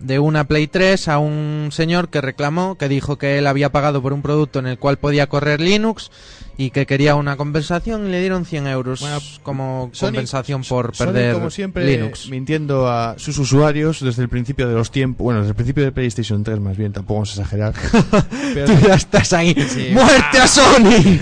de 0.00 0.18
una 0.18 0.44
Play 0.44 0.66
3 0.68 1.08
a 1.08 1.18
un 1.18 1.68
señor 1.72 2.08
que 2.08 2.20
reclamó, 2.20 2.76
que 2.76 2.88
dijo 2.88 3.18
que 3.18 3.38
él 3.38 3.46
había 3.46 3.70
pagado 3.70 4.00
por 4.02 4.12
un 4.12 4.22
producto 4.22 4.58
en 4.58 4.66
el 4.66 4.78
cual 4.78 4.96
podía 4.98 5.26
correr 5.28 5.60
Linux 5.60 6.10
y 6.56 6.70
que 6.70 6.86
quería 6.86 7.14
una 7.14 7.36
compensación 7.36 8.06
y 8.06 8.10
le 8.10 8.20
dieron 8.20 8.44
100 8.44 8.66
euros 8.66 9.00
Bueno, 9.00 9.18
como 9.44 9.90
Sony- 9.92 10.06
compensación 10.06 10.62
por 10.64 10.94
Sony, 10.94 11.06
perder 11.06 11.34
como 11.34 11.50
siempre, 11.50 11.84
Linux. 11.86 12.28
mintiendo 12.30 12.88
a 12.88 13.14
sus 13.18 13.38
usuarios 13.38 14.00
desde 14.00 14.22
el 14.22 14.28
principio 14.28 14.68
de 14.68 14.74
los 14.74 14.90
tiempos. 14.90 15.22
Bueno, 15.24 15.40
desde 15.40 15.50
el 15.50 15.56
principio 15.56 15.84
de 15.84 15.92
PlayStation 15.92 16.42
3, 16.42 16.58
más 16.60 16.76
bien, 16.76 16.92
tampoco 16.92 17.14
vamos 17.14 17.30
a 17.38 17.42
exagerar. 17.42 17.74
Pero- 18.54 18.66
Tú 18.66 18.86
ya 18.88 18.94
estás 18.94 19.32
ahí. 19.32 19.54
Sí. 19.68 19.90
¡Muerte 19.92 20.38
a 20.38 20.46
Sony! 20.48 21.18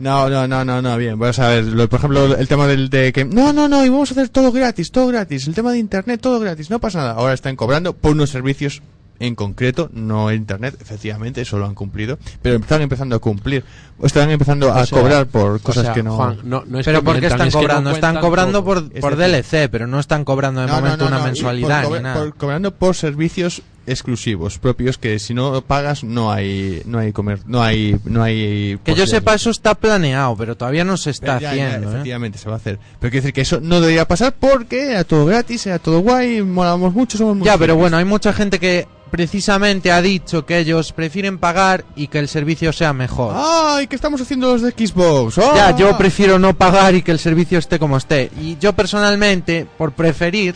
No, 0.00 0.28
no, 0.30 0.48
no, 0.48 0.64
no, 0.64 0.80
no, 0.82 0.96
bien. 0.96 1.18
Vamos 1.18 1.38
a 1.38 1.48
ver, 1.48 1.64
lo- 1.64 1.88
por 1.88 1.98
ejemplo, 1.98 2.34
el 2.36 2.48
tema 2.48 2.66
del 2.66 2.88
de 2.90 3.12
que 3.12 3.24
no, 3.24 3.52
no, 3.52 3.68
no, 3.68 3.84
y 3.84 3.88
vamos 3.88 4.10
a 4.10 4.14
hacer 4.14 4.28
todo 4.30 4.50
gratis, 4.50 4.90
todo 4.90 5.06
gratis. 5.08 5.46
El 5.46 5.54
tema 5.54 5.72
de 5.72 5.78
internet, 5.78 6.20
todo 6.20 6.40
gratis, 6.40 6.70
no 6.70 6.78
pasa 6.78 6.98
nada. 6.98 7.12
Ahora 7.12 7.34
están 7.34 7.54
cobrando 7.56 7.92
por 7.92 8.12
unos 8.12 8.30
servicios 8.30 8.82
en 9.22 9.34
concreto, 9.34 9.90
no 9.92 10.32
internet, 10.32 10.78
efectivamente, 10.80 11.42
eso 11.42 11.58
lo 11.58 11.66
han 11.66 11.74
cumplido, 11.74 12.18
pero 12.40 12.56
están 12.56 12.80
empezando 12.80 13.14
a 13.16 13.18
cumplir, 13.18 13.62
están 14.02 14.30
empezando 14.30 14.72
a 14.72 14.80
O 14.80 14.86
sea, 14.86 14.98
cobrar 14.98 15.26
por 15.26 15.56
o 15.56 15.58
cosas 15.58 15.84
sea, 15.84 15.92
que 15.92 16.02
no. 16.02 16.16
Juan, 16.16 16.38
no, 16.42 16.64
no 16.66 16.78
es 16.78 16.86
Pero 16.86 17.00
que 17.00 17.04
¿por 17.04 17.20
qué 17.20 17.26
están 17.26 17.48
es 17.48 17.52
que 17.54 17.60
no 17.60 17.68
cobrando? 17.68 17.90
están 17.90 18.18
cobrando 18.18 18.64
por, 18.64 18.90
por 18.98 19.16
DLC, 19.16 19.68
pero 19.70 19.86
no 19.86 20.00
están 20.00 20.24
cobrando 20.24 20.62
de 20.62 20.68
momento 20.68 21.04
no, 21.04 21.08
una 21.08 21.18
no, 21.18 21.24
mensualidad 21.24 21.82
por 21.84 21.98
ni 21.98 22.02
nada. 22.02 22.18
por- 22.18 22.34
cobrando 22.34 22.70
por 22.74 22.96
servicios 22.96 23.60
exclusivos 23.90 24.58
propios 24.58 24.96
que 24.98 25.18
si 25.18 25.34
no 25.34 25.60
pagas 25.62 26.04
no 26.04 26.30
hay 26.32 26.82
no 26.86 26.98
hay 26.98 27.12
comer 27.12 27.40
no 27.46 27.62
hay 27.62 27.96
no 28.04 28.22
hay 28.22 28.78
Que 28.84 28.94
yo 28.94 29.06
sepa, 29.06 29.34
eso 29.34 29.50
está 29.50 29.74
planeado, 29.74 30.36
pero 30.36 30.56
todavía 30.56 30.84
no 30.84 30.96
se 30.96 31.10
está 31.10 31.38
Ya, 31.38 31.54
ya, 31.54 31.66
haciendo. 31.68 31.88
¿eh? 31.88 31.92
efectivamente 31.92 32.38
se 32.38 32.48
va 32.48 32.54
a 32.54 32.58
hacer 32.58 32.78
pero 32.98 33.10
quiero 33.10 33.22
decir 33.22 33.32
que 33.34 33.40
eso 33.42 33.60
no 33.60 33.80
debería 33.80 34.06
pasar 34.08 34.34
porque 34.38 34.92
era 34.92 35.04
todo 35.04 35.26
gratis 35.26 35.66
era 35.66 35.78
todo 35.78 36.00
guay 36.00 36.42
molamos 36.42 36.94
mucho 36.94 37.18
somos 37.18 37.36
muy 37.36 37.44
Ya, 37.46 37.58
pero 37.58 37.76
bueno, 37.76 37.96
hay 37.96 38.04
mucha 38.04 38.32
gente 38.32 38.58
que 38.58 38.86
precisamente 39.10 39.90
ha 39.90 40.00
dicho 40.00 40.46
que 40.46 40.58
ellos 40.58 40.92
prefieren 40.92 41.38
pagar 41.38 41.84
y 41.96 42.06
que 42.06 42.18
el 42.20 42.28
servicio 42.28 42.72
sea 42.72 42.92
mejor. 42.92 43.34
ay 43.36 43.86
que 43.88 43.96
estamos 43.96 44.20
haciendo 44.20 44.52
los 44.52 44.62
de 44.62 44.70
Xbox 44.70 45.36
¡Ah! 45.38 45.52
Ya, 45.56 45.76
yo 45.76 45.98
prefiero 45.98 46.38
no 46.38 46.54
pagar 46.56 46.94
y 46.94 47.02
que 47.02 47.10
el 47.10 47.18
servicio 47.18 47.58
esté 47.58 47.78
como 47.80 47.96
esté. 47.96 48.30
Y 48.40 48.56
yo 48.58 48.72
personalmente, 48.72 49.66
por 49.76 49.92
preferir, 49.92 50.54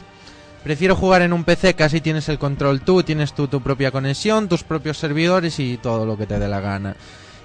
prefiero 0.65 0.97
jugar 0.97 1.23
en 1.23 1.33
un 1.33 1.45
PC 1.45 1.75
que 1.75 1.85
así 1.85 2.01
tienes 2.01 2.29
el 2.29 2.39
control 2.41 2.81
tú, 2.81 3.05
tienes 3.05 3.35
tú 3.35 3.47
tu 3.47 3.61
propia 3.61 3.93
conexión, 3.93 4.49
tus 4.49 4.65
propios 4.65 4.99
servidores 4.99 5.61
y 5.61 5.77
todo 5.77 6.07
lo 6.07 6.19
que 6.19 6.27
te 6.27 6.39
dé 6.41 6.49
la 6.49 6.61
gana. 6.61 6.97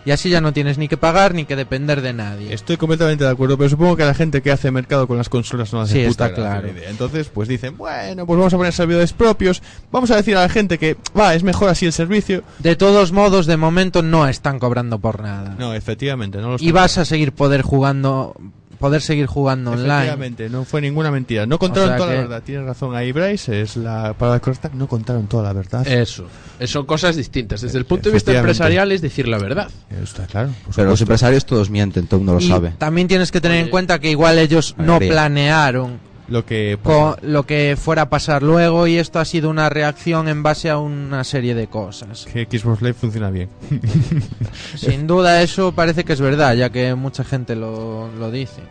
Y 0.05 0.11
así 0.11 0.29
ya 0.29 0.39
no 0.39 0.53
tienes 0.53 0.77
ni 0.77 0.87
que 0.87 0.95
pagar 0.95 1.33
ni 1.33 1.43
que 1.45 1.57
depender 1.57 2.01
de 2.01 2.13
nadie. 2.13 2.53
Estoy 2.53 2.77
completamente 2.77 3.25
de 3.25 3.29
acuerdo, 3.29 3.57
pero 3.57 3.69
supongo 3.69 3.97
que 3.97 4.03
a 4.03 4.07
la 4.07 4.13
gente 4.13 4.41
que 4.41 4.49
hace 4.49 4.71
mercado 4.71 5.07
con 5.07 5.17
las 5.17 5.27
consolas 5.27 5.73
no 5.73 5.81
hace 5.81 6.01
Sí, 6.01 6.07
puta 6.07 6.27
está 6.27 6.35
claro. 6.35 6.69
idea. 6.69 6.89
Entonces, 6.89 7.27
pues 7.27 7.49
dicen, 7.49 7.77
bueno, 7.77 8.25
pues 8.25 8.37
vamos 8.37 8.53
a 8.53 8.57
poner 8.57 8.71
servidores 8.73 9.11
propios, 9.11 9.61
vamos 9.91 10.09
a 10.11 10.15
decir 10.15 10.37
a 10.37 10.41
la 10.41 10.49
gente 10.49 10.77
que, 10.77 10.95
va, 11.17 11.35
es 11.35 11.43
mejor 11.43 11.69
así 11.69 11.85
el 11.85 11.93
servicio. 11.93 12.43
De 12.59 12.77
todos 12.77 13.11
modos, 13.11 13.45
de 13.45 13.57
momento 13.57 14.01
no 14.01 14.25
están 14.27 14.57
cobrando 14.57 14.99
por 14.99 15.21
nada. 15.21 15.55
No, 15.59 15.73
efectivamente, 15.73 16.39
no 16.39 16.51
lo 16.51 16.55
y 16.59 16.71
vas 16.71 16.97
a 16.97 17.03
seguir 17.03 17.33
poder 17.33 17.61
jugando, 17.61 18.35
poder 18.79 19.01
seguir 19.01 19.27
jugando 19.27 19.71
online. 19.71 19.93
Efectivamente, 19.93 20.49
no 20.49 20.63
fue 20.63 20.81
ninguna 20.81 21.11
mentira. 21.11 21.45
No 21.45 21.59
contaron 21.59 21.89
O 21.89 21.91
sea 21.91 21.97
toda 21.97 22.13
la 22.13 22.21
verdad. 22.21 22.43
Tienes 22.43 22.65
razón 22.65 22.95
ahí, 22.95 23.11
Bryce. 23.11 23.61
Es 23.61 23.75
la 23.77 24.13
palabra 24.13 24.39
correcta. 24.39 24.71
No 24.73 24.87
contaron 24.87 25.27
toda 25.27 25.43
la 25.43 25.53
verdad. 25.53 25.85
Eso. 25.87 26.25
Son 26.65 26.85
cosas 26.85 27.15
distintas. 27.15 27.61
Desde 27.61 27.77
el 27.77 27.85
punto 27.85 28.09
de 28.09 28.13
vista 28.13 28.33
empresarial 28.33 28.91
es 28.91 29.01
decir 29.01 29.27
la 29.27 29.37
verdad. 29.37 29.69
Está 30.01 30.25
claro. 30.25 30.49
Pero 30.75 30.89
los 30.89 31.01
empresarios 31.01 31.45
todos 31.45 31.69
mienten, 31.69 32.07
todo 32.07 32.19
el 32.21 32.25
mundo 32.25 32.39
lo 32.39 32.45
y 32.45 32.47
sabe. 32.47 32.73
también 32.77 33.07
tienes 33.07 33.31
que 33.31 33.41
tener 33.41 33.63
en 33.63 33.69
cuenta 33.69 33.99
que 33.99 34.09
igual 34.09 34.39
ellos 34.39 34.75
no 34.77 34.99
planearon 34.99 36.08
Lo 36.29 36.45
que. 36.45 36.77
lo 37.21 37.43
que 37.45 37.75
fuera 37.79 38.03
a 38.03 38.09
pasar 38.09 38.43
luego 38.43 38.87
y 38.87 38.97
esto 38.97 39.19
ha 39.19 39.25
sido 39.25 39.49
una 39.49 39.69
reacción 39.69 40.27
en 40.27 40.43
base 40.43 40.69
a 40.69 40.77
una 40.77 41.23
serie 41.23 41.55
de 41.55 41.67
cosas. 41.67 42.25
Que 42.31 42.45
Xbox 42.49 42.81
Live 42.81 42.93
funciona 42.93 43.29
bien. 43.29 43.49
Sin 44.75 45.07
duda 45.07 45.41
eso 45.41 45.71
parece 45.71 46.03
que 46.03 46.13
es 46.13 46.21
verdad, 46.21 46.53
ya 46.55 46.69
que 46.69 46.93
mucha 46.95 47.23
gente 47.23 47.55
lo, 47.55 48.09
lo 48.17 48.31
dice. 48.31 48.61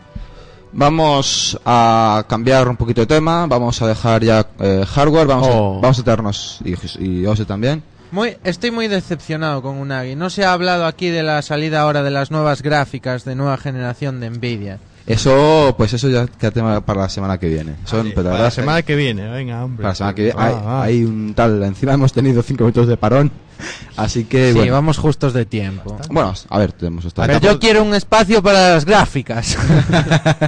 Vamos 0.71 1.59
a 1.65 2.25
cambiar 2.29 2.67
un 2.69 2.77
poquito 2.77 3.01
de 3.01 3.07
tema, 3.07 3.47
vamos 3.47 3.81
a 3.81 3.87
dejar 3.87 4.23
ya 4.23 4.45
eh, 4.59 4.85
hardware, 4.87 5.25
vamos, 5.27 5.47
Oh. 5.51 5.77
a, 5.79 5.81
vamos 5.81 5.99
a 5.99 6.03
tenernos, 6.03 6.59
y, 6.63 6.75
y 7.03 7.25
Ose 7.25 7.45
también. 7.45 7.81
Muy, 8.11 8.37
estoy 8.43 8.71
muy 8.71 8.87
decepcionado 8.87 9.61
con 9.61 9.77
Unagi. 9.77 10.15
No 10.15 10.29
se 10.29 10.43
ha 10.45 10.53
hablado 10.53 10.85
aquí 10.85 11.09
de 11.09 11.23
la 11.23 11.41
salida 11.41 11.81
ahora 11.81 12.03
de 12.03 12.09
las 12.11 12.31
nuevas 12.31 12.61
gráficas 12.61 13.23
de 13.25 13.35
nueva 13.35 13.57
generación 13.57 14.19
de 14.19 14.29
Nvidia. 14.29 14.79
Eso, 15.09 15.73
pues 15.75 15.91
eso 15.91 16.07
ya 16.07 16.27
queda 16.27 16.51
tema 16.51 16.85
para 16.85 17.01
la 17.01 17.09
semana 17.09 17.39
que 17.39 17.49
viene. 17.49 17.77
Son, 17.83 18.09
la 18.09 18.13
para 18.13 18.29
verdad 18.29 18.43
la 18.45 18.51
semana 18.51 18.81
que 18.83 18.95
viene, 18.95 19.27
venga, 19.27 19.65
hombre. 19.65 19.81
para 19.81 19.89
la 19.89 19.95
semana 19.95 20.13
que 20.13 20.21
viene. 20.21 20.37
Ah, 20.39 20.45
hay, 20.45 20.53
ah. 20.55 20.81
hay 20.83 21.03
un 21.03 21.33
tal, 21.33 21.63
encima 21.63 21.93
hemos 21.93 22.13
tenido 22.13 22.43
cinco 22.43 22.65
minutos 22.65 22.87
de 22.87 22.95
parón, 22.95 23.31
así 23.97 24.25
que 24.25 24.51
sí, 24.51 24.57
bueno. 24.59 24.73
vamos 24.73 24.99
justos 24.99 25.33
de 25.33 25.47
tiempo. 25.47 25.97
Bueno, 26.11 26.35
a 26.47 26.59
ver, 26.59 26.73
tenemos 26.73 27.05
esta. 27.05 27.25
Pero 27.25 27.39
yo 27.39 27.59
quiero 27.59 27.83
un 27.83 27.95
espacio 27.95 28.43
para 28.43 28.75
las 28.75 28.85
gráficas. 28.85 29.57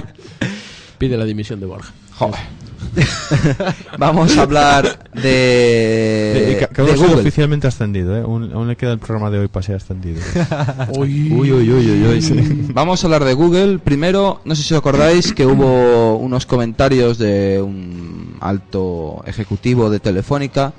Pide 0.98 1.16
la 1.16 1.24
dimisión 1.24 1.58
de 1.58 1.66
Borja. 1.66 1.92
Joder. 2.14 2.61
Vamos 3.98 4.36
a 4.36 4.42
hablar 4.42 4.98
de... 5.14 5.22
De- 5.22 6.56
de 6.56 6.64
ha 6.64 6.94
sido 6.96 7.08
Google. 7.08 7.20
oficialmente 7.22 7.66
ascendido, 7.66 8.16
¿eh? 8.16 8.20
Aún, 8.22 8.52
aún 8.52 8.68
le 8.68 8.76
queda 8.76 8.92
el 8.92 8.98
programa 8.98 9.30
de 9.30 9.38
hoy 9.40 9.48
para 9.48 9.64
ser 9.64 9.76
ascendido. 9.76 10.20
Uy, 10.96 11.32
uy, 11.32 11.52
uy, 11.52 11.70
uy, 11.70 12.06
uy. 12.06 12.66
Vamos 12.72 13.02
a 13.02 13.06
hablar 13.06 13.24
de 13.24 13.34
Google. 13.34 13.78
Primero, 13.78 14.40
no 14.44 14.54
sé 14.54 14.62
si 14.62 14.74
os 14.74 14.78
acordáis 14.78 15.32
que 15.32 15.46
hubo 15.46 16.16
unos 16.16 16.46
comentarios 16.46 17.18
de 17.18 17.60
un 17.62 18.36
alto 18.40 19.22
ejecutivo 19.26 19.88
de 19.90 20.00
Telefónica 20.00 20.72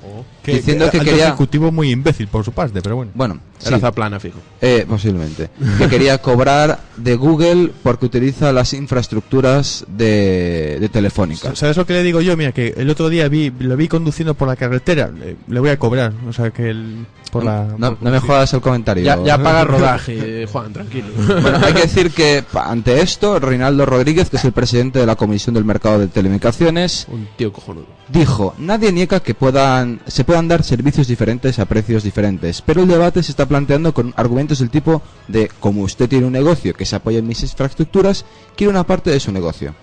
diciendo 0.45 0.89
que 0.91 0.97
alto 0.97 1.10
quería... 1.10 1.28
ejecutivo 1.28 1.72
muy 1.72 1.91
imbécil 1.91 2.28
por 2.28 2.43
su 2.43 2.51
parte, 2.51 2.82
pero 2.82 2.95
bueno. 2.97 3.12
Bueno, 3.16 3.39
Era 3.66 3.78
sí, 3.78 3.82
zaplana, 3.82 4.20
fijo. 4.20 4.39
eh, 4.61 4.86
posiblemente. 4.88 5.49
Que 5.78 5.88
quería 5.88 6.18
cobrar 6.20 6.80
de 6.97 7.16
Google 7.16 7.72
porque 7.84 8.05
utiliza 8.05 8.51
las 8.53 8.74
infraestructuras 8.74 9.86
de, 9.88 10.78
de 10.80 10.89
Telefónica. 10.89 11.55
¿Sabes 11.55 11.78
lo 11.78 11.86
que 11.86 11.93
le 11.93 12.03
digo 12.03 12.22
yo? 12.22 12.36
Mira, 12.38 12.51
que 12.51 12.74
el 12.78 12.89
otro 12.89 13.09
día 13.09 13.28
vi, 13.28 13.51
lo 13.59 13.76
vi 13.78 13.88
conduciendo 13.88 14.34
por 14.34 14.47
la 14.47 14.55
carretera, 14.55 15.09
le, 15.09 15.36
le 15.47 15.59
voy 15.59 15.70
a 15.70 15.78
cobrar, 15.80 16.14
o 16.28 16.34
sea, 16.34 16.51
que 16.51 16.70
el, 16.70 17.05
por 17.32 17.43
la... 17.43 17.66
No, 17.78 17.95
por- 17.95 18.03
no 18.03 18.11
me 18.11 18.20
jodas 18.20 18.53
el 18.53 18.61
comentario. 18.61 19.03
Ya, 19.03 19.22
ya 19.24 19.41
paga 19.41 19.64
rodaje, 19.64 20.45
Juan, 20.51 20.74
tranquilo. 20.74 21.07
Bueno, 21.41 21.59
hay 21.64 21.74
que 21.74 21.82
decir 21.82 22.11
que 22.11 22.43
ante 22.53 23.01
esto, 23.01 23.39
Reinaldo 23.39 23.86
Rodríguez, 23.86 24.30
que 24.30 24.38
es 24.38 24.45
el 24.45 24.51
presidente 24.51 24.99
de 24.99 25.05
la 25.05 25.16
Comisión 25.16 25.53
del 25.55 25.66
Mercado 25.66 25.99
de 25.99 26.07
Telecomunicaciones, 26.07 27.07
Un 27.09 27.28
tío 27.38 27.51
cojonudo. 27.51 27.86
dijo, 28.09 28.53
nadie 28.57 28.91
niega 28.91 29.20
que 29.22 29.34
puedan, 29.34 29.99
se 30.07 30.24
puedan 30.24 30.47
dar 30.47 30.64
servicios 30.64 31.07
diferentes 31.07 31.59
a 31.59 31.66
precios 31.66 32.03
diferentes, 32.03 32.61
pero 32.61 32.82
el 32.84 32.88
debate 32.88 33.24
se 33.24 33.32
está 33.32 33.45
planteando 33.54 33.93
con 33.93 34.16
argumentos 34.18 34.58
del 34.58 34.72
tipo 34.72 35.04
de, 35.28 35.47
como 35.60 35.84
usted 35.84 36.10
tiene 36.10 36.26
un 36.26 36.34
negocio 36.34 36.74
que 36.74 36.88
se 36.88 36.95
apoya 36.95 37.20
en 37.20 37.28
mis 37.28 37.43
infraestructuras, 37.43 38.26
quiero 38.56 38.72
una 38.72 38.84
parte 38.84 39.12
de 39.12 39.20
su 39.20 39.32
negocio. 39.32 39.76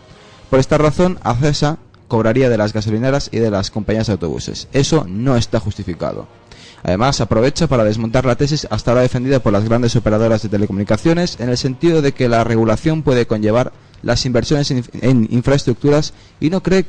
Por 0.51 0.59
esta 0.59 0.77
razón, 0.77 1.21
Acesa 1.23 1.79
cobraría 2.09 2.49
de 2.49 2.59
las 2.59 2.73
gasolineras 2.73 3.29
y 3.31 3.39
de 3.39 3.49
las 3.49 3.71
compañías 3.71 4.09
de 4.09 4.15
autobuses. 4.15 4.67
Eso 4.73 5.07
no 5.09 5.37
está 5.37 5.61
justificado. 5.61 6.27
Además, 6.83 7.21
aprovecha 7.21 7.69
para 7.69 7.85
desmontar 7.85 8.25
la 8.25 8.35
tesis 8.35 8.67
hasta 8.73 8.91
ahora 8.91 9.03
defendida 9.03 9.39
por 9.39 9.53
las 9.53 9.65
grandes 9.65 9.95
operadoras 9.95 10.43
de 10.43 10.49
telecomunicaciones 10.49 11.39
en 11.39 11.49
el 11.49 11.57
sentido 11.57 12.03
de 12.03 12.11
que 12.11 12.29
la 12.29 12.43
regulación 12.43 13.05
puede 13.05 13.29
conllevar 13.29 13.73
las 14.03 14.27
inversiones 14.27 14.73
en, 14.73 14.85
en 15.01 15.29
infraestructuras 15.31 16.13
y 16.41 16.51
no 16.51 16.61
cree 16.61 16.87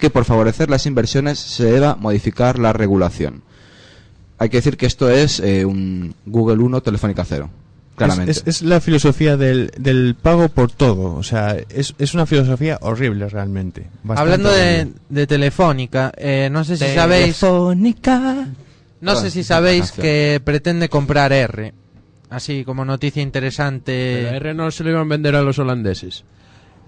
que 0.00 0.10
por 0.10 0.24
favorecer 0.24 0.70
las 0.70 0.86
inversiones 0.86 1.38
se 1.38 1.66
deba 1.66 1.94
modificar 1.94 2.58
la 2.58 2.72
regulación. 2.72 3.44
Hay 4.40 4.48
que 4.48 4.56
decir 4.56 4.76
que 4.76 4.86
esto 4.86 5.08
es 5.08 5.38
eh, 5.38 5.64
un 5.64 6.14
Google 6.26 6.56
1 6.64 6.80
Telefónica 6.80 7.24
0. 7.24 7.48
Claramente. 7.94 8.32
Es, 8.32 8.38
es- 8.38 8.46
es 8.46 8.62
la 8.62 8.80
filosofía 8.80 9.36
del, 9.36 9.70
del 9.76 10.16
pago 10.20 10.48
por 10.48 10.72
todo, 10.72 11.14
o 11.14 11.22
sea, 11.22 11.56
es, 11.68 11.94
es 11.98 12.14
una 12.14 12.24
filosofía 12.26 12.78
horrible 12.80 13.28
realmente. 13.28 13.86
Hablando 14.18 14.50
de, 14.50 14.88
de 15.10 15.26
Telefónica, 15.26 16.10
eh, 16.16 16.48
no 16.50 16.64
sé 16.64 16.76
si 16.78 16.84
sabéis, 16.94 17.36
no 19.02 19.12
sé 19.16 19.30
si 19.30 19.44
sabéis 19.44 19.92
que 20.02 20.40
pretende 20.42 20.88
comprar 20.88 21.32
R. 21.32 21.74
Así 22.30 22.64
como 22.64 22.84
noticia 22.86 23.20
interesante. 23.22 24.28
R 24.36 24.54
no 24.54 24.70
se 24.70 24.82
lo 24.84 24.90
iban 24.90 25.02
a 25.02 25.08
vender 25.10 25.36
a 25.36 25.42
los 25.42 25.58
holandeses. 25.58 26.24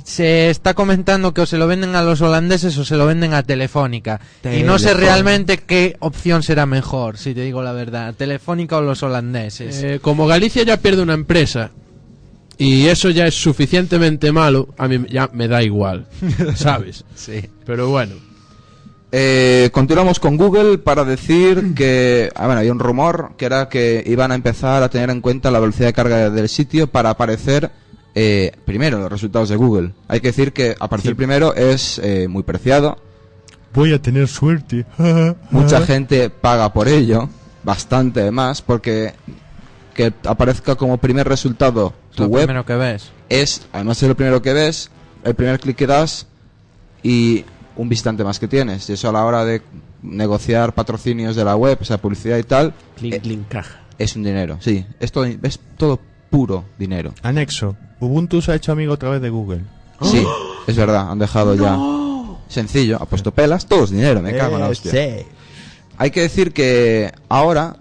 Se 0.04 0.50
está 0.50 0.74
comentando 0.74 1.32
que 1.32 1.42
o 1.42 1.46
se 1.46 1.58
lo 1.58 1.66
venden 1.66 1.94
a 1.94 2.02
los 2.02 2.20
holandeses 2.20 2.76
o 2.78 2.84
se 2.84 2.96
lo 2.96 3.06
venden 3.06 3.34
a 3.34 3.42
Telefónica. 3.42 4.20
Y 4.44 4.62
no 4.62 4.78
sé 4.78 4.94
realmente 4.94 5.58
qué 5.58 5.96
opción 6.00 6.42
será 6.42 6.66
mejor, 6.66 7.18
si 7.18 7.34
te 7.34 7.42
digo 7.42 7.62
la 7.62 7.72
verdad. 7.72 8.14
Telefónica 8.14 8.78
o 8.78 8.82
los 8.82 9.02
holandeses. 9.02 9.82
Eh, 9.82 9.98
como 10.02 10.26
Galicia 10.26 10.62
ya 10.64 10.76
pierde 10.76 11.02
una 11.02 11.14
empresa 11.14 11.70
y 12.58 12.86
eso 12.86 13.10
ya 13.10 13.26
es 13.26 13.34
suficientemente 13.34 14.30
malo, 14.32 14.68
a 14.78 14.86
mí 14.88 15.04
ya 15.10 15.28
me 15.32 15.48
da 15.48 15.62
igual, 15.62 16.06
¿sabes? 16.54 17.04
sí. 17.14 17.48
Pero 17.64 17.88
bueno, 17.88 18.14
Eh, 19.14 19.68
continuamos 19.72 20.18
con 20.18 20.38
Google 20.38 20.78
para 20.78 21.04
decir 21.04 21.74
que, 21.74 22.30
ah, 22.34 22.46
bueno, 22.46 22.60
hay 22.62 22.70
un 22.70 22.78
rumor 22.78 23.32
que 23.36 23.44
era 23.44 23.68
que 23.68 24.02
iban 24.06 24.32
a 24.32 24.34
empezar 24.34 24.82
a 24.82 24.88
tener 24.88 25.10
en 25.10 25.20
cuenta 25.20 25.50
la 25.50 25.60
velocidad 25.60 25.88
de 25.88 25.92
carga 25.92 26.30
del 26.30 26.48
sitio 26.48 26.86
para 26.86 27.10
aparecer 27.10 27.70
eh, 28.14 28.52
primero 28.64 28.98
los 28.98 29.10
resultados 29.10 29.48
de 29.48 29.56
Google. 29.56 29.92
Hay 30.08 30.20
que 30.20 30.28
decir 30.28 30.52
que 30.52 30.74
aparecer 30.78 31.16
primero 31.16 31.54
es 31.54 31.98
eh, 31.98 32.28
muy 32.28 32.42
preciado. 32.42 32.98
Voy 33.72 33.92
a 33.92 34.02
tener 34.02 34.28
suerte. 34.28 34.84
Mucha 35.50 35.80
gente 35.82 36.28
paga 36.28 36.72
por 36.72 36.88
ello, 36.88 37.28
bastante 37.62 38.30
más, 38.30 38.60
porque 38.60 39.14
que 39.94 40.12
aparezca 40.24 40.74
como 40.74 40.98
primer 40.98 41.28
resultado 41.28 41.92
tu 42.14 42.24
Lo 42.24 42.28
web 42.28 42.44
primero 42.46 42.64
que 42.64 42.74
ves. 42.74 43.10
es, 43.28 43.66
además 43.72 44.02
es 44.02 44.08
lo 44.08 44.16
primero 44.16 44.40
que 44.40 44.52
ves, 44.52 44.90
el 45.22 45.34
primer 45.34 45.60
clic 45.60 45.76
que 45.76 45.86
das 45.86 46.26
y 47.02 47.44
un 47.76 47.88
visitante 47.88 48.24
más 48.24 48.38
que 48.38 48.48
tienes. 48.48 48.88
Y 48.88 48.94
eso 48.94 49.08
a 49.08 49.12
la 49.12 49.24
hora 49.24 49.44
de 49.44 49.62
negociar 50.02 50.74
patrocinios 50.74 51.36
de 51.36 51.44
la 51.44 51.56
web, 51.56 51.78
o 51.80 51.84
sea, 51.84 51.98
publicidad 51.98 52.38
y 52.38 52.42
tal, 52.42 52.74
clink, 52.96 53.14
eh, 53.14 53.20
clink, 53.20 53.48
caja. 53.48 53.80
es 53.98 54.16
un 54.16 54.22
dinero. 54.22 54.58
Sí, 54.60 54.84
es 55.00 55.12
todo, 55.12 55.24
es 55.24 55.60
todo 55.76 56.00
puro 56.32 56.64
dinero. 56.78 57.12
Anexo. 57.22 57.76
Ubuntu 58.00 58.40
se 58.42 58.50
ha 58.50 58.54
hecho 58.56 58.72
amigo 58.72 58.94
otra 58.94 59.10
vez 59.10 59.20
de 59.22 59.28
Google. 59.30 59.60
Sí, 60.00 60.26
es 60.66 60.74
verdad, 60.76 61.10
han 61.12 61.18
dejado 61.20 61.54
ya. 61.54 61.78
Sencillo, 62.48 62.96
ha 63.00 63.06
puesto 63.06 63.30
pelas, 63.32 63.66
todo 63.66 63.84
es 63.84 63.90
dinero, 63.90 64.20
me 64.20 64.36
cago 64.36 64.54
en 64.56 64.60
la 64.62 64.66
Eh, 64.68 64.70
hostia. 64.70 64.90
sí. 64.90 65.26
Hay 65.98 66.10
que 66.10 66.22
decir 66.22 66.52
que 66.52 67.12
ahora 67.28 67.76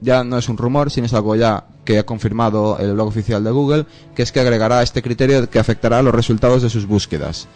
ya 0.00 0.22
no 0.24 0.36
es 0.36 0.48
un 0.48 0.58
rumor, 0.58 0.90
sino 0.90 1.06
es 1.06 1.14
algo 1.14 1.34
ya 1.36 1.64
que 1.84 1.98
ha 1.98 2.04
confirmado 2.04 2.76
el 2.78 2.92
blog 2.94 3.08
oficial 3.08 3.42
de 3.44 3.50
Google, 3.52 3.86
que 4.14 4.22
es 4.22 4.32
que 4.32 4.40
agregará 4.40 4.82
este 4.82 5.00
criterio 5.02 5.48
que 5.48 5.58
afectará 5.58 6.00
a 6.00 6.02
los 6.02 6.14
resultados 6.14 6.62
de 6.62 6.68
sus 6.68 6.86
búsquedas. 6.86 7.46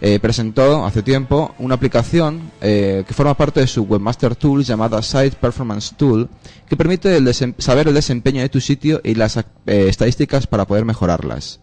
Eh, 0.00 0.20
presentó 0.20 0.86
hace 0.86 1.02
tiempo 1.02 1.54
una 1.58 1.74
aplicación 1.74 2.52
eh, 2.60 3.02
que 3.06 3.14
forma 3.14 3.34
parte 3.34 3.58
de 3.60 3.66
su 3.66 3.82
Webmaster 3.82 4.36
Tool 4.36 4.62
llamada 4.62 5.02
Site 5.02 5.32
Performance 5.40 5.94
Tool, 5.96 6.28
que 6.68 6.76
permite 6.76 7.16
el 7.16 7.34
saber 7.58 7.88
el 7.88 7.94
desempeño 7.94 8.40
de 8.40 8.48
tu 8.48 8.60
sitio 8.60 9.00
y 9.02 9.14
las 9.16 9.36
eh, 9.38 9.42
estadísticas 9.66 10.46
para 10.46 10.66
poder 10.66 10.84
mejorarlas. 10.84 11.58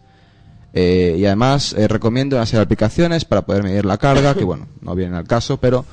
Eh, 0.74 1.16
y 1.18 1.24
además 1.24 1.74
recomiendo 1.88 2.36
de 2.38 2.58
aplicaciones 2.58 3.24
para 3.24 3.46
poder 3.46 3.62
medir 3.62 3.86
la 3.86 3.96
carga, 3.96 4.34
que 4.34 4.44
bueno, 4.44 4.68
no 4.82 4.94
viene 4.94 5.16
al 5.16 5.26
caso, 5.26 5.56
pero 5.56 5.86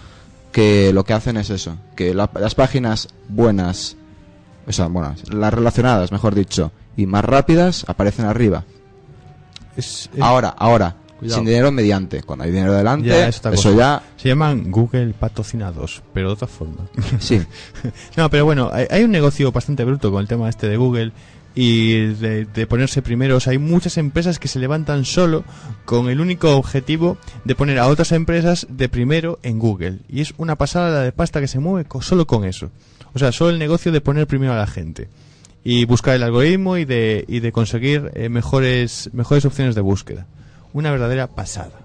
que 0.51 0.91
lo 0.91 1.05
que 1.05 1.13
hacen 1.13 1.37
es 1.37 1.49
eso, 1.49 1.77
que 1.95 2.13
la- 2.13 2.29
las 2.37 2.55
páginas 2.55 3.07
buenas, 3.29 3.95
o 4.67 4.71
sea, 4.73 4.87
buenas, 4.87 5.29
las 5.33 5.53
relacionadas, 5.53 6.11
mejor 6.11 6.35
dicho, 6.35 6.73
y 6.97 7.05
más 7.05 7.23
rápidas 7.23 7.85
aparecen 7.87 8.25
arriba. 8.25 8.65
Es- 9.77 10.09
es- 10.13 10.21
Ahora, 10.21 10.49
ahora, 10.49 10.97
Cuidado. 11.23 11.39
sin 11.39 11.45
dinero 11.45 11.71
mediante, 11.71 12.23
cuando 12.23 12.45
hay 12.45 12.51
dinero 12.51 12.73
delante, 12.73 13.09
Ya, 13.09 13.27
eso 13.27 13.49
cosa. 13.49 13.71
ya, 13.75 14.03
Se 14.17 14.29
llaman 14.29 14.69
Google 14.71 15.13
patrocinados, 15.19 16.01
pero 16.13 16.27
de 16.29 16.33
otra 16.33 16.47
forma. 16.47 16.87
sí. 17.19 17.41
No, 18.17 18.29
pero 18.29 18.45
bueno, 18.45 18.69
hay, 18.71 18.85
hay 18.89 19.03
un 19.03 19.11
negocio 19.11 19.51
bastante 19.51 19.83
bruto 19.83 20.11
con 20.11 20.21
el 20.21 20.27
tema 20.27 20.49
este 20.49 20.67
de 20.67 20.77
Google 20.77 21.11
y 21.55 21.97
de, 22.13 22.45
de 22.45 22.67
ponerse 22.67 23.01
primeros. 23.01 23.47
Hay 23.47 23.57
muchas 23.57 23.97
empresas 23.97 24.39
que 24.39 24.47
se 24.47 24.59
levantan 24.59 25.05
solo 25.05 25.43
con 25.85 26.09
el 26.09 26.19
único 26.19 26.55
objetivo 26.57 27.17
de 27.45 27.53
poner 27.55 27.77
a 27.79 27.87
otras 27.87 28.11
empresas 28.11 28.65
de 28.69 28.89
primero 28.89 29.39
en 29.43 29.59
Google. 29.59 29.99
Y 30.09 30.21
es 30.21 30.33
una 30.37 30.55
pasada 30.55 30.89
la 30.91 31.01
de 31.01 31.11
pasta 31.11 31.39
que 31.41 31.47
se 31.47 31.59
mueve 31.59 31.87
solo 32.01 32.25
con 32.25 32.43
eso. 32.45 32.71
O 33.13 33.19
sea, 33.19 33.31
solo 33.31 33.51
el 33.51 33.59
negocio 33.59 33.91
de 33.91 34.01
poner 34.01 34.25
primero 34.25 34.53
a 34.53 34.57
la 34.57 34.67
gente. 34.67 35.09
Y 35.63 35.85
buscar 35.85 36.15
el 36.15 36.23
algoritmo 36.23 36.77
y 36.77 36.85
de, 36.85 37.23
y 37.27 37.39
de 37.39 37.51
conseguir 37.51 38.11
eh, 38.15 38.29
mejores, 38.29 39.09
mejores 39.13 39.45
opciones 39.45 39.75
de 39.75 39.81
búsqueda. 39.81 40.25
Una 40.73 40.91
verdadera 40.91 41.27
pasada. 41.27 41.79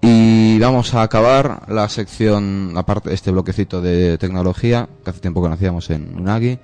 Y 0.00 0.58
vamos 0.58 0.94
a 0.94 1.02
acabar 1.02 1.62
la 1.68 1.88
sección, 1.88 2.72
aparte 2.76 3.08
de 3.08 3.14
este 3.14 3.30
bloquecito 3.30 3.80
de 3.82 4.16
tecnología, 4.18 4.88
que 5.04 5.10
hace 5.10 5.20
tiempo 5.20 5.42
que 5.42 5.48
no 5.48 5.54
hacíamos 5.54 5.90
en 5.90 6.16
Unagi. 6.18 6.58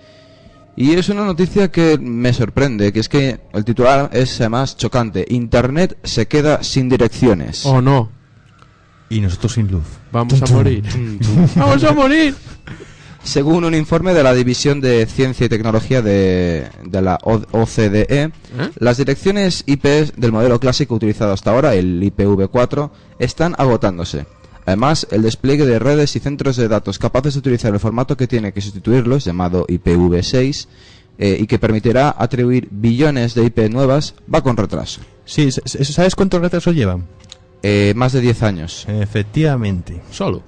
Y 0.77 0.93
es 0.95 1.09
una 1.09 1.25
noticia 1.25 1.71
que 1.71 1.99
me 1.99 2.33
sorprende, 2.33 2.93
que 2.93 3.01
es 3.01 3.09
que 3.09 3.41
el 3.53 3.65
titular 3.65 4.11
es 4.13 4.41
además 4.41 4.77
chocante. 4.77 5.25
Internet 5.29 5.99
se 6.03 6.27
queda 6.27 6.63
sin 6.63 6.89
direcciones. 6.89 7.65
Oh 7.67 7.81
no, 7.81 8.11
Y 9.09 9.21
nosotros 9.21 9.53
sin 9.53 9.69
luz. 9.71 9.85
vamos 10.11 10.41
a 10.43 10.47
morir. 10.53 10.85
vamos 11.57 11.85
a 11.85 11.93
morir. 11.93 12.35
Según 13.25 13.65
un 13.65 13.75
informe 13.75 14.13
de 14.13 14.23
la 14.23 14.35
División 14.35 14.81
de 14.83 15.07
Ciencia 15.07 15.47
y 15.47 15.49
Tecnología 15.49 16.03
de, 16.03 16.69
de 16.85 17.03
la 17.03 17.19
OCDE, 17.23 18.07
¿Eh? 18.11 18.31
las 18.79 18.99
direcciones 18.99 19.65
IP 19.67 19.85
del 20.17 20.31
modelo 20.31 20.61
clásico 20.61 20.95
utilizado 20.95 21.33
hasta 21.33 21.51
ahora, 21.51 21.75
el 21.75 22.03
IPv4, 22.03 22.91
están 23.19 23.55
agotándose. 23.57 24.27
Además, 24.67 25.07
el 25.11 25.23
despliegue 25.23 25.65
de 25.65 25.79
redes 25.79 26.15
y 26.17 26.21
centros 26.21 26.57
de 26.57 26.69
datos 26.69 26.99
capaces 26.99 27.35
de 27.35 27.41
utilizar 27.41 27.73
el 27.73 27.81
formato 27.81 28.17
que 28.17 28.27
tiene 28.27 28.53
que 28.53 28.61
sustituirlos, 28.61 29.25
llamado 29.25 29.67
IPv6, 29.67 30.67
eh, 31.17 31.39
y 31.41 31.47
que 31.47 31.59
permitirá 31.59 32.15
atribuir 32.17 32.69
billones 32.71 33.35
de 33.35 33.45
IP 33.45 33.71
nuevas, 33.71 34.15
va 34.33 34.43
con 34.43 34.57
retraso. 34.57 35.01
Sí, 35.25 35.51
¿sabes 35.51 36.15
cuántos 36.15 36.41
retrasos 36.41 36.75
llevan? 36.75 37.07
Eh, 37.63 37.95
más 37.97 38.13
de 38.13 38.21
10 38.21 38.43
años. 38.43 38.85
Efectivamente. 38.89 40.03
Solo. 40.11 40.43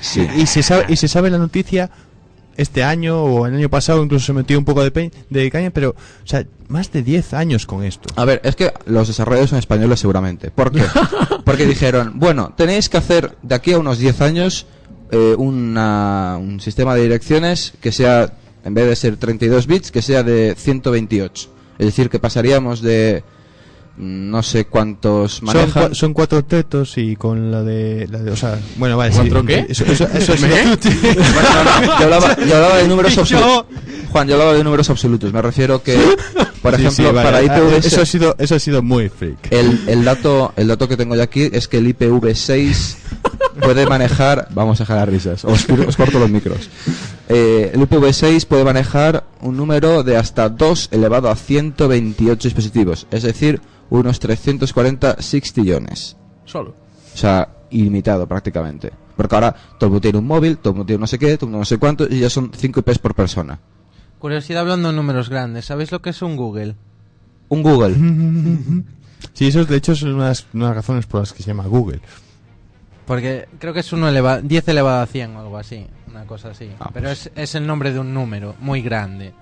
Sí. 0.00 0.26
Y 0.36 0.46
se 0.46 0.62
sabe, 0.62 0.86
y 0.88 0.96
se 0.96 1.08
sabe 1.08 1.30
la 1.30 1.38
noticia 1.38 1.90
este 2.56 2.82
año 2.84 3.22
o 3.22 3.46
el 3.46 3.54
año 3.54 3.68
pasado, 3.68 4.02
incluso 4.02 4.26
se 4.26 4.32
metió 4.32 4.58
un 4.58 4.64
poco 4.64 4.82
de, 4.82 4.90
pe- 4.90 5.10
de 5.30 5.50
caña, 5.50 5.70
pero, 5.70 5.90
o 5.90 6.26
sea, 6.26 6.44
más 6.68 6.90
de 6.92 7.02
10 7.02 7.34
años 7.34 7.66
con 7.66 7.84
esto. 7.84 8.08
A 8.16 8.24
ver, 8.24 8.40
es 8.44 8.56
que 8.56 8.72
los 8.86 9.08
desarrolladores 9.08 9.50
son 9.50 9.58
españoles 9.58 10.00
seguramente. 10.00 10.50
¿Por 10.50 10.72
qué? 10.72 10.82
Porque 11.44 11.66
dijeron, 11.66 12.14
bueno, 12.16 12.52
tenéis 12.56 12.88
que 12.88 12.96
hacer 12.96 13.36
de 13.42 13.54
aquí 13.54 13.72
a 13.72 13.78
unos 13.78 13.98
10 13.98 14.20
años 14.20 14.66
eh, 15.10 15.34
una- 15.38 16.36
un 16.40 16.60
sistema 16.60 16.94
de 16.94 17.02
direcciones 17.02 17.74
que 17.80 17.92
sea, 17.92 18.32
en 18.64 18.74
vez 18.74 18.86
de 18.88 18.96
ser 18.96 19.16
32 19.16 19.66
bits, 19.66 19.90
que 19.92 20.02
sea 20.02 20.22
de 20.22 20.54
128. 20.58 21.48
Es 21.78 21.86
decir, 21.86 22.08
que 22.10 22.18
pasaríamos 22.18 22.80
de 22.80 23.22
no 23.98 24.42
sé 24.42 24.66
cuántos 24.66 25.42
manejan. 25.42 25.94
son 25.94 26.12
cuatro 26.12 26.44
tetos 26.44 26.98
y 26.98 27.16
con 27.16 27.50
la 27.50 27.62
de, 27.62 28.06
la 28.10 28.18
de- 28.18 28.30
o 28.30 28.36
sea, 28.36 28.58
bueno, 28.76 28.96
vale, 28.96 29.12
sí, 29.12 29.18
¿Cuatro 29.20 29.44
qué? 29.44 29.66
Eso, 29.68 29.84
eso, 29.84 30.06
eso 30.14 30.32
ha 30.32 30.36
sido- 30.36 30.48
Bueno, 30.54 31.48
no, 31.54 31.64
no, 31.64 31.86
yo, 31.98 32.04
hablaba, 32.04 32.36
yo 32.36 32.54
hablaba 32.56 32.76
de 32.78 32.88
números 32.88 33.16
absolutos. 33.18 33.64
Juan, 34.10 34.28
yo 34.28 34.34
hablaba 34.34 34.52
de 34.54 34.64
números 34.64 34.88
absolutos. 34.90 35.32
Me 35.32 35.42
refiero 35.42 35.82
que, 35.82 35.96
por 36.62 36.74
Sí, 36.76 36.82
ejemplo, 36.82 36.90
sí, 36.90 37.02
vale, 37.14 37.22
para 37.22 37.38
ah, 37.38 37.42
IPv6, 37.42 37.84
eso 37.84 38.00
ha 38.02 38.06
sido, 38.06 38.36
eso 38.38 38.54
ha 38.54 38.58
sido 38.58 38.82
muy 38.82 39.08
freak. 39.08 39.50
el, 39.50 39.80
el 39.88 40.04
dato, 40.04 40.52
el 40.56 40.68
dato 40.68 40.88
que 40.88 40.96
tengo 40.96 41.14
yo 41.16 41.22
aquí 41.22 41.48
es 41.52 41.66
que 41.68 41.78
el 41.78 41.86
IPv6 41.96 42.96
puede 43.60 43.86
manejar, 43.86 44.48
vamos 44.54 44.80
a 44.80 44.84
dejar 44.84 44.96
las 44.98 45.08
risas, 45.08 45.44
os, 45.44 45.66
os 45.68 45.96
corto 45.96 46.18
los 46.18 46.30
micros. 46.30 46.68
Eh, 47.28 47.72
el 47.74 47.80
IPv6 47.80 48.46
puede 48.46 48.64
manejar 48.64 49.24
un 49.40 49.56
número 49.56 50.02
de 50.02 50.16
hasta 50.16 50.48
2 50.48 50.88
elevado 50.92 51.28
a 51.28 51.36
128 51.36 52.48
dispositivos, 52.48 53.06
es 53.10 53.22
decir, 53.22 53.60
unos 53.90 54.18
340 54.18 55.20
sextillones. 55.22 56.16
Solo. 56.44 56.74
O 57.14 57.16
sea, 57.16 57.48
ilimitado 57.70 58.26
prácticamente. 58.26 58.92
Porque 59.16 59.34
ahora 59.34 59.52
todo 59.78 59.86
el 59.86 59.90
mundo 59.90 60.00
tiene 60.00 60.18
un 60.18 60.26
móvil, 60.26 60.58
todo 60.58 60.70
el 60.70 60.76
mundo 60.76 60.86
tiene 60.86 61.00
no 61.00 61.06
sé 61.06 61.18
qué, 61.18 61.36
todo 61.36 61.46
el 61.46 61.50
mundo 61.50 61.58
no 61.60 61.64
sé 61.64 61.78
cuánto, 61.78 62.06
y 62.08 62.20
ya 62.20 62.30
son 62.30 62.50
5 62.54 62.80
IPs 62.80 62.98
por 62.98 63.14
persona. 63.14 63.58
Curiosidad 64.18 64.60
hablando 64.62 64.90
de 64.90 64.96
números 64.96 65.28
grandes. 65.28 65.64
¿Sabéis 65.64 65.92
lo 65.92 66.02
que 66.02 66.10
es 66.10 66.22
un 66.22 66.36
Google? 66.36 66.76
Un 67.48 67.62
Google. 67.62 67.96
Sí, 69.32 69.48
eso 69.48 69.64
de 69.64 69.76
hecho 69.76 69.92
es 69.92 70.02
una 70.02 70.30
de 70.30 70.44
las, 70.52 70.74
razones 70.74 71.06
por 71.06 71.20
las 71.20 71.32
que 71.32 71.42
se 71.42 71.48
llama 71.48 71.66
Google. 71.66 72.00
Porque 73.06 73.48
creo 73.58 73.72
que 73.72 73.80
es 73.80 73.92
uno 73.92 74.08
eleva 74.08 74.40
10 74.40 74.68
elevado 74.68 75.02
a 75.02 75.06
100 75.06 75.36
o 75.36 75.40
algo 75.40 75.58
así. 75.58 75.86
Una 76.08 76.24
cosa 76.24 76.50
así. 76.50 76.70
Ah, 76.78 76.90
Pero 76.92 77.10
es, 77.10 77.30
es 77.34 77.54
el 77.54 77.66
nombre 77.66 77.92
de 77.92 77.98
un 77.98 78.12
número 78.12 78.54
muy 78.60 78.82
grande. 78.82 79.32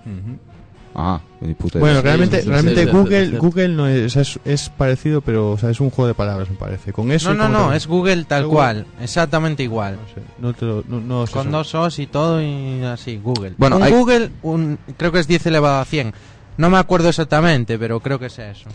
Ah, 0.97 1.19
ni 1.41 1.53
puta 1.55 1.77
Bueno, 1.79 2.01
realmente, 2.01 2.41
sí, 2.41 2.47
realmente 2.47 2.81
sí, 2.83 2.87
sí, 2.87 2.91
Google. 2.95 3.37
Google 3.37 3.67
no 3.67 3.85
es, 3.87 4.15
es, 4.15 4.39
es 4.45 4.69
parecido, 4.69 5.19
pero 5.19 5.51
o 5.51 5.57
sea, 5.57 5.69
es 5.69 5.81
un 5.81 5.89
juego 5.89 6.07
de 6.07 6.13
palabras, 6.13 6.49
me 6.49 6.55
parece. 6.55 6.93
Con 6.93 7.11
eso 7.11 7.33
No, 7.33 7.49
no, 7.49 7.65
no, 7.67 7.73
es 7.73 7.85
Google 7.85 8.23
tal 8.23 8.47
cual. 8.47 8.85
Exactamente 9.01 9.61
igual. 9.61 9.97
No 10.01 10.07
sé, 10.13 10.21
no 10.39 10.53
te 10.53 10.65
lo- 10.65 10.83
no- 10.87 11.01
no 11.01 11.27
sé 11.27 11.33
Con 11.33 11.51
dos 11.51 11.75
O's 11.75 11.99
y 11.99 12.07
todo 12.07 12.41
y 12.41 12.81
así, 12.83 13.17
Google. 13.21 13.55
Bueno, 13.57 13.75
un 13.75 13.83
hay- 13.83 13.91
Google, 13.91 14.31
un, 14.41 14.79
creo 14.95 15.11
que 15.11 15.19
es 15.19 15.27
10 15.27 15.45
elevado 15.47 15.81
a 15.81 15.85
100. 15.85 16.13
No 16.57 16.69
me 16.69 16.77
acuerdo 16.77 17.09
exactamente, 17.09 17.77
pero 17.77 17.99
creo 17.99 18.17
que 18.17 18.27
es 18.27 18.39
eso. 18.39 18.69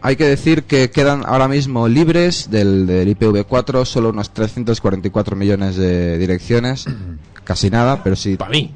Hay 0.00 0.16
que 0.16 0.24
decir 0.24 0.62
que 0.62 0.90
quedan 0.90 1.22
ahora 1.26 1.48
mismo 1.48 1.86
libres 1.86 2.48
del, 2.50 2.86
del 2.86 3.08
IPv4 3.18 3.84
solo 3.84 4.08
unos 4.08 4.30
344 4.32 5.36
millones 5.36 5.76
de 5.76 6.16
direcciones. 6.16 6.86
Casi 7.44 7.68
nada, 7.68 8.02
pero 8.02 8.16
sí, 8.16 8.36
Para 8.36 8.52
mí. 8.52 8.72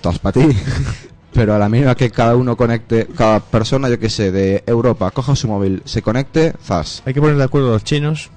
todas 0.00 0.18
para 0.18 0.32
ti. 0.40 0.48
Pero 1.34 1.54
a 1.54 1.58
la 1.58 1.68
mínima 1.68 1.94
que 1.94 2.10
cada 2.10 2.36
uno 2.36 2.56
conecte, 2.56 3.06
cada 3.16 3.40
persona, 3.40 3.88
yo 3.88 3.98
que 3.98 4.10
sé, 4.10 4.30
de 4.30 4.62
Europa, 4.66 5.10
coja 5.10 5.34
su 5.34 5.48
móvil, 5.48 5.82
se 5.86 6.02
conecte, 6.02 6.52
zas. 6.62 7.02
Hay 7.06 7.14
que 7.14 7.20
poner 7.20 7.36
de 7.36 7.44
acuerdo 7.44 7.70
a 7.70 7.72
los 7.72 7.84
chinos, 7.84 8.30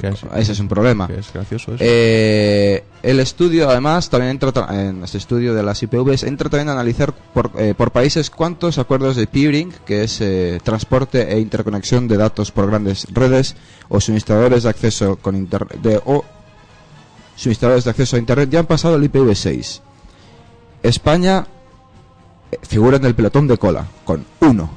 es, 0.00 0.20
Ese 0.36 0.52
es 0.52 0.60
un 0.60 0.68
problema. 0.68 1.08
es 1.18 1.32
gracioso 1.32 1.74
eso. 1.74 1.82
Eh, 1.84 2.84
el 3.02 3.18
estudio, 3.18 3.68
además, 3.68 4.08
también 4.08 4.30
entra 4.30 4.52
tra- 4.52 4.72
en 4.72 5.02
este 5.02 5.18
estudio 5.18 5.52
de 5.54 5.64
las 5.64 5.82
IPVs, 5.82 6.22
entra 6.22 6.48
también 6.48 6.68
a 6.68 6.72
analizar 6.72 7.12
por, 7.12 7.50
eh, 7.58 7.74
por 7.76 7.90
países 7.90 8.30
cuántos 8.30 8.78
acuerdos 8.78 9.16
de 9.16 9.26
peering, 9.26 9.72
que 9.84 10.04
es 10.04 10.20
eh, 10.20 10.60
transporte 10.62 11.32
e 11.34 11.40
interconexión 11.40 12.06
de 12.06 12.16
datos 12.16 12.52
por 12.52 12.68
grandes 12.68 13.06
redes, 13.12 13.56
o 13.88 14.00
suministradores 14.00 14.62
de 14.62 14.68
acceso 14.70 15.16
con 15.16 15.34
internet, 15.34 16.00
o 16.06 16.24
suministradores 17.34 17.82
de 17.84 17.90
acceso 17.90 18.14
a 18.14 18.20
internet, 18.20 18.48
ya 18.50 18.60
han 18.60 18.66
pasado 18.66 18.94
el 18.94 19.10
IPv6. 19.10 19.80
España 20.84 21.44
eh, 21.44 21.59
figura 22.62 22.96
en 22.96 23.04
el 23.04 23.14
pelotón 23.14 23.46
de 23.46 23.58
cola, 23.58 23.86
con 24.04 24.24
uno. 24.40 24.70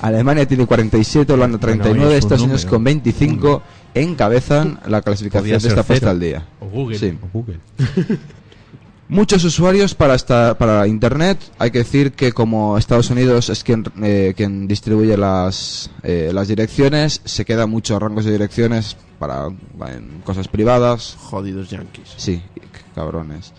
Alemania 0.00 0.46
tiene 0.46 0.66
47, 0.66 1.32
Holanda 1.32 1.58
Bueno, 1.58 1.82
39, 1.82 2.06
oye, 2.06 2.16
es 2.16 2.24
un 2.24 2.26
Estados 2.26 2.42
Unidos 2.42 2.66
con 2.66 2.82
25 2.82 3.62
encabezan 3.94 4.80
la 4.86 5.02
clasificación 5.02 5.42
Podía 5.42 5.58
de 5.58 5.68
esta 5.68 5.82
puesta 5.82 6.10
al 6.10 6.20
día. 6.20 6.46
O 6.60 6.66
Google. 6.66 6.98
Sí. 6.98 7.18
O 7.20 7.28
Google. 7.32 7.58
Muchos 9.08 9.42
usuarios 9.42 9.94
para 9.96 10.14
esta, 10.14 10.56
para 10.56 10.86
Internet. 10.86 11.38
Hay 11.58 11.72
que 11.72 11.78
decir 11.78 12.12
que 12.12 12.32
como 12.32 12.78
Estados 12.78 13.10
Unidos 13.10 13.48
es 13.50 13.64
quien, 13.64 13.84
eh, 14.02 14.34
quien 14.36 14.68
distribuye 14.68 15.16
las, 15.16 15.90
eh, 16.04 16.30
las 16.32 16.46
direcciones, 16.46 17.20
se 17.24 17.44
quedan 17.44 17.70
muchos 17.70 18.00
rangos 18.00 18.24
de 18.24 18.30
direcciones 18.30 18.96
para 19.18 19.46
en 19.48 20.22
cosas 20.24 20.46
privadas. 20.46 21.16
Jodidos 21.18 21.68
yankees. 21.70 22.14
Sí, 22.16 22.40
cabrones. 22.94 23.52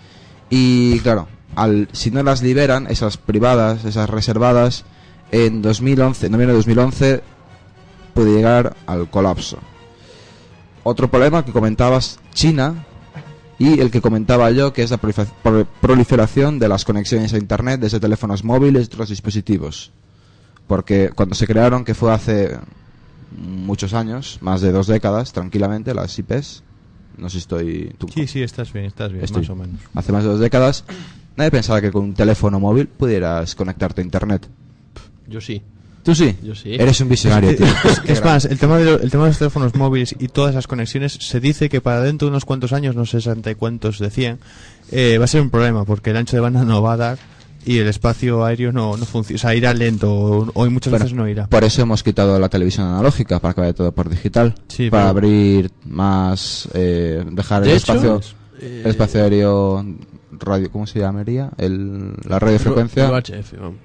Y 0.49 0.99
claro, 0.99 1.27
al, 1.55 1.87
si 1.91 2.11
no 2.11 2.23
las 2.23 2.41
liberan, 2.41 2.87
esas 2.87 3.17
privadas, 3.17 3.85
esas 3.85 4.09
reservadas, 4.09 4.83
en 5.31 5.61
2011, 5.61 6.25
en 6.25 6.31
noviembre 6.31 6.53
de 6.53 6.57
2011, 6.59 7.21
puede 8.13 8.33
llegar 8.35 8.75
al 8.85 9.09
colapso. 9.09 9.57
Otro 10.83 11.09
problema 11.09 11.45
que 11.45 11.51
comentabas, 11.51 12.19
China, 12.33 12.85
y 13.59 13.79
el 13.79 13.91
que 13.91 14.01
comentaba 14.01 14.49
yo, 14.51 14.73
que 14.73 14.81
es 14.83 14.89
la 14.89 14.97
proliferación 15.81 16.57
de 16.59 16.67
las 16.67 16.83
conexiones 16.85 17.33
a 17.33 17.37
Internet 17.37 17.79
desde 17.81 17.99
teléfonos 17.99 18.43
móviles 18.43 18.83
y 18.83 18.85
otros 18.87 19.09
dispositivos. 19.09 19.91
Porque 20.67 21.11
cuando 21.13 21.35
se 21.35 21.45
crearon, 21.45 21.85
que 21.85 21.93
fue 21.93 22.11
hace 22.11 22.57
muchos 23.37 23.93
años, 23.93 24.39
más 24.41 24.61
de 24.61 24.71
dos 24.71 24.87
décadas, 24.87 25.31
tranquilamente, 25.33 25.93
las 25.93 26.17
IPs, 26.17 26.63
no 27.17 27.29
sé 27.29 27.33
si 27.33 27.37
estoy... 27.39 27.95
tú- 27.97 28.07
Sí, 28.13 28.25
sí, 28.25 28.41
estás 28.41 28.73
bien, 28.73 28.85
estás 28.85 29.11
bien, 29.11 29.23
Estoy. 29.23 29.41
más 29.41 29.49
o 29.51 29.55
menos. 29.55 29.79
hace 29.93 30.11
más 30.11 30.23
de 30.23 30.29
dos 30.29 30.39
décadas, 30.39 30.83
nadie 31.35 31.51
pensaba 31.51 31.81
que 31.81 31.91
con 31.91 32.03
un 32.03 32.13
teléfono 32.13 32.59
móvil 32.59 32.87
pudieras 32.87 33.55
conectarte 33.55 34.01
a 34.01 34.03
internet. 34.03 34.47
Yo 35.27 35.39
sí. 35.41 35.61
Tú 36.03 36.15
sí. 36.15 36.35
Yo 36.43 36.55
sí. 36.55 36.73
Eres 36.73 36.99
un 37.01 37.09
visionario, 37.09 37.55
tío. 37.55 37.67
Es 38.05 38.23
más, 38.25 38.45
el 38.45 38.57
tema, 38.57 38.77
de, 38.79 38.85
lo- 38.85 38.99
el 38.99 39.11
tema 39.11 39.25
de 39.25 39.29
los 39.29 39.37
teléfonos 39.37 39.75
móviles 39.75 40.15
y 40.17 40.29
todas 40.29 40.51
esas 40.51 40.65
conexiones 40.65 41.13
se 41.13 41.39
dice 41.39 41.69
que 41.69 41.79
para 41.79 42.01
dentro 42.01 42.25
de 42.27 42.31
unos 42.31 42.43
cuantos 42.43 42.73
años, 42.73 42.95
no 42.95 43.05
sé 43.05 43.17
exactamente 43.17 43.55
cuántos 43.55 43.99
decían, 43.99 44.39
eh, 44.91 45.17
va 45.19 45.25
a 45.25 45.27
ser 45.27 45.41
un 45.41 45.51
problema 45.51 45.85
porque 45.85 46.09
el 46.09 46.17
ancho 46.17 46.35
de 46.35 46.39
banda 46.41 46.63
no 46.63 46.81
va 46.81 46.93
a 46.93 46.97
dar 46.97 47.17
y 47.63 47.77
el 47.77 47.87
espacio 47.87 48.43
aéreo 48.43 48.71
no, 48.71 48.97
no 48.97 49.05
funciona. 49.05 49.35
O 49.35 49.39
sea, 49.39 49.53
irá 49.53 49.75
lento 49.75 50.11
o, 50.11 50.51
o 50.55 50.69
muchas 50.71 50.89
Bueno, 50.89 51.05
veces 51.05 51.15
no 51.15 51.27
irá. 51.29 51.45
Por 51.45 51.63
eso 51.63 51.83
hemos 51.83 52.01
quitado 52.01 52.39
la 52.39 52.49
televisión 52.49 52.87
analógica, 52.87 53.39
para 53.39 53.53
que 53.53 53.61
vaya 53.61 53.73
todo 53.73 53.91
por 53.91 54.09
digital. 54.09 54.55
Sí, 54.69 54.89
para 54.89 55.03
pero- 55.13 55.27
abrir 55.27 55.71
más, 55.85 56.67
eh, 56.73 57.23
dejar 57.31 57.61
el 57.61 57.69
hecho, 57.69 57.93
espacio, 57.93 58.21
eh, 58.59 58.81
el 58.85 58.89
espacio 58.89 59.21
aéreo, 59.21 59.85
radio, 60.39 60.71
¿cómo 60.71 60.87
se 60.87 60.99
llamaría? 60.99 61.49
El, 61.57 62.13
la 62.27 62.39
radiofrecuencia. 62.39 63.09
UHF, 63.11 63.53
vamos. 63.59 63.75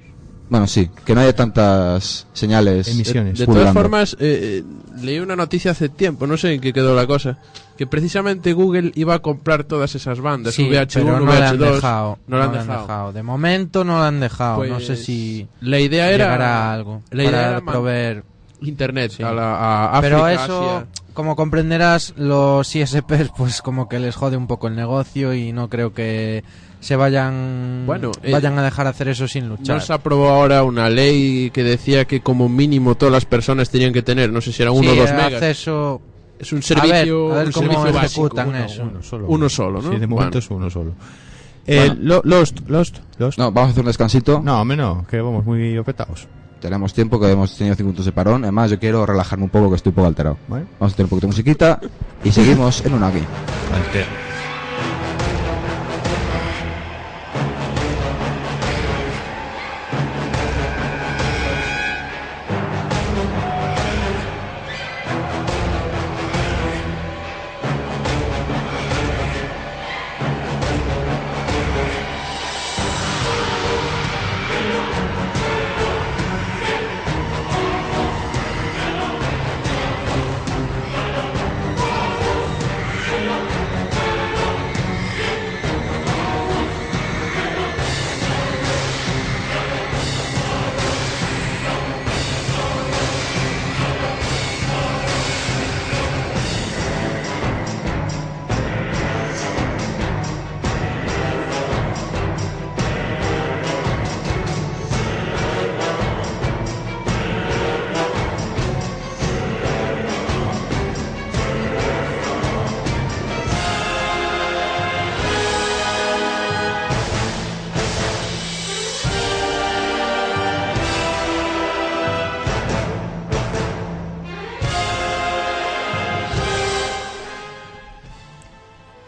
Bueno, 0.49 0.69
sí, 0.69 0.89
que 1.05 1.13
no 1.13 1.23
haya 1.23 1.35
tantas 1.35 2.29
señales. 2.33 2.87
Emisiones. 2.87 3.37
De 3.37 3.47
todas 3.47 3.73
formas, 3.75 4.13
eh, 4.21 4.63
eh, 4.63 5.01
leí 5.03 5.19
una 5.19 5.35
noticia 5.35 5.73
hace 5.73 5.89
tiempo, 5.89 6.25
no 6.29 6.37
sé 6.37 6.55
en 6.55 6.61
qué 6.61 6.73
quedó 6.73 6.95
la 6.95 7.05
cosa, 7.05 7.39
que 7.77 7.89
precisamente 7.89 8.53
Google 8.53 8.93
iba 8.95 9.15
a 9.15 9.19
comprar 9.19 9.65
todas 9.65 9.97
esas 9.97 10.21
bandas, 10.21 10.55
Sí, 10.55 10.69
VH1, 10.71 10.87
pero 11.05 11.19
no 11.19 11.27
le 11.33 11.45
han 11.45 11.59
VH2. 11.59 11.75
dejado. 11.75 12.19
no 12.29 12.39
le 12.39 12.45
han 12.45 12.53
dejado. 12.53 13.13
De 13.13 13.23
momento 13.25 13.83
no 13.83 13.99
lo 13.99 14.05
han 14.05 14.21
dejado. 14.21 14.65
no 14.67 14.79
sé 14.79 14.87
Pues, 14.87 15.05
si 15.05 15.49
La 15.63 15.81
idea 15.81 16.11
era 16.13 16.27
llegará 16.27 16.73
algo 16.73 17.03
la 17.11 17.23
idea 17.25 17.33
para 17.33 17.49
era 17.51 17.61
proveer. 17.63 18.25
Internet 18.63 19.11
Sí. 19.17 19.23
a, 19.25 19.33
la, 19.33 19.57
a 19.57 19.99
África, 19.99 20.01
Pero 20.17 20.29
eso, 20.29 20.71
Asia. 20.77 20.87
Como 21.17 21.35
comprenderás, 21.35 22.15
los 22.17 22.77
ISPs 22.77 23.31
pues 23.37 23.61
como 23.63 23.89
que 23.89 23.99
les 23.99 24.15
jode 24.15 24.37
un 24.37 24.47
poco 24.47 24.69
el 24.69 24.77
negocio 24.77 25.35
y 25.35 25.51
no 25.51 25.69
creo 25.69 25.93
que 25.93 26.45
se 26.79 26.95
vayan 26.95 27.83
Bueno, 27.87 28.13
eh, 28.23 28.31
vayan 28.31 28.57
a 28.59 28.63
dejar 28.63 28.87
hacer 28.87 29.09
eso 29.09 29.27
sin 29.27 29.49
luchar. 29.49 29.77
No 29.77 29.81
se 29.83 29.93
aprobó 29.93 30.29
ahora 30.29 30.63
una 30.63 30.89
ley 30.89 31.51
que 31.51 31.65
decía 31.65 32.05
que 32.05 32.21
como 32.21 32.49
mínimo 32.49 32.95
todas 32.95 33.11
las 33.13 33.25
personas 33.25 33.71
tenían 33.71 33.93
que 33.93 34.03
tener, 34.03 34.31
no 34.33 34.41
sé 34.41 34.53
si 34.53 34.63
era 34.63 34.71
uno 34.71 34.89
o 34.91 34.93
Sí, 34.95 34.99
dos 35.01 35.11
megas. 35.11 35.33
acceso 35.35 36.01
Es 36.39 36.53
un 36.53 36.59
a 36.59 36.61
ver, 36.61 36.65
servicio, 36.67 37.33
a 37.33 37.37
ver 37.39 37.47
un 37.47 37.53
cómo 37.53 37.67
servicio 37.73 37.93
básico. 37.93 38.05
ejecutan 38.27 38.49
Uno, 38.51 38.59
eso. 38.59 38.83
uno 38.83 39.03
solo. 39.03 39.27
Uno 39.27 39.49
solo, 39.49 39.83
¿no? 39.83 39.91
Sí, 39.93 39.99
de 39.99 40.07
momento 40.07 40.31
Bueno. 40.33 40.39
es 40.39 40.51
uno 40.51 40.71
solo. 40.71 40.93
Eh, 41.67 41.79
Bueno. 41.89 41.97
lo- 42.03 42.23
Lost, 42.25 42.61
Lost, 42.69 42.99
Lost. 43.19 43.39
No, 43.39 43.51
vamos 43.51 43.69
a 43.69 43.73
hacer 43.73 43.81
un 43.81 43.87
descansito. 43.87 44.41
No, 44.45 44.61
hombre, 44.61 44.77
no, 44.77 45.05
que 45.11 45.21
vamos 45.21 45.45
muy 45.45 45.77
apretados. 45.77 46.29
Tenemos 46.61 46.93
tiempo, 46.95 47.21
que 47.21 47.31
hemos 47.31 47.57
tenido 47.57 47.77
5 47.77 47.87
minutos 47.87 48.07
de 48.07 48.13
parón. 48.13 48.45
Además, 48.45 48.71
yo 48.71 48.79
quiero 48.79 49.05
relajarme 49.05 49.45
un 49.45 49.51
poco, 49.51 49.71
que 49.71 49.77
estoy 49.77 49.91
un 49.91 49.95
poco 49.97 50.09
alterado. 50.09 50.39
¿Vale? 50.49 50.65
Vamos 50.79 50.95
a 50.95 50.97
tener 50.97 51.07
un 51.07 51.11
poquito 51.11 51.27
de 51.27 51.33
musiquita 51.33 51.81
y 52.25 52.33
seguimos 52.33 52.85
en 52.85 52.95
una 52.95 53.09
aquí. 53.09 53.21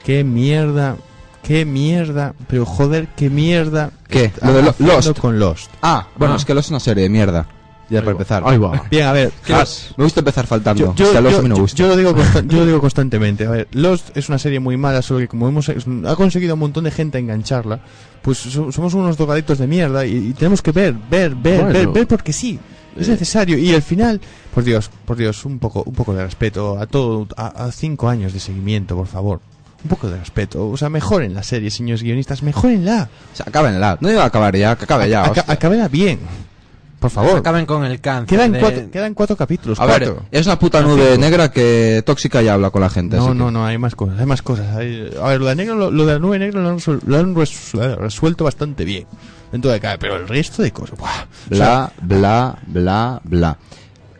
Qué 0.09 0.25
mierda, 0.25 0.97
qué 1.43 1.67
mierda, 1.67 2.33
pero 2.49 2.65
joder, 2.65 3.09
qué 3.15 3.29
mierda. 3.29 3.91
¿Qué? 4.09 4.33
Lo 4.43 4.55
de 4.55 4.63
Lo- 4.63 4.75
Lost. 4.79 5.19
con 5.19 5.39
Lost. 5.39 5.71
Ah, 5.83 6.07
bueno, 6.17 6.33
Ah. 6.33 6.37
es 6.39 6.47
que 6.47 6.55
Lost 6.55 6.69
es 6.69 6.71
una 6.71 6.81
serie 6.81 7.03
de 7.03 7.11
mierda. 7.11 7.47
Ya 7.91 7.99
para 8.01 8.07
va, 8.07 8.13
empezar. 8.13 8.43
Ahí 8.47 8.57
va. 8.57 8.85
Bien, 8.91 9.07
a 9.07 9.13
ver, 9.13 9.31
ah, 9.51 9.65
Me 9.99 10.05
gusta 10.05 10.21
empezar 10.21 10.47
faltando. 10.47 10.95
yo, 10.95 10.95
me 10.95 11.03
gusta. 11.03 11.21
lo 11.21 11.95
digo 11.97 12.15
yo 12.47 12.57
lo 12.59 12.65
digo 12.67 12.81
constantemente. 12.81 13.47
A 13.47 13.51
ver, 13.51 13.69
Lost 13.73 14.17
es 14.17 14.31
una 14.31 14.39
serie 14.39 14.61
muy 14.61 14.79
mala, 14.79 15.03
solo 15.03 15.21
que 15.21 15.29
como 15.29 15.47
hemos 15.47 15.69
ha 15.69 16.17
conseguido 16.17 16.55
un 16.55 16.61
montón 16.61 16.85
de 16.85 16.91
gente 16.91 17.19
engancharla, 17.19 17.81
pues 18.23 18.39
so- 18.39 18.73
somos 18.73 18.95
unos 18.95 19.19
drogadictos 19.19 19.59
de 19.59 19.67
mierda 19.67 20.07
y, 20.07 20.29
y 20.29 20.33
tenemos 20.33 20.63
que 20.63 20.73
ver, 20.73 20.95
ver, 21.11 21.35
ver, 21.35 21.61
Bueno. 21.65 21.79
ver, 21.79 21.89
ver 21.89 22.07
porque 22.09 22.33
sí. 22.33 22.59
Es 22.97 23.09
Eh. 23.09 23.11
necesario 23.13 23.59
y 23.59 23.75
al 23.75 23.83
final, 23.83 24.23
por 24.55 24.65
Dios, 24.65 24.91
por 25.05 25.19
Dios, 25.19 25.45
un 25.45 25.59
poco, 25.59 25.83
un 25.85 25.93
poco 25.95 26.15
de 26.15 26.25
respeto 26.25 26.79
a 26.79 26.87
todo, 26.87 27.29
a, 27.37 27.67
a 27.67 27.73
cinco 27.73 28.09
años 28.09 28.33
de 28.33 28.41
seguimiento, 28.41 28.97
por 28.97 29.07
favor, 29.07 29.41
un 29.85 29.89
poco 29.89 30.09
de 30.09 30.19
respeto, 30.19 30.69
o 30.69 30.77
sea, 30.77 30.89
mejoren 30.89 31.35
la 31.35 31.43
serie, 31.43 31.71
señores 31.71 32.03
guionistas, 32.03 32.43
mejorenla, 32.43 33.09
O 33.33 33.37
sea, 33.37 33.47
acábenla. 33.49 33.97
No 34.01 34.11
iba 34.11 34.23
a 34.23 34.27
acabar 34.27 34.55
ya, 34.57 34.77
que 34.77 34.85
acabe 34.85 35.09
ya. 35.09 35.25
Aca- 35.25 35.45
acábenla 35.47 35.87
bien, 35.89 36.19
por 36.99 37.11
favor. 37.11 37.39
Acaben 37.39 37.65
con 37.65 37.85
el 37.85 38.01
cáncer. 38.01 38.27
Quedan 38.37 38.53
de- 38.53 38.59
cuatro, 38.59 38.91
quedan 38.91 39.15
cuatro 39.15 39.37
capítulos, 39.37 39.79
A 39.79 39.87
ver, 39.87 40.15
es 40.33 40.47
una 40.47 40.59
puta 40.59 40.83
nube 40.83 41.17
negra 41.17 41.53
que 41.53 42.03
tóxica 42.05 42.43
ya 42.43 42.55
habla 42.55 42.71
con 42.71 42.81
la 42.83 42.91
gente. 42.91 43.17
No, 43.17 43.27
así 43.29 43.35
no, 43.39 43.47
que- 43.47 43.53
no, 43.53 43.65
hay 43.67 43.79
más 43.79 43.95
cosas, 43.95 44.19
hay 44.19 44.27
más 44.27 44.43
cosas. 44.43 44.77
hay- 44.77 45.11
a 45.23 45.29
ver, 45.29 45.41
lo 45.41 45.47
de, 45.47 45.55
negro, 45.55 45.77
lo, 45.77 45.91
lo 45.93 46.07
de 46.07 46.15
la 46.15 46.19
nube 46.19 46.39
negra 46.41 46.61
lo 46.61 46.71
han, 46.71 47.35
lo 47.35 47.97
resuelto 47.97 48.43
bastante 48.45 48.85
bien. 48.85 49.07
Dentro 49.53 49.71
de 49.71 49.81
cada, 49.81 49.97
pero 49.97 50.17
el 50.17 50.29
resto 50.29 50.61
de 50.63 50.73
cosas, 50.73 50.99
¡buah! 50.99 51.23
O 51.51 51.55
sea, 51.55 51.91
Bla, 52.03 52.19
bla, 52.21 52.59
bla, 52.67 53.21
bla. 53.25 53.59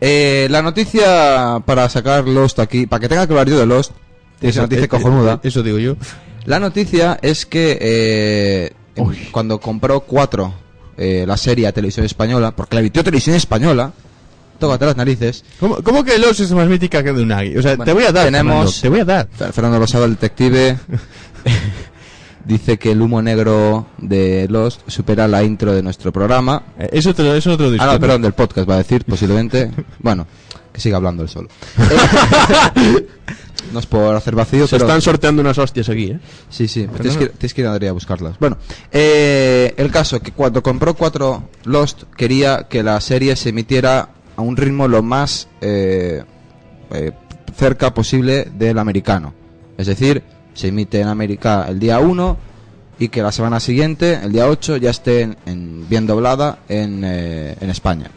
Eh, 0.01 0.47
la 0.49 0.61
noticia 0.61 1.61
para 1.65 1.87
sacar 1.89 2.25
Lost 2.27 2.57
aquí, 2.59 2.87
para 2.87 3.01
que 3.01 3.09
tenga 3.09 3.27
que 3.27 3.33
hablar 3.33 3.47
yo 3.49 3.59
de 3.59 3.65
Lost, 3.65 3.91
es 4.41 4.49
eso- 4.49 4.59
una 4.61 4.67
noticia 4.67 4.87
cojonuda. 4.87 5.39
Eso 5.43 5.63
digo 5.63 5.77
yo. 5.79 5.95
La 6.45 6.59
noticia 6.59 7.19
es 7.21 7.45
que 7.45 7.77
eh, 7.81 8.71
cuando 9.31 9.59
compró 9.59 9.99
cuatro 10.01 10.53
eh, 10.97 11.23
la 11.27 11.37
serie 11.37 11.67
a 11.67 11.71
televisión 11.71 12.05
española, 12.05 12.51
porque 12.55 12.75
la 12.75 12.79
emitió 12.81 13.03
televisión 13.03 13.35
española, 13.35 13.91
tócate 14.59 14.85
las 14.85 14.97
narices. 14.97 15.45
¿Cómo, 15.59 15.77
cómo 15.83 16.03
que 16.03 16.17
Los 16.17 16.39
es 16.39 16.51
más 16.51 16.67
mítica 16.67 17.01
que 17.03 17.13
de 17.13 17.23
Unagi? 17.23 17.55
O 17.57 17.61
sea, 17.61 17.71
Bueno, 17.75 17.85
te 17.85 17.93
voy 17.93 18.03
a 18.03 18.11
dar, 18.11 18.25
tenemos- 18.25 18.79
Fernando, 18.79 18.81
te 18.81 18.89
voy 18.89 18.99
a 18.99 19.05
dar. 19.05 19.29
Fer- 19.37 19.51
Fernando 19.53 19.79
Rosado, 19.79 20.05
el 20.05 20.11
detective, 20.11 20.77
dice 22.45 22.77
que 22.77 22.91
el 22.91 23.01
humo 23.01 23.21
negro 23.21 23.87
de 23.97 24.47
Lost 24.49 24.81
supera 24.87 25.27
la 25.27 25.43
intro 25.43 25.73
de 25.73 25.83
nuestro 25.83 26.11
programa. 26.11 26.63
Eh, 26.79 26.89
Eso, 26.93 27.13
te 27.13 27.23
lo, 27.23 27.35
eso 27.35 27.55
te 27.57 27.63
lo 27.69 27.81
Ah, 27.83 27.93
no, 27.93 27.99
perdón, 27.99 28.21
del 28.23 28.33
podcast 28.33 28.69
va 28.69 28.75
a 28.75 28.77
decir, 28.79 29.03
posiblemente. 29.05 29.71
bueno, 29.99 30.25
que 30.79 30.83
siga 30.83 30.97
hablando 30.97 31.23
él 31.23 31.29
solo. 31.29 31.49
no 33.73 33.79
es 33.79 33.85
por 33.85 34.15
hacer 34.15 34.33
vacío, 34.35 34.65
Se 34.65 34.75
pero... 34.77 34.85
están 34.87 35.01
sorteando 35.01 35.41
unas 35.41 35.57
hostias 35.57 35.89
aquí, 35.89 36.11
¿eh? 36.11 36.19
Sí, 36.49 36.67
sí, 36.67 36.87
Pero 36.91 37.03
tienes, 37.03 37.13
no- 37.15 37.19
que, 37.19 37.27
tienes 37.37 37.53
que 37.53 37.61
ir 37.61 37.67
a 37.67 37.91
buscarlas. 37.91 38.39
Bueno, 38.39 38.57
eh, 38.91 39.73
el 39.77 39.91
caso 39.91 40.19
que 40.21 40.31
cuando 40.31 40.63
compró 40.63 40.93
cuatro 40.95 41.49
Lost 41.65 42.03
quería 42.15 42.67
que 42.69 42.81
la 42.83 42.99
serie 43.01 43.35
se 43.35 43.49
emitiera 43.49 44.09
a 44.35 44.41
un 44.41 44.55
ritmo 44.57 44.87
lo 44.87 45.03
más 45.03 45.47
eh, 45.61 46.23
eh, 46.91 47.11
cerca 47.55 47.93
posible 47.93 48.47
del 48.55 48.79
americano. 48.79 49.33
Es 49.77 49.87
decir, 49.87 50.23
se 50.53 50.69
emite 50.69 50.99
en 51.01 51.07
América 51.09 51.65
el 51.69 51.79
día 51.79 51.99
1 51.99 52.37
y 52.99 53.09
que 53.09 53.21
la 53.21 53.31
semana 53.31 53.59
siguiente, 53.59 54.19
el 54.23 54.31
día 54.31 54.47
8, 54.47 54.77
ya 54.77 54.89
esté 54.89 55.21
en- 55.21 55.37
en- 55.45 55.87
bien 55.89 56.07
doblada 56.07 56.59
en, 56.69 57.03
eh, 57.05 57.55
en 57.59 57.69
España. 57.69 58.09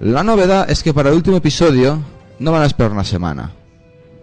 La 0.00 0.22
novedad 0.24 0.70
es 0.70 0.82
que 0.82 0.94
para 0.94 1.10
el 1.10 1.16
último 1.16 1.36
episodio 1.36 1.98
no 2.38 2.52
van 2.52 2.62
a 2.62 2.66
esperar 2.66 2.92
una 2.92 3.04
semana 3.04 3.52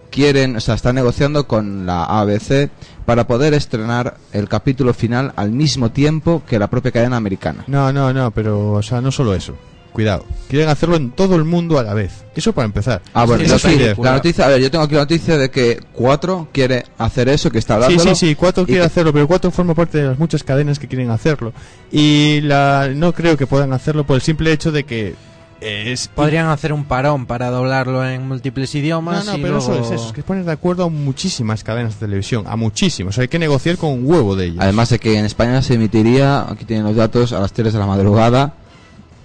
quieren, 0.10 0.56
o 0.56 0.60
sea, 0.60 0.74
están 0.74 0.96
negociando 0.96 1.48
con 1.48 1.86
la 1.86 2.06
ABC 2.06 2.70
para 3.06 3.28
poder 3.28 3.54
estrenar 3.54 4.18
el 4.32 4.48
capítulo 4.50 4.94
final 4.94 5.32
al 5.36 5.52
mismo 5.52 5.92
tiempo 5.92 6.42
que 6.48 6.58
la 6.58 6.68
propia 6.70 6.92
cadena 6.92 7.18
americana. 7.18 7.66
No, 7.68 7.94
no, 7.94 8.12
no, 8.14 8.32
pero, 8.32 8.72
o 8.72 8.82
sea, 8.82 9.00
no 9.02 9.12
solo 9.12 9.36
eso. 9.36 9.54
Cuidado. 9.94 10.26
Quieren 10.50 10.70
hacerlo 10.70 10.96
en 10.96 11.12
todo 11.12 11.36
el 11.36 11.44
mundo 11.44 11.78
a 11.78 11.84
la 11.84 11.94
vez. 11.94 12.24
Eso 12.36 12.54
para 12.54 12.66
empezar. 12.66 13.02
Ah, 13.14 13.26
bueno, 13.26 13.44
eso 13.44 13.60
sí, 13.60 13.76
idea. 13.76 13.96
la 14.02 14.14
noticia, 14.14 14.46
a 14.46 14.50
ver, 14.50 14.62
yo 14.62 14.72
tengo 14.72 14.86
aquí 14.86 14.96
la 14.96 15.02
noticia 15.02 15.38
de 15.38 15.52
que 15.52 15.80
4 15.94 16.48
quiere 16.52 16.86
hacer 16.98 17.30
eso, 17.30 17.52
que 17.52 17.60
está 17.60 17.76
hablando. 17.76 18.00
Sí, 18.02 18.10
sí, 18.10 18.16
sí, 18.16 18.36
Cuatro 18.36 18.66
quiere 18.66 18.82
que- 18.82 18.88
hacerlo, 18.88 19.14
pero 19.14 19.28
Cuatro 19.28 19.52
forma 19.52 19.76
parte 19.76 20.00
de 20.00 20.06
las 20.08 20.18
muchas 20.18 20.44
cadenas 20.44 20.80
que 20.80 20.88
quieren 20.88 21.12
hacerlo. 21.12 21.52
Y 21.92 22.42
la 22.42 22.90
no 22.96 23.14
creo 23.14 23.38
que 23.38 23.46
puedan 23.46 23.74
hacerlo 23.74 24.04
por 24.06 24.16
el 24.16 24.22
simple 24.22 24.52
hecho 24.52 24.72
de 24.72 24.84
que 24.86 25.16
es... 25.62 26.08
Podrían 26.10 26.48
hacer 26.48 26.74
un 26.74 26.86
parón 26.86 27.26
para 27.26 27.50
doblarlo 27.50 28.08
en 28.08 28.28
múltiples 28.28 28.74
No, 28.74 28.80
idiomas. 28.80 29.26
no, 29.26 29.38
y 29.38 29.42
pero 29.42 29.58
eso 29.60 29.70
luego- 29.72 29.86
es 29.86 29.92
eso, 29.92 30.08
es 30.08 30.14
que 30.14 30.24
pones 30.24 30.46
de 30.46 30.52
acuerdo 30.52 30.86
a 30.86 30.90
muchísimas 30.90 31.64
cadenas 31.64 32.00
de 32.00 32.06
televisión, 32.06 32.46
a 32.48 32.56
muchísimas. 32.56 33.12
O 33.12 33.16
sea, 33.16 33.22
hay 33.24 33.28
que 33.28 33.40
negociar 33.40 33.78
con 33.78 33.92
un 33.92 34.02
huevo 34.10 34.36
de 34.36 34.46
ellas. 34.48 34.60
Además 34.64 34.90
de 34.90 35.00
que 35.00 35.18
en 35.18 35.26
España 35.26 35.62
se 35.62 35.76
emitiría, 35.76 36.42
aquí 36.50 36.66
tienen 36.66 36.86
los 36.86 36.96
datos, 36.96 37.34
a 37.34 37.40
las 37.40 37.52
3 37.54 37.74
de 37.74 37.80
la 37.80 37.86
madrugada 37.86 38.54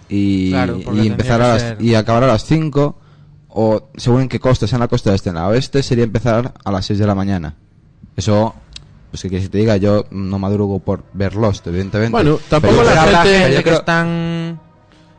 y, 0.09 0.51
Claro, 0.51 0.79
y 0.95 1.07
empezar 1.07 1.41
a 1.43 1.49
las, 1.55 1.81
y 1.81 1.95
acabar 1.95 2.25
a 2.25 2.29
las 2.29 2.45
5 2.45 2.99
o 3.49 3.89
según 3.97 4.23
en 4.23 4.29
qué 4.29 4.41
costa, 4.41 4.67
sea 4.67 4.77
en 4.77 4.81
la 4.81 4.89
costa 4.89 5.15
este, 5.15 5.29
en 5.31 5.37
la 5.37 5.49
oeste, 5.49 5.83
sería 5.83 6.05
empezar 6.05 6.55
a 6.65 6.73
las 6.73 6.87
6 6.87 6.99
de 6.99 7.07
la 7.07 7.15
mañana. 7.15 7.55
Eso, 8.17 8.55
pues 9.11 9.23
que 9.23 9.29
quieres 9.29 9.49
que 9.49 9.53
te 9.53 9.59
diga, 9.59 9.77
yo 9.77 10.07
no 10.11 10.39
madrugo 10.39 10.79
por 10.79 11.05
ver 11.13 11.35
Lost, 11.35 11.67
evidentemente. 11.67 12.13
Bueno, 12.13 12.39
tampoco 12.49 12.77
Pero- 12.83 12.95
la 12.95 13.23
gente- 13.25 13.51
yo 13.53 13.57
que 13.59 13.63
creo- 13.63 13.83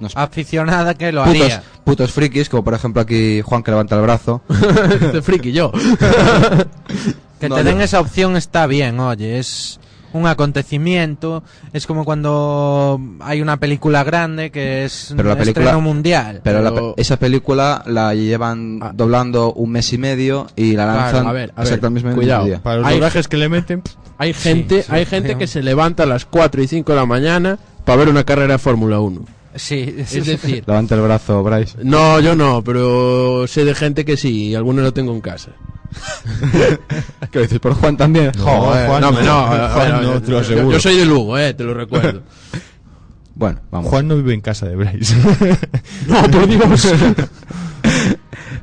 no 0.04 0.10
sé, 0.10 0.20
aficionada 0.20 0.94
que 0.94 1.12
lo 1.12 1.24
putos, 1.24 1.42
haría. 1.42 1.64
putos 1.84 2.12
frikis, 2.12 2.50
como 2.50 2.64
por 2.64 2.76
ejemplo 2.76 3.02
aquí 3.02 3.42
Juan 3.42 3.64
que 3.64 3.72
levanta 3.72 3.96
el 3.96 4.02
brazo. 4.04 4.42
Este 5.02 5.22
friki 5.24 5.52
yo. 5.52 5.72
Que 7.40 7.50
No, 7.50 7.56
te 7.56 7.64
den 7.64 7.82
esa 7.82 8.00
opción 8.00 8.38
está 8.38 8.68
bien, 8.68 9.00
oye, 9.02 9.38
es 9.38 9.78
un 10.14 10.28
acontecimiento, 10.28 11.44
es 11.74 11.86
como 11.88 12.06
cuando 12.06 13.02
hay 13.20 13.42
una 13.42 13.58
película 13.58 14.04
grande 14.06 14.50
que 14.52 14.86
es 14.86 15.14
Pero 15.18 15.28
la 15.30 15.36
película- 15.36 15.66
estreno 15.66 15.82
mundial. 15.82 16.40
Pero, 16.44 16.62
la 16.62 16.72
Pero- 16.74 16.94
pe- 16.96 17.02
esa 17.02 17.18
película 17.18 17.84
la 17.88 18.14
llevan 18.14 18.80
Ah. 18.82 18.92
doblando 18.94 19.52
un 19.54 19.72
mes 19.72 19.92
y 19.92 19.98
medio 19.98 20.48
y 20.56 20.74
la 20.78 20.84
Claro, 20.86 21.00
lanzan 21.02 21.28
a 21.28 21.32
ver, 21.34 21.52
a 21.56 21.62
ver, 21.62 21.64
exactamente 21.68 22.08
mismo 22.08 22.22
cuidado. 22.22 22.46
día. 22.46 22.62
Para 22.64 22.78
los 22.78 22.88
Hay- 22.88 22.94
doblajes 22.96 23.28
que 23.28 23.38
le 23.38 23.50
meten... 23.50 23.82
Hay 24.20 24.34
gente, 24.34 24.84
sí, 24.84 24.88
hay 24.94 25.06
gente 25.06 25.30
sí. 25.34 25.36
que 25.36 25.48
se 25.48 25.62
levanta 25.64 26.04
a 26.04 26.06
las 26.06 26.24
4 26.26 26.62
y 26.62 26.68
5 26.68 26.92
de 26.94 26.98
la 27.00 27.06
mañana 27.08 27.58
para 27.84 27.98
ver 27.98 28.10
una 28.10 28.24
carrera 28.24 28.54
de 28.54 28.60
Fórmula 28.60 29.00
1. 29.00 29.22
Sí, 29.56 29.96
Es 29.98 30.26
decir, 30.26 30.64
Levanta 30.66 30.96
el 30.96 31.02
brazo, 31.02 31.44
Bryce. 31.44 31.78
no, 31.84 32.20
yo 32.20 32.36
no, 32.36 32.64
pero 32.64 33.46
sé 33.48 33.64
de 33.66 33.76
gente 33.76 34.04
que 34.04 34.18
sí, 34.18 34.48
y 34.50 34.56
algunos 34.56 34.84
lo 34.84 34.94
tengo 34.94 35.14
en 35.14 35.22
casa. 35.22 35.52
¿Qué 37.32 37.40
dices? 37.40 37.60
¿Por 37.60 37.74
Juan 37.76 37.96
también? 37.98 38.32
Joder, 38.38 38.88
Juan 38.88 39.02
no, 39.02 39.12
no, 39.12 39.22
no, 39.22 39.70
Juan 39.74 40.02
no, 40.04 40.22
te 40.22 40.32
lo 40.32 40.38
yo- 40.38 40.40
aseguro. 40.40 40.72
Yo 40.72 40.80
soy 40.80 40.98
de 40.98 41.06
Lugo, 41.06 41.38
eh, 41.38 41.54
te 41.54 41.64
lo 41.64 41.74
recuerdo. 41.74 42.22
Bueno, 43.36 43.62
vamos. 43.72 43.90
Juan 43.90 44.08
no 44.08 44.16
vive 44.16 44.36
en 44.36 44.42
casa 44.42 44.68
de 44.68 44.76
Bryce. 44.76 45.16
no, 46.08 46.22
por 46.30 46.48
Dios. 46.48 46.94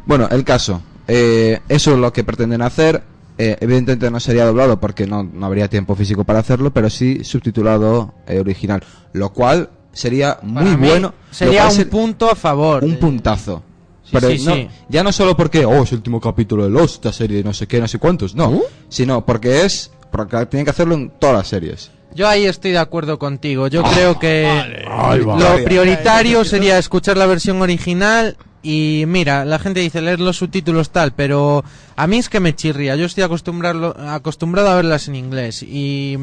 Bueno, 0.06 0.28
el 0.30 0.44
caso. 0.44 0.80
Eh, 1.08 1.58
eso 1.68 1.92
es 1.94 1.98
lo 1.98 2.12
que 2.12 2.22
pretenden 2.22 2.62
hacer. 2.62 3.02
Eh, 3.36 3.56
evidentemente 3.60 4.08
no 4.12 4.20
sería 4.20 4.44
doblado 4.44 4.78
porque 4.78 5.08
no, 5.08 5.24
no 5.24 5.46
habría 5.46 5.66
tiempo 5.68 5.96
físico 5.96 6.22
para 6.22 6.38
hacerlo, 6.38 6.72
pero 6.72 6.88
sí 6.88 7.24
subtitulado 7.24 8.14
eh, 8.28 8.38
original. 8.38 8.82
Lo 9.12 9.32
cual 9.32 9.70
sería 9.92 10.38
muy 10.42 10.64
Para 10.64 10.76
bueno. 10.76 11.14
Sería 11.30 11.66
un 11.68 11.84
punto 11.84 12.30
a 12.30 12.34
favor. 12.34 12.84
un 12.84 12.96
puntazo. 12.96 13.62
Sí, 14.04 14.10
pero 14.12 14.30
sí, 14.30 14.44
no- 14.44 14.54
sí. 14.54 14.68
ya 14.88 15.02
no 15.04 15.12
solo 15.12 15.36
porque, 15.36 15.64
oh, 15.64 15.82
es 15.84 15.92
el 15.92 15.98
último 15.98 16.20
capítulo 16.20 16.64
de 16.64 16.70
Lost, 16.70 16.96
esta 16.96 17.12
serie, 17.12 17.44
no 17.44 17.54
sé 17.54 17.66
qué, 17.68 17.80
no 17.80 17.86
sé 17.88 17.98
cuántos, 17.98 18.34
no. 18.34 18.48
¿Uh? 18.48 18.62
Sino 18.88 19.24
porque 19.24 19.64
es, 19.64 19.90
porque 20.10 20.44
tienen 20.46 20.64
que 20.64 20.70
hacerlo 20.70 20.94
en 20.94 21.10
todas 21.10 21.36
las 21.36 21.48
series. 21.48 21.90
Yo 22.12 22.26
ahí 22.28 22.44
estoy 22.46 22.72
de 22.72 22.78
acuerdo 22.78 23.20
contigo. 23.20 23.68
Yo 23.68 23.84
creo 23.84 24.18
que 24.18 24.44
Ahí 24.90 25.20
va. 25.20 25.38
lo 25.38 25.62
prioritario 25.64 26.44
sería 26.44 26.76
escuchar 26.76 27.16
la 27.16 27.26
versión 27.26 27.62
original 27.62 28.36
y 28.64 29.04
mira, 29.06 29.44
la 29.44 29.60
gente 29.60 29.78
dice 29.78 30.00
leer 30.02 30.18
los 30.18 30.38
subtítulos 30.38 30.90
tal, 30.90 31.12
pero 31.12 31.62
a 31.94 32.06
mí 32.08 32.18
es 32.18 32.28
que 32.28 32.40
me 32.40 32.56
chirría. 32.56 32.96
Yo 32.96 33.06
estoy 33.06 33.22
acostumbrado, 33.22 33.94
acostumbrado 33.96 34.70
a 34.70 34.74
verlas 34.74 35.06
en 35.06 35.14
inglés 35.14 35.62
y 35.62 36.18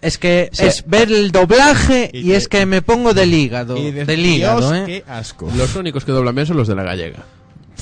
es 0.00 0.18
que 0.18 0.48
Sí. 0.52 0.64
es 0.66 0.84
ver 0.86 1.10
el 1.12 1.30
doblaje 1.32 2.10
y, 2.12 2.30
Y 2.30 2.32
es 2.32 2.48
que 2.48 2.64
me 2.66 2.82
pongo 2.82 3.14
del 3.14 3.32
hígado, 3.34 3.76
Y 3.76 3.90
de- 3.90 4.04
del 4.04 4.24
hígado, 4.24 4.72
Dios, 4.72 4.88
¿eh? 4.88 5.02
qué 5.04 5.10
asco. 5.12 5.50
Los 5.56 5.74
únicos 5.76 6.04
que 6.04 6.12
doblan 6.12 6.34
bien 6.34 6.46
son 6.46 6.56
los 6.56 6.68
de 6.68 6.74
la 6.74 6.82
gallega. 6.84 7.24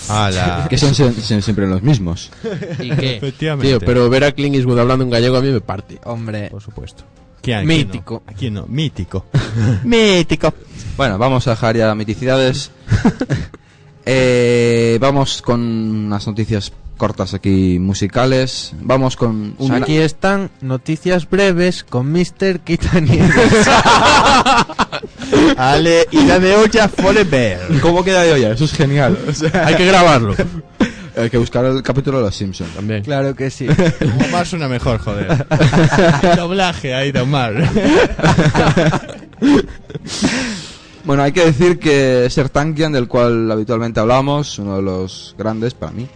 Ala. 0.08 0.66
Que 0.70 0.76
son, 0.78 0.92
sie- 0.94 1.12
sie- 1.14 1.40
siempre 1.40 1.66
los 1.66 1.82
mismos. 1.82 2.30
¿Y 2.80 2.90
qué? 2.90 3.16
Efectivamente. 3.16 3.68
Tío, 3.68 3.80
pero 3.80 4.08
ver 4.10 4.24
a 4.24 4.32
Clint 4.32 4.56
Eastwood 4.56 4.78
hablando 4.78 5.04
en 5.04 5.10
gallego 5.10 5.36
a 5.36 5.40
mí 5.42 5.50
me 5.50 5.60
parte. 5.60 5.98
Hombre, 6.04 6.48
Por 6.50 6.62
supuesto. 6.62 7.04
¿Quién- 7.42 7.66
Mítico. 7.66 8.22
¿Quién 8.38 8.54
no? 8.54 8.66
Mítico. 8.66 9.26
Mítico. 9.84 10.52
Bueno, 10.96 11.16
vamos 11.18 11.46
a 11.46 11.50
dejar 11.50 11.76
ya 11.76 11.94
miticidades. 11.94 12.70
Eh, 14.04 14.98
vamos 15.00 15.42
con 15.42 15.60
unas 15.60 16.26
noticias 16.26 16.72
cortas 16.96 17.34
aquí 17.34 17.78
musicales. 17.78 18.72
Vamos 18.80 19.16
con 19.16 19.54
un 19.58 19.72
aquí 19.72 19.96
están 19.98 20.50
noticias 20.60 21.28
breves 21.28 21.84
con 21.84 22.10
Mr. 22.10 22.60
Quitanieves. 22.64 23.68
Ale, 25.56 26.06
y 26.10 26.24
la 26.24 26.38
de 26.38 26.56
olla 26.56 26.88
forever. 26.88 27.58
¿Cómo 27.80 28.04
queda 28.04 28.22
de 28.22 28.32
olla? 28.32 28.52
Eso 28.52 28.64
es 28.64 28.72
genial. 28.72 29.16
O 29.28 29.32
sea, 29.32 29.66
Hay 29.66 29.74
que 29.74 29.86
grabarlo. 29.86 30.34
Hay 31.16 31.30
que 31.30 31.38
buscar 31.38 31.64
el 31.64 31.82
capítulo 31.82 32.18
de 32.18 32.24
Los 32.24 32.36
Simpsons. 32.36 32.74
También. 32.74 33.02
Claro 33.02 33.34
que 33.34 33.50
sí. 33.50 33.66
Omar 34.28 34.46
suena 34.46 34.68
mejor, 34.68 34.98
joder. 34.98 35.46
Doblaje 36.36 36.94
ahí 36.94 37.10
de 37.10 37.20
Omar. 37.20 37.54
Bueno, 41.06 41.22
hay 41.22 41.30
que 41.30 41.44
decir 41.44 41.78
que 41.78 42.26
Sertankian, 42.28 42.90
del 42.90 43.06
cual 43.06 43.50
habitualmente 43.50 44.00
hablamos, 44.00 44.58
uno 44.58 44.76
de 44.76 44.82
los 44.82 45.36
grandes 45.38 45.72
para 45.72 45.92
mí, 45.92 46.08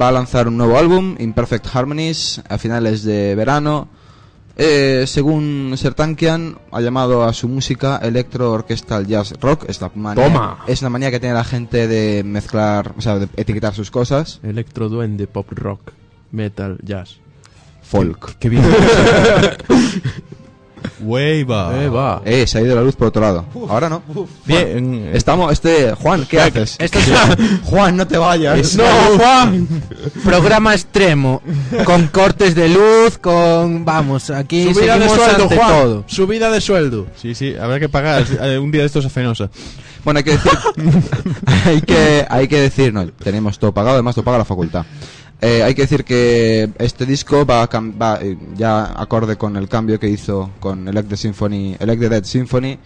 va 0.00 0.08
a 0.08 0.12
lanzar 0.12 0.48
un 0.48 0.56
nuevo 0.56 0.78
álbum, 0.78 1.16
Imperfect 1.18 1.66
Harmonies, 1.74 2.42
a 2.48 2.58
finales 2.58 3.02
de 3.02 3.34
verano. 3.34 3.88
Eh, 4.56 5.04
según 5.06 5.72
Sertankian, 5.76 6.58
ha 6.70 6.80
llamado 6.80 7.24
a 7.24 7.32
su 7.32 7.48
música 7.48 7.98
Electro 8.02 8.52
Orchestral 8.52 9.06
Jazz 9.06 9.34
Rock. 9.40 9.64
Es, 9.68 9.80
la 9.80 9.90
manía, 9.94 10.24
Toma. 10.24 10.58
es 10.66 10.82
una 10.82 10.90
manía 10.90 11.10
que 11.10 11.20
tiene 11.20 11.34
la 11.34 11.44
gente 11.44 11.88
de 11.88 12.22
mezclar, 12.22 12.92
o 12.96 13.00
sea, 13.00 13.18
de 13.18 13.28
etiquetar 13.36 13.74
sus 13.74 13.90
cosas. 13.90 14.40
Electro 14.42 14.88
duende, 14.88 15.26
pop 15.26 15.50
rock, 15.52 15.92
metal, 16.30 16.78
jazz. 16.82 17.16
Folk. 17.82 18.36
Qué 18.38 18.48
bien. 18.48 18.64
Wave 21.00 21.40
Eh, 21.40 21.88
va. 21.88 22.22
Eh, 22.24 22.46
se 22.46 22.58
ha 22.58 22.60
ido 22.62 22.74
la 22.74 22.82
luz 22.82 22.96
por 22.96 23.08
otro 23.08 23.22
lado. 23.22 23.44
Ahora 23.68 23.88
no. 23.88 24.02
Bien. 24.44 25.10
Estamos, 25.12 25.52
este, 25.52 25.94
Juan, 25.94 26.26
¿qué 26.28 26.40
haces? 26.40 26.76
Esto 26.78 26.98
es 26.98 27.06
Juan, 27.64 27.96
no 27.96 28.06
te 28.06 28.18
vayas. 28.18 28.76
No, 28.76 28.84
Juan. 29.18 29.66
Programa 30.24 30.74
extremo. 30.74 31.42
Con 31.84 32.06
cortes 32.08 32.54
de 32.54 32.68
luz, 32.68 33.18
con. 33.18 33.84
Vamos, 33.84 34.30
aquí 34.30 34.72
Subida 34.74 34.98
de 34.98 35.08
seguimos 35.08 35.24
sueldo, 35.26 35.42
ante 35.44 35.56
Juan. 35.56 35.68
todo. 35.68 36.04
Subida 36.06 36.50
de 36.50 36.60
sueldo. 36.60 37.06
Sí, 37.20 37.34
sí, 37.34 37.54
habrá 37.60 37.80
que 37.80 37.88
pagar 37.88 38.24
eh, 38.40 38.58
un 38.58 38.70
día 38.70 38.82
de 38.82 38.86
estos 38.86 39.04
a 39.06 39.08
Fenosa. 39.10 39.50
Bueno, 40.04 40.18
hay 40.18 40.24
que 40.24 40.32
decir, 40.32 40.52
hay 41.64 41.80
que, 41.86 42.26
hay 42.28 42.48
que 42.48 42.60
decir, 42.60 42.92
no, 42.92 43.06
tenemos 43.06 43.58
todo 43.58 43.72
pagado, 43.72 43.94
además 43.94 44.16
lo 44.16 44.24
paga 44.24 44.38
la 44.38 44.44
facultad. 44.44 44.84
Eh, 45.44 45.60
hay 45.64 45.74
que 45.74 45.82
decir 45.82 46.04
que 46.04 46.70
este 46.78 47.04
disco 47.04 47.44
va, 47.44 47.64
a 47.64 47.68
va, 47.68 48.20
eh, 48.22 48.38
ya 48.54 48.84
acorde 49.00 49.36
con 49.36 49.56
el 49.56 49.68
cambio 49.68 49.98
que 49.98 50.08
hizo 50.08 50.50
con 50.60 50.86
Elect 50.86 51.08
the 51.08 51.16
Symphony, 51.16 51.76
Elect 51.80 52.00
the 52.00 52.08
Dead 52.08 52.22
Symphony, 52.22 52.78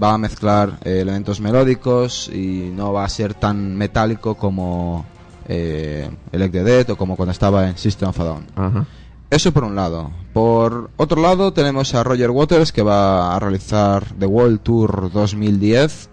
va 0.00 0.14
a 0.14 0.18
mezclar 0.18 0.78
eh, 0.84 1.00
elementos 1.00 1.40
melódicos 1.40 2.30
y 2.32 2.70
no 2.72 2.92
va 2.92 3.04
a 3.04 3.08
ser 3.08 3.34
tan 3.34 3.74
metálico 3.76 4.36
como 4.36 5.04
eh, 5.48 6.08
Elect 6.30 6.52
the 6.52 6.62
Dead 6.62 6.90
o 6.90 6.96
como 6.96 7.16
cuando 7.16 7.32
estaba 7.32 7.68
en 7.68 7.76
System 7.76 8.10
of 8.10 8.20
a 8.20 8.24
Down. 8.24 8.46
Ajá. 8.54 8.86
Eso 9.28 9.52
por 9.52 9.64
un 9.64 9.74
lado. 9.74 10.12
Por 10.32 10.90
otro 10.96 11.20
lado 11.20 11.52
tenemos 11.52 11.92
a 11.96 12.04
Roger 12.04 12.30
Waters 12.30 12.70
que 12.70 12.82
va 12.82 13.34
a 13.34 13.40
realizar 13.40 14.04
The 14.16 14.26
World 14.26 14.60
Tour 14.60 15.10
2010 15.12 16.08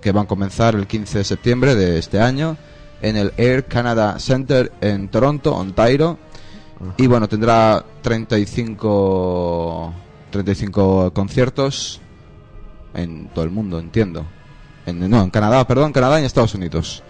que 0.00 0.12
van 0.12 0.24
a 0.24 0.28
comenzar 0.28 0.74
el 0.74 0.86
15 0.86 1.18
de 1.18 1.24
septiembre 1.24 1.74
de 1.74 1.98
este 1.98 2.20
año 2.22 2.56
en 3.02 3.16
el 3.16 3.32
Air 3.36 3.66
Canada 3.66 4.18
Center 4.18 4.72
en 4.80 5.08
Toronto, 5.08 5.54
Ontario. 5.54 6.18
Y 6.96 7.06
bueno, 7.06 7.28
tendrá 7.28 7.84
35 8.02 9.94
35 10.30 11.12
conciertos 11.12 12.00
en 12.94 13.28
todo 13.28 13.44
el 13.44 13.50
mundo, 13.50 13.78
entiendo. 13.78 14.24
En, 14.86 15.08
no, 15.08 15.22
en 15.22 15.30
Canadá, 15.30 15.66
perdón, 15.66 15.92
Canadá 15.92 16.16
y 16.16 16.20
en 16.20 16.24
Estados 16.26 16.54
Unidos. 16.54 17.02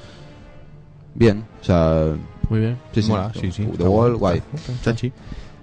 Bien, 1.14 1.44
o 1.60 1.64
sea, 1.64 2.14
Muy 2.48 2.60
bien. 2.60 2.78
sí, 2.92 3.02
sí, 3.02 3.08
Mola, 3.10 3.32
sí, 3.38 3.52
sí. 3.52 3.64
The 3.64 3.84
Wall, 3.84 4.16
guay. 4.16 4.42
Chachi. 4.82 5.12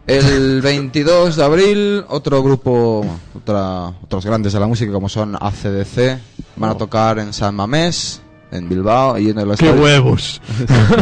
El 0.08 0.62
22 0.62 1.36
de 1.36 1.44
abril, 1.44 2.06
otro 2.10 2.42
grupo, 2.42 3.06
otra, 3.36 3.88
otros 4.02 4.26
grandes 4.26 4.54
de 4.54 4.60
la 4.60 4.66
música 4.66 4.92
como 4.92 5.08
son 5.08 5.36
ACDC, 5.40 6.20
van 6.56 6.72
a 6.72 6.76
tocar 6.76 7.20
en 7.20 7.32
San 7.32 7.54
Mamés, 7.54 8.20
en 8.52 8.68
Bilbao 8.70 9.18
y 9.18 9.30
en 9.30 9.40
el 9.40 9.48
¡Qué 9.48 9.54
estadio- 9.66 9.82
huevos! 9.82 10.42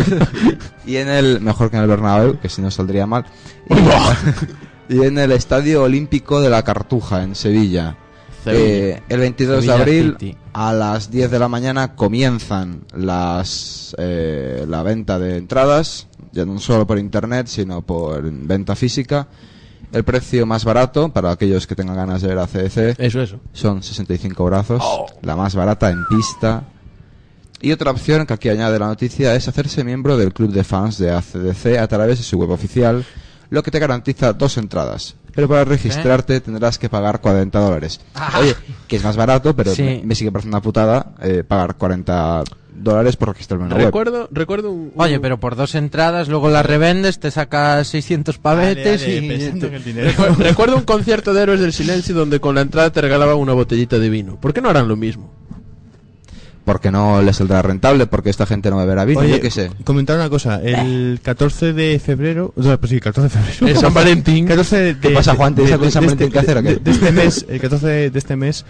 y 0.86 0.98
en 0.98 1.08
el 1.10 1.42
mejor 1.42 1.70
que 1.70 1.78
en 1.78 1.84
el 1.84 1.90
Bernabéu, 1.90 2.40
que 2.40 2.50
si 2.50 2.62
no 2.62 2.72
saldría 2.72 3.06
mal. 3.06 3.26
Y, 4.90 4.96
y 4.96 5.04
en 5.04 5.18
el 5.18 5.32
Estadio 5.32 5.84
Olímpico 5.84 6.42
de 6.42 6.50
la 6.50 6.64
Cartuja 6.64 7.24
en 7.24 7.36
Sevilla. 7.36 7.98
Eh, 8.46 9.02
el 9.10 9.20
22 9.20 9.56
Sevilla 9.58 9.76
de 9.76 9.82
abril 9.82 10.16
City. 10.20 10.38
a 10.54 10.72
las 10.72 11.12
10 11.12 11.30
de 11.32 11.40
la 11.40 11.50
mañana 11.50 11.96
comienzan 11.96 12.86
las 12.96 13.94
eh, 13.98 14.66
la 14.70 14.84
venta 14.84 15.20
de 15.20 15.36
entradas, 15.38 16.08
ya 16.32 16.46
no 16.46 16.58
solo 16.60 16.88
por 16.88 16.98
internet, 16.98 17.48
sino 17.48 17.82
por 17.82 18.22
venta 18.24 18.76
física. 18.78 19.28
El 19.92 20.04
precio 20.06 20.46
más 20.46 20.64
barato 20.64 21.10
para 21.10 21.32
aquellos 21.32 21.68
que 21.68 21.76
tengan 21.76 21.96
ganas 21.98 22.22
de 22.22 22.28
ver 22.30 22.40
a 22.40 22.48
CDC 22.48 22.96
Eso, 23.00 23.22
eso. 23.22 23.40
son 23.54 23.84
65 23.84 24.44
brazos, 24.46 24.84
la 25.22 25.36
más 25.36 25.54
barata 25.56 25.90
en 25.90 26.06
pista. 26.08 26.64
Y 27.62 27.72
otra 27.72 27.92
opción 27.92 28.26
que 28.26 28.34
aquí 28.34 28.50
añade 28.50 28.78
la 28.80 28.88
noticia 28.88 29.34
es 29.36 29.48
hacerse 29.48 29.84
miembro 29.84 30.16
del 30.18 30.34
club 30.34 30.52
de 30.52 30.64
fans 30.64 30.98
de 30.98 31.12
ACDC 31.12 31.78
a 31.80 31.88
través 31.88 32.18
de 32.20 32.24
su 32.24 32.38
web 32.38 32.52
oficial, 32.52 33.04
lo 33.50 33.64
que 33.64 33.72
te 33.72 33.80
garantiza 33.80 34.34
dos 34.34 34.58
entradas. 34.58 35.16
Pero 35.34 35.48
para 35.48 35.64
registrarte 35.66 36.40
tendrás 36.42 36.78
que 36.80 36.90
pagar 36.90 37.22
40 37.22 37.60
dólares. 37.60 38.00
Oye, 38.40 38.56
que 38.88 38.96
es 38.98 39.04
más 39.04 39.16
barato, 39.18 39.56
pero 39.56 39.74
Sí. 39.74 39.84
me, 39.84 40.02
me 40.04 40.16
sigue 40.16 40.32
pareciendo 40.32 40.58
una 40.58 40.64
putada 40.64 41.14
eh, 41.22 41.44
pagar 41.48 41.76
40 41.76 42.44
dólares 42.76 43.16
por 43.18 43.30
registrarme 43.30 43.66
en 43.66 43.70
la 43.72 43.76
web. 43.78 43.86
Recuerdo, 43.86 44.30
recuerdo 44.32 44.72
un, 44.72 44.80
un- 44.80 45.02
Oye, 45.02 45.20
pero 45.20 45.40
por 45.40 45.56
dos 45.56 45.74
entradas, 45.76 46.28
luego 46.28 46.50
las 46.50 46.66
revendes, 46.66 47.20
te 47.20 47.30
sacas 47.32 47.88
600 47.88 48.38
pavetes 48.40 49.02
Dale, 49.02 49.14
dale, 49.22 49.36
y. 49.38 49.44
en 49.46 49.74
el 49.74 49.84
dinero. 49.84 50.10
Recu- 50.12 50.36
recuerdo 50.38 50.76
un 50.78 50.84
concierto 50.84 51.34
de 51.34 51.42
Héroes 51.44 51.60
del 51.60 51.74
Silencio 51.74 52.14
donde 52.16 52.40
con 52.40 52.54
la 52.56 52.62
entrada 52.62 52.92
te 52.92 53.02
regalaban 53.02 53.38
una 53.38 53.54
botellita 53.54 53.98
de 54.00 54.10
vino. 54.10 54.40
¿Por 54.40 54.54
qué 54.54 54.62
no 54.62 54.70
harán 54.70 54.88
lo 54.88 54.96
mismo? 54.96 55.32
Porque 56.68 56.92
no 56.92 57.22
les 57.22 57.38
saldrá 57.38 57.62
rentable, 57.62 58.08
porque 58.08 58.30
esta 58.30 58.46
gente 58.46 58.70
no 58.70 58.76
beberá 58.76 59.06
vino, 59.06 59.24
yo 59.24 59.40
qué 59.40 59.50
sé. 59.50 59.72
comentar 59.86 60.18
una 60.18 60.30
cosa. 60.30 60.62
El 60.62 61.22
14 61.24 61.72
de 61.72 61.98
febrero. 61.98 62.54
O 62.58 62.62
sea, 62.62 62.78
pues 62.78 62.90
sí, 62.90 63.00
14 63.00 63.22
de 63.22 63.30
febrero. 63.30 63.68
En 63.74 63.80
San 63.82 63.94
Valentín. 63.94 64.46
14 64.50 64.78
de, 64.78 65.00
¿Qué 65.00 65.12
pasa, 65.12 65.34
Juan? 65.34 65.56
¿Tienes 65.56 65.72
algo 65.72 65.86
en 65.86 65.92
San 65.92 66.02
de 66.02 66.08
Valentín 66.08 66.30
que 66.30 66.40
hacer 66.40 66.58
o 66.58 66.62
qué? 66.64 66.70
De, 66.74 66.80
de 66.80 66.92
este 66.92 67.12
mes, 67.14 67.46
el 67.48 67.62
14 67.62 67.88
de 68.10 68.20
este 68.20 68.36
mes, 68.36 68.66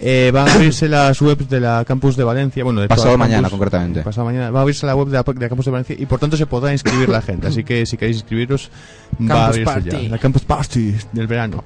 eh, 0.00 0.32
van 0.34 0.48
a 0.48 0.54
abrirse 0.54 0.88
las 0.88 1.22
webs 1.22 1.48
de 1.48 1.60
la 1.60 1.84
campus 1.86 2.16
de 2.16 2.24
Valencia. 2.24 2.64
Bueno, 2.64 2.80
de 2.80 2.88
Pasado 2.88 3.16
mañana, 3.16 3.42
campus. 3.42 3.50
concretamente. 3.60 4.02
Pasado 4.02 4.24
mañana. 4.26 4.50
Va 4.50 4.58
a 4.58 4.62
abrirse 4.62 4.84
la 4.84 4.96
web 4.96 5.06
de 5.06 5.12
la, 5.12 5.22
de 5.22 5.40
la 5.40 5.48
campus 5.48 5.66
de 5.66 5.70
Valencia 5.70 5.96
y 5.96 6.04
por 6.06 6.18
tanto 6.18 6.36
se 6.36 6.46
podrá 6.46 6.72
inscribir 6.72 7.08
la 7.08 7.22
gente. 7.22 7.46
Así 7.46 7.62
que 7.62 7.86
si 7.86 7.96
queréis 7.96 8.16
inscribiros, 8.16 8.70
va 9.20 9.46
a 9.46 9.52
Campus 9.52 9.60
abrirse 9.60 9.64
Party. 9.72 9.90
ya. 10.04 10.08
La 10.10 10.18
campus 10.18 10.42
party 10.42 10.94
del 11.12 11.28
verano. 11.28 11.62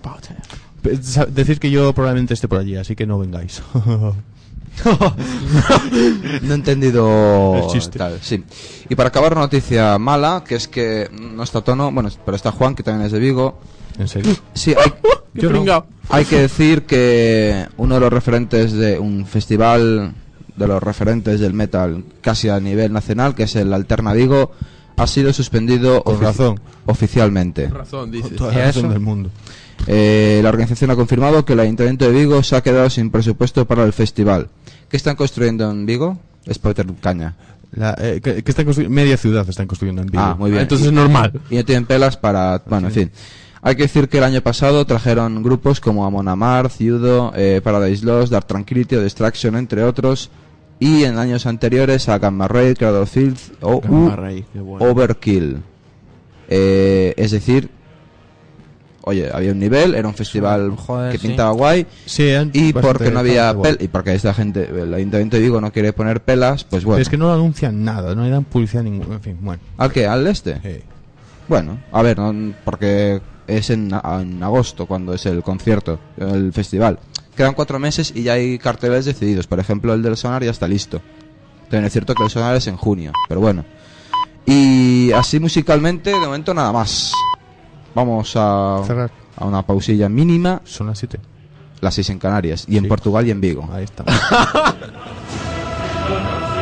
Decir 1.29 1.59
que 1.59 1.71
yo 1.71 1.93
probablemente 1.95 2.35
esté 2.35 2.49
por 2.49 2.59
allí, 2.59 2.77
así 2.77 2.95
que 2.95 3.07
no 3.07 3.19
vengáis. 3.19 3.63
No 6.43 6.53
he 6.53 6.57
entendido 6.57 7.57
El 7.57 7.67
chiste. 7.69 7.99
tal, 7.99 8.19
sí. 8.23 8.45
Y 8.89 8.95
para 8.95 9.09
acabar 9.09 9.33
una 9.33 9.43
noticia 9.43 9.99
mala, 9.99 10.45
que 10.47 10.55
es 10.57 10.69
que 10.69 11.09
no 11.13 11.43
está 11.43 11.61
Tono, 11.63 11.91
bueno, 11.93 12.09
pero 12.25 12.37
está 12.37 12.53
Juan, 12.53 12.75
que 12.75 12.83
también 12.83 13.07
es 13.07 13.13
de 13.13 13.19
Vigo. 13.19 13.59
en 13.99 14.09
serio. 14.09 14.35
Sí, 14.55 14.75
hay, 14.77 14.93
¡Qué 15.41 15.49
pringao! 15.49 15.87
hay 16.09 16.25
que 16.25 16.41
decir 16.41 16.87
que 16.87 17.67
uno 17.77 17.95
de 17.95 18.01
los 18.01 18.13
referentes 18.13 18.73
de 18.73 18.99
un 18.99 19.27
festival 19.27 20.15
de 20.57 20.67
los 20.67 20.83
referentes 20.83 21.41
del 21.41 21.55
metal 21.55 22.05
casi 22.21 22.49
a 22.49 22.61
nivel 22.61 22.93
nacional, 22.93 23.35
que 23.35 23.45
es 23.45 23.57
el 23.57 23.73
Alterna 23.73 24.13
Vigo, 24.13 24.53
ha 24.97 25.07
sido 25.07 25.33
suspendido 25.33 26.03
Con 26.03 26.17
ofici- 26.17 26.21
razón. 26.21 26.61
oficialmente. 26.87 27.69
Razón, 27.69 28.11
dices. 28.11 28.37
Toda 28.37 28.53
¿Y 28.53 28.57
la 28.57 28.65
razón 28.67 28.85
eso? 28.85 28.93
del 28.93 29.01
mundo. 29.01 29.31
Eh, 29.87 30.41
la 30.43 30.49
organización 30.49 30.91
ha 30.91 30.97
confirmado 30.97 31.45
que 31.45 31.55
el 31.55 31.61
Ayuntamiento 31.61 32.05
de 32.05 32.13
Vigo 32.13 32.43
se 32.43 32.57
ha 32.57 32.63
quedado 32.63 32.91
sin 32.91 33.11
presupuesto 33.11 33.65
para 33.67 33.85
el 33.85 33.93
festival. 33.93 34.49
¿Qué 34.89 34.97
están 34.97 35.17
construyendo 35.17 35.71
en 35.71 35.87
Vigo? 35.87 36.19
Es 36.47 36.59
Potter 36.59 36.87
Caña. 37.01 37.37
La, 37.73 37.97
eh, 37.99 38.21
que, 38.23 38.43
que 38.43 38.51
están 38.51 38.67
media 38.93 39.17
ciudad 39.17 39.49
están 39.49 39.67
construyendo 39.67 40.03
en 40.03 40.09
Vigo. 40.09 40.23
Ah, 40.23 40.35
muy 40.39 40.51
bien. 40.51 40.63
Entonces 40.63 40.89
es 40.89 40.93
normal. 40.93 41.41
y 41.51 41.57
no 41.57 41.65
tienen 41.65 41.87
pelas 41.87 42.17
para... 42.17 42.63
Bueno, 42.67 42.89
en 42.89 42.95
fin. 42.95 43.11
Hay 43.63 43.77
que 43.77 43.83
decir 43.83 44.09
que 44.09 44.19
el 44.19 44.25
año 44.25 44.41
pasado 44.41 44.85
trajeron 44.87 45.43
grupos 45.43 45.81
como 45.81 46.07
Amon 46.07 46.29
Amarth, 46.29 46.73
Judo, 46.79 47.33
eh, 47.37 47.61
Paradise 47.63 48.05
Lost, 48.05 48.33
Dark 48.33 48.47
Tranquility 48.47 48.97
o 48.97 49.03
Distraction, 49.03 49.55
entre 49.57 49.85
otros. 49.85 50.31
Y 50.79 51.05
en 51.05 51.19
años 51.19 51.45
anteriores 51.45 52.09
a 52.09 52.19
Gamma 52.19 52.49
Ray, 52.49 52.75
Cradle 52.75 53.01
of 53.01 53.11
Filth 53.11 53.53
o 53.61 53.83
Ray, 54.17 54.47
qué 54.51 54.61
bueno. 54.61 54.87
Overkill. 54.87 55.59
Eh, 56.49 57.13
es 57.19 57.33
decir, 57.33 57.71
oye, 59.03 59.31
había 59.33 59.53
un 59.53 59.59
nivel, 59.59 59.95
era 59.95 60.07
un 60.09 60.15
festival 60.15 60.73
Joder, 60.77 61.13
que 61.13 61.19
sí. 61.19 61.29
pintaba 61.29 61.51
guay. 61.53 61.87
Sí, 62.07 62.31
Y 62.53 62.73
porque 62.73 63.11
no 63.11 63.21
había 63.21 63.55
pel 63.61 63.79
y 63.81 63.89
porque 63.89 64.15
esta 64.15 64.33
gente, 64.35 64.69
el 64.69 64.93
Ayuntamiento 64.95 65.37
de 65.37 65.43
Vigo 65.43 65.61
no 65.61 65.73
quiere 65.73 65.93
poner 65.93 66.23
pelas, 66.23 66.65
pues 66.65 66.85
bueno. 66.85 66.97
Pero 66.97 67.03
es 67.03 67.09
que 67.09 67.17
no 67.17 67.27
lo 67.29 67.35
anuncian 67.35 67.83
nada, 67.85 68.15
no 68.15 68.25
le 68.25 68.31
dan 68.31 68.45
publicidad 68.45 68.83
ninguna. 68.83 69.15
En 69.17 69.21
fin, 69.23 69.39
bueno. 69.41 69.63
¿Al 69.79 69.93
qué? 69.93 70.07
¿Al 70.07 70.27
este? 70.27 70.61
Eh, 70.65 70.83
Bueno, 71.49 71.79
a 71.93 72.03
ver, 72.03 72.19
no- 72.19 72.53
porque 72.65 73.21
es 73.49 73.71
en, 73.71 73.91
en 73.93 74.43
agosto 74.43 74.87
cuando 74.87 75.13
es 75.15 75.27
el 75.27 75.43
concierto, 75.43 75.99
el 76.17 76.53
festival. 76.53 76.99
Quedan 77.37 77.55
cuatro 77.55 77.79
meses 77.79 78.13
y 78.15 78.23
ya 78.25 78.35
hay 78.35 78.59
carteles 78.59 79.05
decididos. 79.07 79.47
Por 79.47 79.59
ejemplo, 79.61 79.93
el 79.95 80.03
del 80.03 80.17
Sonar 80.17 80.45
ya 80.45 80.51
está 80.51 80.69
listo. 80.69 81.01
También 81.63 81.85
es 81.87 81.93
cierto 81.93 82.15
que 82.15 82.23
el 82.23 82.31
Sonar 82.31 82.55
es 82.57 82.67
en 82.67 82.77
junio, 82.77 83.13
pero 83.29 83.41
bueno. 83.41 83.65
Y 84.47 85.11
así 85.13 85.39
musicalmente, 85.41 86.11
de 86.11 86.19
momento 86.19 86.53
nada 86.55 86.73
más. 86.73 87.13
Vamos 87.95 88.33
a, 88.37 88.83
cerrar. 88.87 89.11
a 89.37 89.45
una 89.45 89.63
pausilla 89.63 90.09
mínima, 90.09 90.63
Son 90.65 90.87
las 90.87 90.99
7. 90.99 91.19
las 91.81 91.95
seis 91.95 92.11
en 92.11 92.19
Canarias, 92.19 92.65
y 92.69 92.77
en. 92.77 92.89
Portugal 92.89 93.27
y 93.27 93.31
en 93.31 93.41
Vigo. 93.41 93.69
Ahí 93.73 93.85
está. 93.85 94.05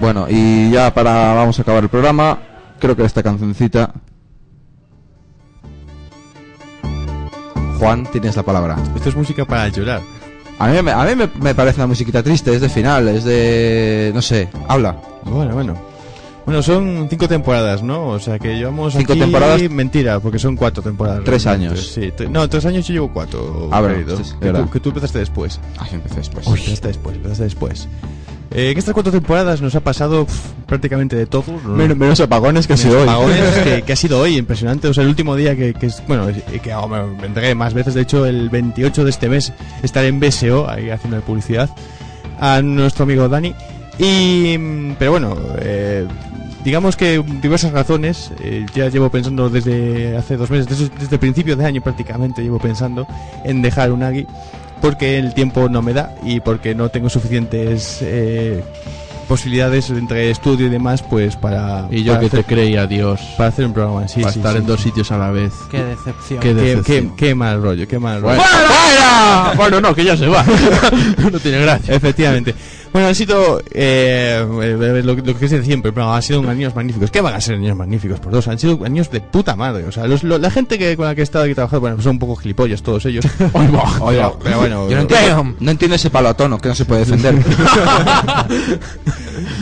Bueno, 0.00 0.26
y 0.28 0.70
ya 0.70 0.92
para 0.92 1.32
vamos 1.34 1.58
a 1.58 1.62
acabar 1.62 1.82
el 1.82 1.88
programa, 1.88 2.38
creo 2.78 2.94
que 2.96 3.04
esta 3.04 3.22
cancioncita. 3.22 3.92
Juan, 7.78 8.06
tienes 8.10 8.36
la 8.36 8.42
palabra. 8.42 8.76
Esto 8.94 9.08
es 9.10 9.16
música 9.16 9.44
para 9.44 9.68
llorar. 9.68 10.00
A 10.58 10.68
mí, 10.68 10.82
me- 10.82 10.92
a 10.92 11.04
mí 11.04 11.14
me, 11.14 11.28
me 11.42 11.54
parece 11.54 11.78
una 11.80 11.86
musiquita 11.86 12.22
triste, 12.22 12.54
es 12.54 12.62
de 12.62 12.68
final, 12.70 13.08
es 13.08 13.24
de... 13.24 14.10
no 14.14 14.22
sé, 14.22 14.48
habla. 14.68 14.96
Bueno, 15.24 15.52
bueno. 15.54 15.74
Bueno, 16.46 16.62
son 16.62 17.08
cinco 17.10 17.26
temporadas, 17.28 17.82
¿no? 17.82 18.06
O 18.08 18.18
sea 18.20 18.38
que 18.38 18.54
llevamos 18.56 18.94
Cinco 18.94 19.12
aquí- 19.14 19.20
temporadas. 19.20 19.60
Mentira, 19.68 20.20
porque 20.20 20.38
son 20.38 20.56
cuatro 20.56 20.82
temporadas. 20.82 21.22
Tres 21.24 21.44
realmente. 21.44 21.74
años. 21.74 21.86
Sí, 21.92 22.00
tre- 22.16 22.30
no, 22.30 22.48
tres 22.48 22.64
años 22.64 22.86
yo 22.86 22.94
llevo 22.94 23.10
cuatro. 23.12 23.68
Ah, 23.72 23.82
sí, 24.16 24.24
sí, 24.24 24.34
que, 24.40 24.52
tú, 24.52 24.70
que 24.70 24.80
tú 24.80 24.88
empezaste 24.90 25.18
después. 25.18 25.60
Ay, 25.78 25.90
empecé 25.94 26.16
después. 26.16 26.46
Empezaste 26.46 26.88
después, 26.88 27.16
empezaste 27.16 27.44
después. 27.44 27.88
Eh, 28.50 28.70
en 28.70 28.78
estas 28.78 28.94
cuatro 28.94 29.12
temporadas 29.12 29.60
nos 29.60 29.74
ha 29.74 29.80
pasado 29.80 30.24
pf, 30.24 30.52
prácticamente 30.66 31.16
de 31.16 31.26
todo. 31.26 31.44
¿no? 31.64 31.74
menos 31.74 32.20
apagones 32.20 32.68
Menos 32.68 32.84
apagones, 33.02 33.38
que, 33.64 33.82
que 33.86 33.92
ha 33.92 33.96
sido 33.96 34.20
hoy, 34.20 34.36
impresionante. 34.36 34.88
O 34.88 34.94
sea, 34.94 35.02
el 35.02 35.08
último 35.08 35.34
día 35.36 35.56
que, 35.56 35.74
que 35.74 35.90
bueno, 36.06 36.28
que 36.62 36.74
oh, 36.74 36.88
me 36.88 37.02
me 37.06 37.26
entregué 37.26 37.54
más 37.54 37.74
veces. 37.74 37.94
De 37.94 38.02
hecho, 38.02 38.24
el 38.26 38.48
28 38.48 39.04
de 39.04 39.10
este 39.10 39.28
mes 39.28 39.52
estaré 39.82 40.08
en 40.08 40.20
BSO, 40.20 40.68
ahí 40.70 40.90
haciendo 40.90 41.20
publicidad, 41.20 41.70
a 42.40 42.62
nuestro 42.62 43.04
amigo 43.04 43.28
Dani. 43.28 43.54
Y, 43.98 44.56
mm, 44.58 44.96
pero 44.98 45.12
bueno, 45.12 45.36
eh, 45.58 46.06
digamos 46.64 46.96
que 46.96 47.22
diversas 47.40 47.72
razones. 47.72 48.30
eh, 48.42 48.66
ya 48.74 48.88
llevo 48.88 49.10
pensando 49.10 49.50
desde 49.50 50.16
hace 50.16 50.36
dos 50.36 50.50
meses, 50.50 50.68
desde, 50.68 50.88
desde 50.98 51.18
principios 51.18 51.58
de 51.58 51.64
año 51.64 51.80
prácticamente, 51.80 52.42
llevo 52.42 52.58
pensando 52.58 53.06
en 53.44 53.62
dejar 53.62 53.92
un 53.92 54.02
Agui. 54.02 54.26
Porque 54.80 55.18
el 55.18 55.34
tiempo 55.34 55.68
no 55.68 55.82
me 55.82 55.92
da 55.92 56.14
y 56.22 56.40
porque 56.40 56.74
no 56.74 56.88
tengo 56.90 57.08
suficientes 57.08 57.98
eh, 58.02 58.62
posibilidades 59.26 59.90
entre 59.90 60.30
estudio 60.30 60.66
y 60.66 60.70
demás, 60.70 61.02
pues 61.02 61.34
para. 61.36 61.88
Y 61.90 62.02
yo 62.04 62.12
para 62.12 62.20
que 62.20 62.26
hacer- 62.26 62.44
te 62.44 62.54
creía, 62.54 62.86
Dios. 62.86 63.20
para 63.36 63.48
hacer 63.48 63.64
un 63.66 63.72
programa, 63.72 64.06
sí, 64.06 64.20
para 64.20 64.32
sí, 64.32 64.38
estar 64.38 64.52
sí, 64.52 64.58
en 64.58 64.66
dos 64.66 64.80
sitios 64.80 65.10
a 65.10 65.18
la 65.18 65.30
vez. 65.30 65.52
Qué 65.70 65.82
decepción. 65.82 66.40
Qué 66.40 66.48
Qué, 66.48 66.54
decepción. 66.54 67.08
qué- 67.10 67.26
qué 67.28 67.34
mal 67.34 67.60
rollo, 67.62 67.88
qué 67.88 67.98
mal 67.98 68.20
rollo. 68.22 68.36
¡Fuera! 68.40 69.52
Bueno, 69.56 69.80
no, 69.80 69.94
que 69.94 70.04
ya 70.04 70.16
se 70.16 70.26
va. 70.28 70.44
no 71.32 71.38
tiene 71.40 71.58
gracia. 71.62 71.94
Efectivamente. 71.94 72.54
Bueno, 72.96 73.08
han 73.08 73.14
sido 73.14 73.60
eh, 73.72 74.42
eh, 74.62 75.02
lo, 75.04 75.14
lo 75.16 75.38
que 75.38 75.44
es 75.44 75.50
de 75.50 75.62
siempre, 75.62 75.92
pero 75.92 76.10
han 76.14 76.22
sido 76.22 76.40
años 76.48 76.74
magníficos. 76.74 77.10
¿Qué 77.10 77.20
van 77.20 77.34
a 77.34 77.42
ser 77.42 77.56
años 77.56 77.76
magníficos 77.76 78.18
por 78.20 78.32
dos? 78.32 78.48
Han 78.48 78.58
sido 78.58 78.82
años 78.86 79.10
de 79.10 79.20
puta 79.20 79.54
madre. 79.54 79.84
O 79.84 79.92
sea, 79.92 80.06
los- 80.06 80.22
lo- 80.24 80.38
la 80.38 80.50
gente 80.50 80.78
que, 80.78 80.96
con 80.96 81.04
la 81.04 81.14
que 81.14 81.20
he 81.20 81.24
estado 81.24 81.44
aquí 81.44 81.54
trabajando, 81.54 81.82
bueno, 81.82 82.00
son 82.00 82.12
un 82.12 82.18
poco 82.18 82.36
gilipollas 82.36 82.82
todos 82.82 83.04
ellos. 83.04 83.26
pero, 83.52 84.38
pero 84.42 84.58
bueno, 84.60 84.88
Yo 84.88 84.96
no 84.96 85.02
entiendo, 85.02 85.54
no 85.60 85.70
entiendo 85.70 85.94
ese 85.96 86.08
palo 86.08 86.30
a 86.30 86.34
tono 86.34 86.56
que 86.58 86.70
no 86.70 86.74
se 86.74 86.86
puede 86.86 87.04
defender. 87.04 87.34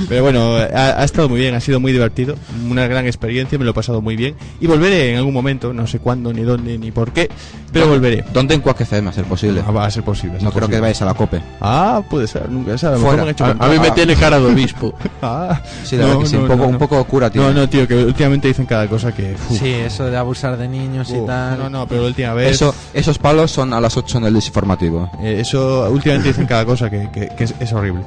Pero 0.09 0.22
bueno, 0.22 0.57
ha, 0.57 1.01
ha 1.01 1.05
estado 1.05 1.28
muy 1.28 1.41
bien, 1.41 1.55
ha 1.55 1.61
sido 1.61 1.80
muy 1.80 1.93
divertido, 1.93 2.37
una 2.70 2.87
gran 2.87 3.07
experiencia, 3.07 3.59
me 3.59 3.64
lo 3.64 3.70
he 3.72 3.74
pasado 3.74 4.01
muy 4.01 4.16
bien. 4.16 4.35
Y 4.61 4.66
volveré 4.66 5.11
en 5.12 5.16
algún 5.18 5.32
momento, 5.35 5.72
no 5.72 5.87
sé 5.87 5.99
cuándo, 5.99 6.32
ni 6.32 6.43
dónde, 6.43 6.78
ni 6.78 6.91
por 6.93 7.12
qué, 7.12 7.28
pero 7.72 7.89
volveré. 7.89 8.24
¿Dónde 8.32 8.55
en 8.55 8.62
FM 8.64 9.09
a 9.09 9.12
ser 9.12 9.24
posible? 9.24 9.62
Ah, 9.66 9.70
va 9.72 9.87
a 9.87 9.91
ser 9.91 10.03
posible. 10.05 10.37
a 10.37 10.41
ser 10.41 10.45
No 10.45 10.53
creo 10.53 10.68
que 10.68 10.78
vayáis 10.80 11.01
a 11.03 11.07
la 11.07 11.14
COPE. 11.14 11.41
Ah, 11.61 12.03
puede 12.09 12.26
ser, 12.26 12.49
nunca 12.51 12.72
se 12.72 12.78
sabe. 12.78 12.95
A 12.97 12.99
lo 12.99 13.03
mejor 13.05 13.14
Fuera. 13.16 13.24
Me 13.25 13.31
han 13.31 13.35
hecho 13.35 13.45
A, 13.45 13.51
a 13.51 13.68
mí 13.68 13.79
me 13.79 13.89
Ah. 13.89 13.95
tiene 13.95 14.14
cara 14.16 14.39
de 14.39 14.47
obispo. 14.47 14.95
Ah, 15.22 15.61
Sí, 15.85 15.97
la 15.97 16.07
verdad 16.07 16.20
que 16.20 16.27
sí, 16.27 16.37
un 16.37 16.47
poco- 16.47 16.64
un 16.66 16.79
poco 16.79 17.05
cura 17.05 17.31
tiene. 17.31 17.47
No, 17.49 17.53
no, 17.55 17.68
tío, 17.68 17.87
que 17.89 17.95
últimamente 18.05 18.49
dicen 18.49 18.66
cada 18.66 18.87
cosa 18.87 19.12
que. 19.12 19.35
uf, 19.51 19.59
Sí, 19.59 19.70
eso 19.70 20.05
de 20.07 20.16
abusar 20.16 20.57
de 20.57 20.68
niños 20.68 21.09
y 21.11 21.14
uf, 21.18 21.27
tal. 21.27 21.59
No, 21.59 21.70
no, 21.70 21.87
pero 21.89 22.03
la 22.03 22.09
última 22.09 22.35
vez. 22.35 22.53
Eso, 22.53 22.75
esos 22.93 23.18
palos 23.18 23.51
son 23.51 23.72
a 23.72 23.81
las 23.81 23.97
8 23.97 24.18
en 24.18 24.25
el 24.25 24.35
desinformativo. 24.35 25.11
Eh, 25.22 25.39
eso 25.41 25.89
últimamente 25.91 26.29
dicen 26.29 26.47
cada 26.47 26.64
cosa 26.66 26.91
que, 26.91 27.11
que- 27.11 27.29
que 27.29 27.45
es, 27.45 27.55
es 27.59 27.72
horrible. 27.72 28.03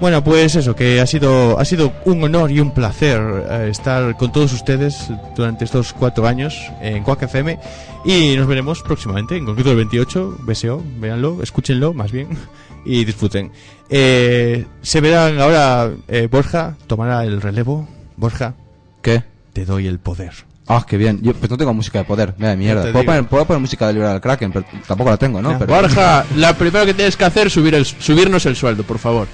Bueno, 0.00 0.22
pues 0.22 0.54
eso, 0.54 0.76
que 0.76 1.00
ha 1.00 1.06
sido, 1.06 1.58
ha 1.58 1.64
sido 1.64 1.92
un 2.04 2.22
honor 2.22 2.52
y 2.52 2.60
un 2.60 2.72
placer 2.72 3.20
eh, 3.50 3.68
estar 3.68 4.16
con 4.16 4.30
todos 4.30 4.52
ustedes 4.52 5.08
durante 5.34 5.64
estos 5.64 5.92
cuatro 5.92 6.24
años 6.26 6.56
en 6.80 7.02
Quack 7.02 7.22
FM 7.22 7.58
y 8.04 8.36
nos 8.36 8.46
veremos 8.46 8.80
próximamente, 8.82 9.36
en 9.36 9.44
concreto 9.44 9.72
el 9.72 9.76
28, 9.76 10.38
BSO, 10.42 10.82
véanlo, 11.00 11.42
escúchenlo 11.42 11.94
más 11.94 12.12
bien 12.12 12.28
y 12.84 13.04
disfruten. 13.04 13.50
Eh, 13.90 14.66
se 14.82 15.00
verán 15.00 15.40
ahora, 15.40 15.90
eh, 16.06 16.28
Borja 16.30 16.76
tomará 16.86 17.24
el 17.24 17.40
relevo. 17.40 17.88
Borja, 18.16 18.54
¿Qué? 19.02 19.24
te 19.52 19.64
doy 19.64 19.88
el 19.88 19.98
poder. 19.98 20.32
Ah, 20.68 20.84
qué 20.86 20.96
bien. 20.96 21.18
Yo 21.22 21.34
pues 21.34 21.50
no 21.50 21.56
tengo 21.56 21.74
música 21.74 21.98
de 21.98 22.04
poder. 22.04 22.34
Mira, 22.36 22.54
mierda. 22.54 22.84
te 22.84 22.92
Puedo 22.92 23.04
poner, 23.04 23.24
puedo 23.26 23.44
poner 23.46 23.60
música 23.60 23.86
de 23.88 23.94
Liberar 23.94 24.16
al 24.16 24.20
Kraken, 24.20 24.52
pero 24.52 24.66
tampoco 24.86 25.10
la 25.10 25.16
tengo, 25.16 25.40
¿no? 25.42 25.52
Ya. 25.52 25.58
Pero, 25.58 25.74
Borja, 25.74 26.24
la 26.36 26.56
primero 26.56 26.84
que 26.86 26.94
tienes 26.94 27.16
que 27.16 27.24
hacer 27.24 27.46
es 27.48 27.54
subir 27.54 27.74
el, 27.74 27.84
subirnos 27.84 28.46
el 28.46 28.54
sueldo, 28.54 28.84
por 28.84 28.98
favor. 28.98 29.26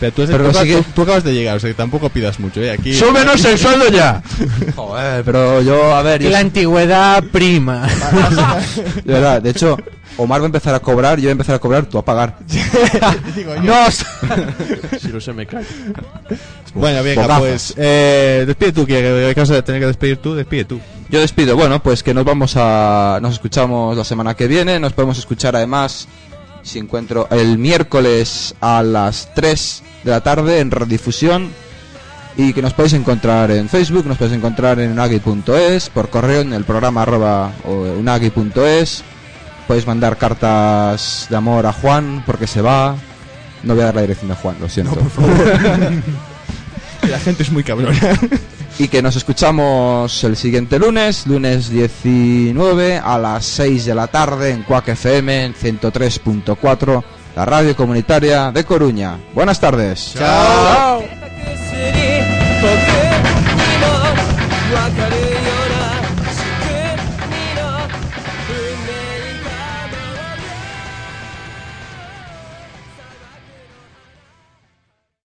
Pero 0.00 0.12
tú, 0.12 0.24
Pero 0.26 0.50
tú- 0.50 0.58
sí 0.58 0.66
que- 0.68 0.84
tú- 0.94 1.02
acabas 1.02 1.24
de 1.24 1.32
llegar, 1.34 1.56
o 1.56 1.60
sea 1.60 1.68
que 1.70 1.74
tampoco 1.74 2.08
pidas 2.08 2.38
mucho, 2.40 2.60
¿eh? 2.62 2.70
Aquí... 2.70 2.94
¡Súbenos 2.94 3.44
el 3.44 3.58
sueldo 3.58 3.88
ya! 3.88 4.22
Joder, 4.76 5.24
pero 5.24 5.60
yo, 5.62 5.94
a 5.94 6.02
ver, 6.02 6.22
yo, 6.22 6.30
La 6.30 6.38
antigüedad 6.40 7.22
prima. 7.24 7.86
de 9.04 9.12
verdad, 9.12 9.42
de 9.42 9.50
hecho, 9.50 9.76
Omar 10.16 10.40
va 10.40 10.44
a 10.44 10.46
empezar 10.46 10.74
a 10.74 10.80
cobrar, 10.80 11.18
yo 11.18 11.24
voy 11.24 11.28
a 11.28 11.32
empezar 11.32 11.54
a 11.54 11.58
cobrar, 11.58 11.86
tú 11.86 11.98
a 11.98 12.04
pagar. 12.04 12.36
no, 13.62 13.90
Si 14.98 15.08
no 15.08 15.20
se 15.20 15.32
me 15.32 15.46
cae. 15.46 15.64
Bueno, 16.74 17.02
venga, 17.02 17.22
Bocazas. 17.22 17.40
pues 17.40 17.74
eh, 17.76 18.44
despide 18.46 18.72
tú, 18.72 18.86
que 18.86 19.32
que 19.34 19.40
vas 19.40 19.50
a 19.50 19.62
tener 19.62 19.80
que 19.80 19.86
despedir 19.86 20.16
tú, 20.18 20.34
despide 20.34 20.64
tú. 20.64 20.80
Yo 21.08 21.20
despido, 21.20 21.56
bueno, 21.56 21.82
pues 21.82 22.02
que 22.02 22.14
nos 22.14 22.24
vamos 22.24 22.54
a. 22.56 23.18
Nos 23.20 23.32
escuchamos 23.34 23.96
la 23.96 24.04
semana 24.04 24.34
que 24.34 24.46
viene. 24.46 24.78
Nos 24.78 24.92
podemos 24.92 25.18
escuchar 25.18 25.56
además, 25.56 26.06
si 26.62 26.78
encuentro, 26.78 27.28
el 27.30 27.58
miércoles 27.58 28.54
a 28.60 28.82
las 28.82 29.34
3 29.34 29.82
de 30.04 30.10
la 30.10 30.20
tarde 30.20 30.60
en 30.60 30.70
redifusión. 30.70 31.50
Y 32.36 32.52
que 32.52 32.62
nos 32.62 32.72
podéis 32.72 32.94
encontrar 32.94 33.50
en 33.50 33.68
Facebook, 33.68 34.06
nos 34.06 34.16
podéis 34.16 34.36
encontrar 34.36 34.78
en 34.80 34.92
unagi.es, 34.92 35.90
por 35.90 36.08
correo 36.08 36.40
en 36.40 36.52
el 36.52 36.64
programa 36.64 37.02
arroba 37.02 37.52
o 37.64 37.82
unagi.es. 37.98 39.02
Podéis 39.66 39.86
mandar 39.86 40.16
cartas 40.16 41.26
de 41.28 41.36
amor 41.36 41.66
a 41.66 41.72
Juan 41.72 42.22
porque 42.24 42.46
se 42.46 42.62
va. 42.62 42.96
No 43.62 43.74
voy 43.74 43.82
a 43.82 43.86
dar 43.86 43.96
la 43.96 44.00
dirección 44.02 44.30
de 44.30 44.36
Juan, 44.36 44.56
lo 44.60 44.68
siento. 44.68 44.96
La 47.08 47.18
gente 47.18 47.42
es 47.42 47.50
muy 47.50 47.64
cabrona. 47.64 47.98
Y 48.80 48.88
que 48.88 49.02
nos 49.02 49.14
escuchamos 49.14 50.24
el 50.24 50.38
siguiente 50.38 50.78
lunes, 50.78 51.26
lunes 51.26 51.68
19 51.68 52.96
a 52.96 53.18
las 53.18 53.44
6 53.44 53.84
de 53.84 53.94
la 53.94 54.06
tarde 54.06 54.52
en 54.52 54.62
Cuac 54.62 54.88
FM 54.88 55.44
en 55.44 55.54
103.4, 55.54 57.04
la 57.36 57.44
radio 57.44 57.76
comunitaria 57.76 58.50
de 58.50 58.64
Coruña. 58.64 59.18
Buenas 59.34 59.60
tardes. 59.60 60.14
Chao. 60.16 61.19